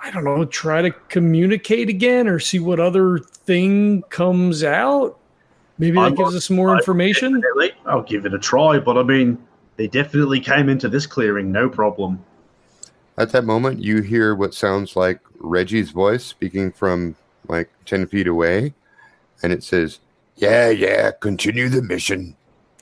I 0.01 0.11
don't 0.11 0.23
know, 0.23 0.45
try 0.45 0.81
to 0.81 0.91
communicate 1.09 1.89
again 1.89 2.27
or 2.27 2.39
see 2.39 2.59
what 2.59 2.79
other 2.79 3.19
thing 3.19 4.01
comes 4.03 4.63
out, 4.63 5.19
maybe 5.77 5.95
that 5.95 6.01
I'm 6.01 6.15
gives 6.15 6.35
us 6.35 6.49
more 6.49 6.73
I- 6.73 6.77
information. 6.77 7.43
I'll 7.85 8.03
give 8.03 8.25
it 8.25 8.33
a 8.33 8.39
try, 8.39 8.79
but 8.79 8.97
I 8.97 9.03
mean, 9.03 9.37
they 9.75 9.87
definitely 9.87 10.39
came 10.39 10.69
into 10.69 10.87
this 10.87 11.05
clearing, 11.05 11.51
no 11.51 11.69
problem. 11.69 12.23
At 13.17 13.31
that 13.31 13.43
moment, 13.43 13.79
you 13.79 14.01
hear 14.01 14.35
what 14.35 14.53
sounds 14.53 14.95
like 14.95 15.19
Reggie's 15.39 15.91
voice 15.91 16.23
speaking 16.23 16.71
from 16.71 17.15
like 17.49 17.69
10 17.85 18.07
feet 18.07 18.27
away. 18.27 18.73
And 19.43 19.51
it 19.51 19.63
says, 19.63 19.99
Yeah, 20.37 20.69
yeah, 20.69 21.11
continue 21.11 21.67
the 21.67 21.81
mission. 21.81 22.37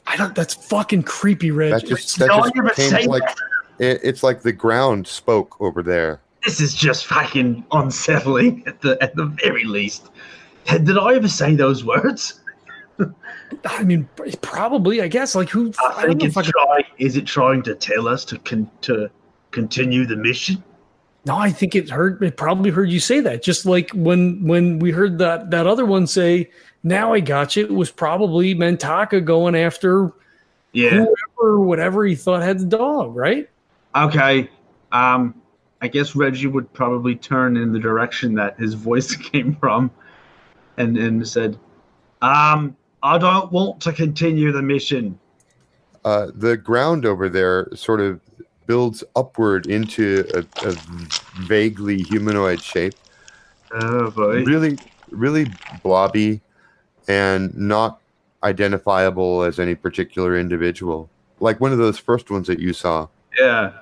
I 0.06 0.16
don't 0.16 0.36
that's 0.36 0.54
fucking 0.54 1.04
creepy, 1.04 1.50
Reggie. 1.52 1.88
That 1.88 1.88
just, 1.88 2.20
that 2.20 2.28
Don't 2.28 2.56
just 2.56 2.92
came 2.92 3.10
like 3.10 3.24
that. 3.24 3.38
It, 3.80 4.00
it's 4.04 4.24
like 4.24 4.42
the 4.42 4.52
ground 4.54 5.08
spoke 5.08 5.60
over 5.60 5.84
there. 5.84 6.22
This 6.46 6.62
is 6.62 6.74
just 6.74 7.06
fucking 7.08 7.66
unsettling 7.72 8.64
at 8.68 8.82
the 8.82 8.98
at 9.02 9.16
the 9.16 9.26
very 9.26 9.64
least. 9.66 10.10
Did 10.66 10.98
I 10.98 11.16
ever 11.16 11.28
say 11.28 11.56
those 11.56 11.84
words? 11.84 12.42
I 13.66 13.84
mean, 13.84 14.08
probably. 14.42 15.02
I 15.02 15.08
guess. 15.08 15.36
Like, 15.36 15.50
who? 15.50 15.72
I 15.80 15.94
I, 16.04 16.06
think 16.08 16.22
know 16.22 16.26
it's 16.28 16.34
if 16.34 16.38
I 16.38 16.44
could, 16.44 16.52
try. 16.52 16.84
Is 16.98 17.16
it 17.18 17.26
trying 17.26 17.64
to 17.64 17.76
tell 17.76 18.08
us 18.08 18.26
to 18.26 18.38
con- 18.40 18.70
to 18.82 19.10
continue 19.52 20.06
the 20.06 20.16
mission? 20.16 20.64
no, 21.26 21.36
I 21.38 21.52
think 21.52 21.76
it 21.76 21.90
heard. 21.90 22.22
It 22.24 22.38
probably 22.38 22.70
heard 22.72 22.90
you 22.90 23.00
say 23.02 23.20
that. 23.22 23.44
Just 23.44 23.66
like 23.66 23.92
when 23.92 24.46
when 24.46 24.80
we 24.80 24.92
heard 24.92 25.18
that 25.20 25.52
that 25.52 25.68
other 25.68 25.86
one 25.86 26.08
say, 26.08 26.50
"Now 26.84 27.14
I 27.14 27.20
got 27.20 27.56
you." 27.56 27.66
It 27.66 27.74
was 27.74 27.92
probably 27.92 28.56
Mantaka 28.56 29.24
going 29.24 29.56
after 29.56 30.12
Yeah. 30.72 31.06
whoever, 31.40 31.60
whatever 31.60 32.06
he 32.06 32.16
thought 32.16 32.42
had 32.42 32.60
the 32.60 32.66
dog, 32.66 33.16
right? 33.16 33.50
Okay. 33.96 34.50
Um, 34.92 35.42
I 35.82 35.88
guess 35.88 36.16
Reggie 36.16 36.48
would 36.48 36.72
probably 36.74 37.16
turn 37.16 37.58
in 37.58 37.72
the 37.72 37.80
direction 37.80 38.34
that 38.36 38.60
his 38.60 38.74
voice 38.74 39.16
came 39.32 39.56
from, 39.56 39.92
and 40.78 40.98
and 40.98 41.28
said, 41.28 41.58
"Um, 42.22 42.76
I 43.04 43.18
don't 43.18 43.52
want 43.52 43.82
to 43.82 43.94
continue 43.94 44.52
the 44.52 44.62
mission." 44.62 45.20
Uh, 46.04 46.32
the 46.34 46.56
ground 46.56 47.06
over 47.06 47.28
there 47.28 47.68
sort 47.76 48.00
of 48.00 48.22
builds 48.66 49.04
upward 49.16 49.66
into 49.66 50.26
a, 50.34 50.68
a 50.68 50.76
vaguely 51.42 52.02
humanoid 52.04 52.62
shape. 52.62 52.94
Oh 53.72 54.12
boy. 54.12 54.44
Really, 54.44 54.78
really 55.10 55.48
blobby 55.84 56.42
and 57.08 57.56
not 57.58 58.00
identifiable 58.44 59.44
as 59.44 59.60
any 59.60 59.76
particular 59.76 60.38
individual. 60.38 61.10
Like 61.40 61.60
one 61.60 61.72
of 61.72 61.78
those 61.78 61.98
first 61.98 62.30
ones 62.30 62.48
that 62.48 62.60
you 62.60 62.74
saw. 62.74 63.08
Yeah. 63.38 63.74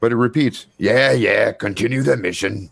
But 0.00 0.12
it 0.12 0.16
repeats, 0.16 0.66
Yeah, 0.78 1.12
yeah, 1.12 1.52
continue 1.52 2.02
the 2.02 2.16
mission. 2.16 2.70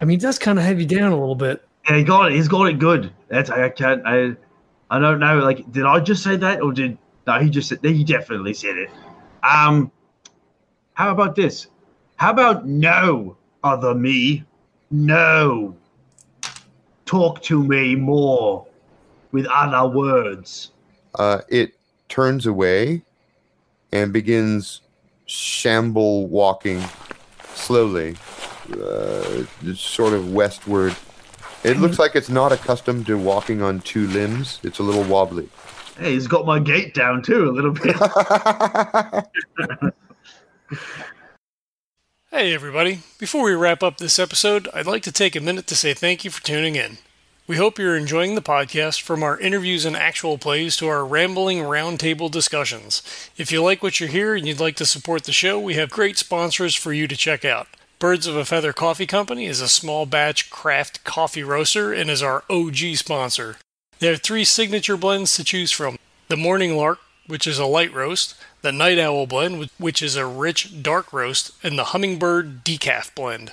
I 0.00 0.04
mean, 0.04 0.18
it 0.18 0.22
does 0.22 0.38
kind 0.38 0.58
of 0.58 0.64
have 0.64 0.80
you 0.80 0.86
down 0.86 1.12
a 1.12 1.18
little 1.18 1.36
bit. 1.36 1.66
Yeah, 1.88 1.96
he 1.96 2.04
got 2.04 2.32
it. 2.32 2.34
He's 2.34 2.48
got 2.48 2.64
it 2.64 2.78
good. 2.78 3.12
That's 3.28 3.50
I 3.50 3.68
can't. 3.68 4.02
I 4.04 4.36
I 4.90 4.98
don't 4.98 5.20
know. 5.20 5.38
Like, 5.38 5.70
did 5.72 5.84
I 5.84 6.00
just 6.00 6.22
say 6.22 6.36
that, 6.36 6.60
or 6.62 6.72
did 6.72 6.98
no? 7.26 7.38
He 7.38 7.48
just 7.48 7.68
said. 7.68 7.78
He 7.82 8.04
definitely 8.04 8.54
said 8.54 8.76
it. 8.76 8.90
Um, 9.42 9.92
how 10.94 11.12
about 11.12 11.36
this? 11.36 11.68
How 12.16 12.30
about 12.30 12.66
no, 12.66 13.36
other 13.62 13.94
me? 13.94 14.44
No. 14.90 15.76
Talk 17.06 17.42
to 17.42 17.62
me 17.62 17.94
more 17.94 18.66
with 19.32 19.46
other 19.46 19.88
words. 19.88 20.70
Uh, 21.14 21.40
it 21.48 21.74
turns 22.08 22.46
away 22.46 23.02
and 23.92 24.12
begins 24.12 24.80
shamble 25.34 26.28
walking 26.28 26.82
slowly, 27.54 28.16
uh, 28.80 29.44
sort 29.74 30.12
of 30.12 30.32
westward. 30.32 30.94
It 31.64 31.78
looks 31.78 31.98
like 31.98 32.14
it's 32.14 32.28
not 32.28 32.52
accustomed 32.52 33.06
to 33.06 33.16
walking 33.16 33.62
on 33.62 33.80
two 33.80 34.06
limbs. 34.08 34.60
It's 34.62 34.78
a 34.78 34.82
little 34.82 35.04
wobbly. 35.04 35.48
Hey, 35.98 36.12
he's 36.12 36.26
got 36.26 36.44
my 36.44 36.58
gait 36.58 36.94
down 36.94 37.22
too 37.22 37.48
a 37.48 37.52
little 37.52 37.72
bit. 37.72 37.96
Hey, 42.34 42.52
everybody. 42.52 42.98
Before 43.20 43.44
we 43.44 43.54
wrap 43.54 43.84
up 43.84 43.98
this 43.98 44.18
episode, 44.18 44.68
I'd 44.74 44.88
like 44.88 45.04
to 45.04 45.12
take 45.12 45.36
a 45.36 45.40
minute 45.40 45.68
to 45.68 45.76
say 45.76 45.94
thank 45.94 46.24
you 46.24 46.32
for 46.32 46.42
tuning 46.42 46.74
in. 46.74 46.98
We 47.46 47.56
hope 47.56 47.78
you're 47.78 47.94
enjoying 47.94 48.36
the 48.36 48.40
podcast 48.40 49.02
from 49.02 49.22
our 49.22 49.38
interviews 49.38 49.84
and 49.84 49.94
actual 49.94 50.38
plays 50.38 50.78
to 50.78 50.88
our 50.88 51.04
rambling 51.04 51.58
roundtable 51.58 52.30
discussions. 52.30 53.02
If 53.36 53.52
you 53.52 53.62
like 53.62 53.82
what 53.82 54.00
you 54.00 54.06
hear 54.06 54.34
and 54.34 54.46
you'd 54.46 54.60
like 54.60 54.76
to 54.76 54.86
support 54.86 55.24
the 55.24 55.32
show, 55.32 55.60
we 55.60 55.74
have 55.74 55.90
great 55.90 56.16
sponsors 56.16 56.74
for 56.74 56.94
you 56.94 57.06
to 57.06 57.14
check 57.14 57.44
out. 57.44 57.68
Birds 57.98 58.26
of 58.26 58.34
a 58.34 58.46
Feather 58.46 58.72
Coffee 58.72 59.04
Company 59.04 59.44
is 59.44 59.60
a 59.60 59.68
small 59.68 60.06
batch 60.06 60.48
craft 60.48 61.04
coffee 61.04 61.42
roaster 61.42 61.92
and 61.92 62.08
is 62.08 62.22
our 62.22 62.44
OG 62.48 62.96
sponsor. 62.96 63.56
They 63.98 64.06
have 64.06 64.22
three 64.22 64.44
signature 64.44 64.96
blends 64.96 65.36
to 65.36 65.44
choose 65.44 65.70
from 65.70 65.98
the 66.28 66.38
Morning 66.38 66.78
Lark, 66.78 67.00
which 67.26 67.46
is 67.46 67.58
a 67.58 67.66
light 67.66 67.92
roast, 67.92 68.36
the 68.62 68.72
Night 68.72 68.98
Owl 68.98 69.26
blend, 69.26 69.68
which 69.76 70.00
is 70.02 70.16
a 70.16 70.24
rich 70.24 70.82
dark 70.82 71.12
roast, 71.12 71.50
and 71.62 71.78
the 71.78 71.84
Hummingbird 71.84 72.64
Decaf 72.64 73.14
blend. 73.14 73.52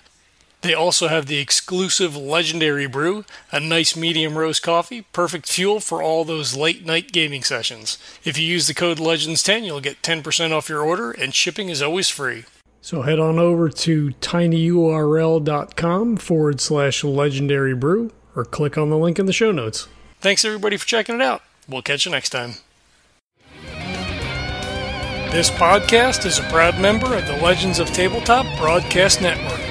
They 0.62 0.74
also 0.76 1.08
have 1.08 1.26
the 1.26 1.40
exclusive 1.40 2.16
Legendary 2.16 2.86
Brew, 2.86 3.26
a 3.52 3.60
nice 3.60 3.96
medium 3.96 4.38
roast 4.38 4.62
coffee, 4.62 5.02
perfect 5.12 5.48
fuel 5.48 5.80
for 5.80 6.04
all 6.04 6.24
those 6.24 6.56
late 6.56 6.86
night 6.86 7.12
gaming 7.12 7.44
sessions. 7.44 7.98
If 8.24 8.38
you 8.38 8.46
use 8.46 8.68
the 8.68 8.76
code 8.76 9.00
LEGENDS10, 9.00 9.66
you'll 9.66 9.82
get 9.82 10.04
10% 10.04 10.52
off 10.52 10.70
your 10.70 10.82
order, 10.82 11.12
and 11.12 11.34
shipping 11.34 11.70
is 11.70 11.82
always 11.82 12.10
free. 12.10 12.46
So 12.80 13.02
head 13.02 13.20
on 13.20 13.40
over 13.40 13.70
to 13.70 14.10
tinyurl.com 14.22 16.18
forward 16.18 16.62
slash 16.62 17.04
legendary 17.04 17.76
brew 17.76 18.12
or 18.36 18.46
click 18.46 18.78
on 18.78 18.90
the 18.90 18.98
link 18.98 19.18
in 19.20 19.26
the 19.26 19.34
show 19.34 19.52
notes. 19.52 19.88
Thanks 20.20 20.46
everybody 20.46 20.78
for 20.78 20.86
checking 20.86 21.16
it 21.16 21.22
out. 21.22 21.42
We'll 21.68 21.82
catch 21.82 22.06
you 22.06 22.12
next 22.12 22.30
time. 22.30 22.54
This 25.32 25.50
podcast 25.50 26.26
is 26.26 26.40
a 26.40 26.44
proud 26.44 26.80
member 26.80 27.16
of 27.16 27.26
the 27.26 27.38
Legends 27.38 27.80
of 27.80 27.88
Tabletop 27.88 28.46
Broadcast 28.60 29.22
Network. 29.22 29.71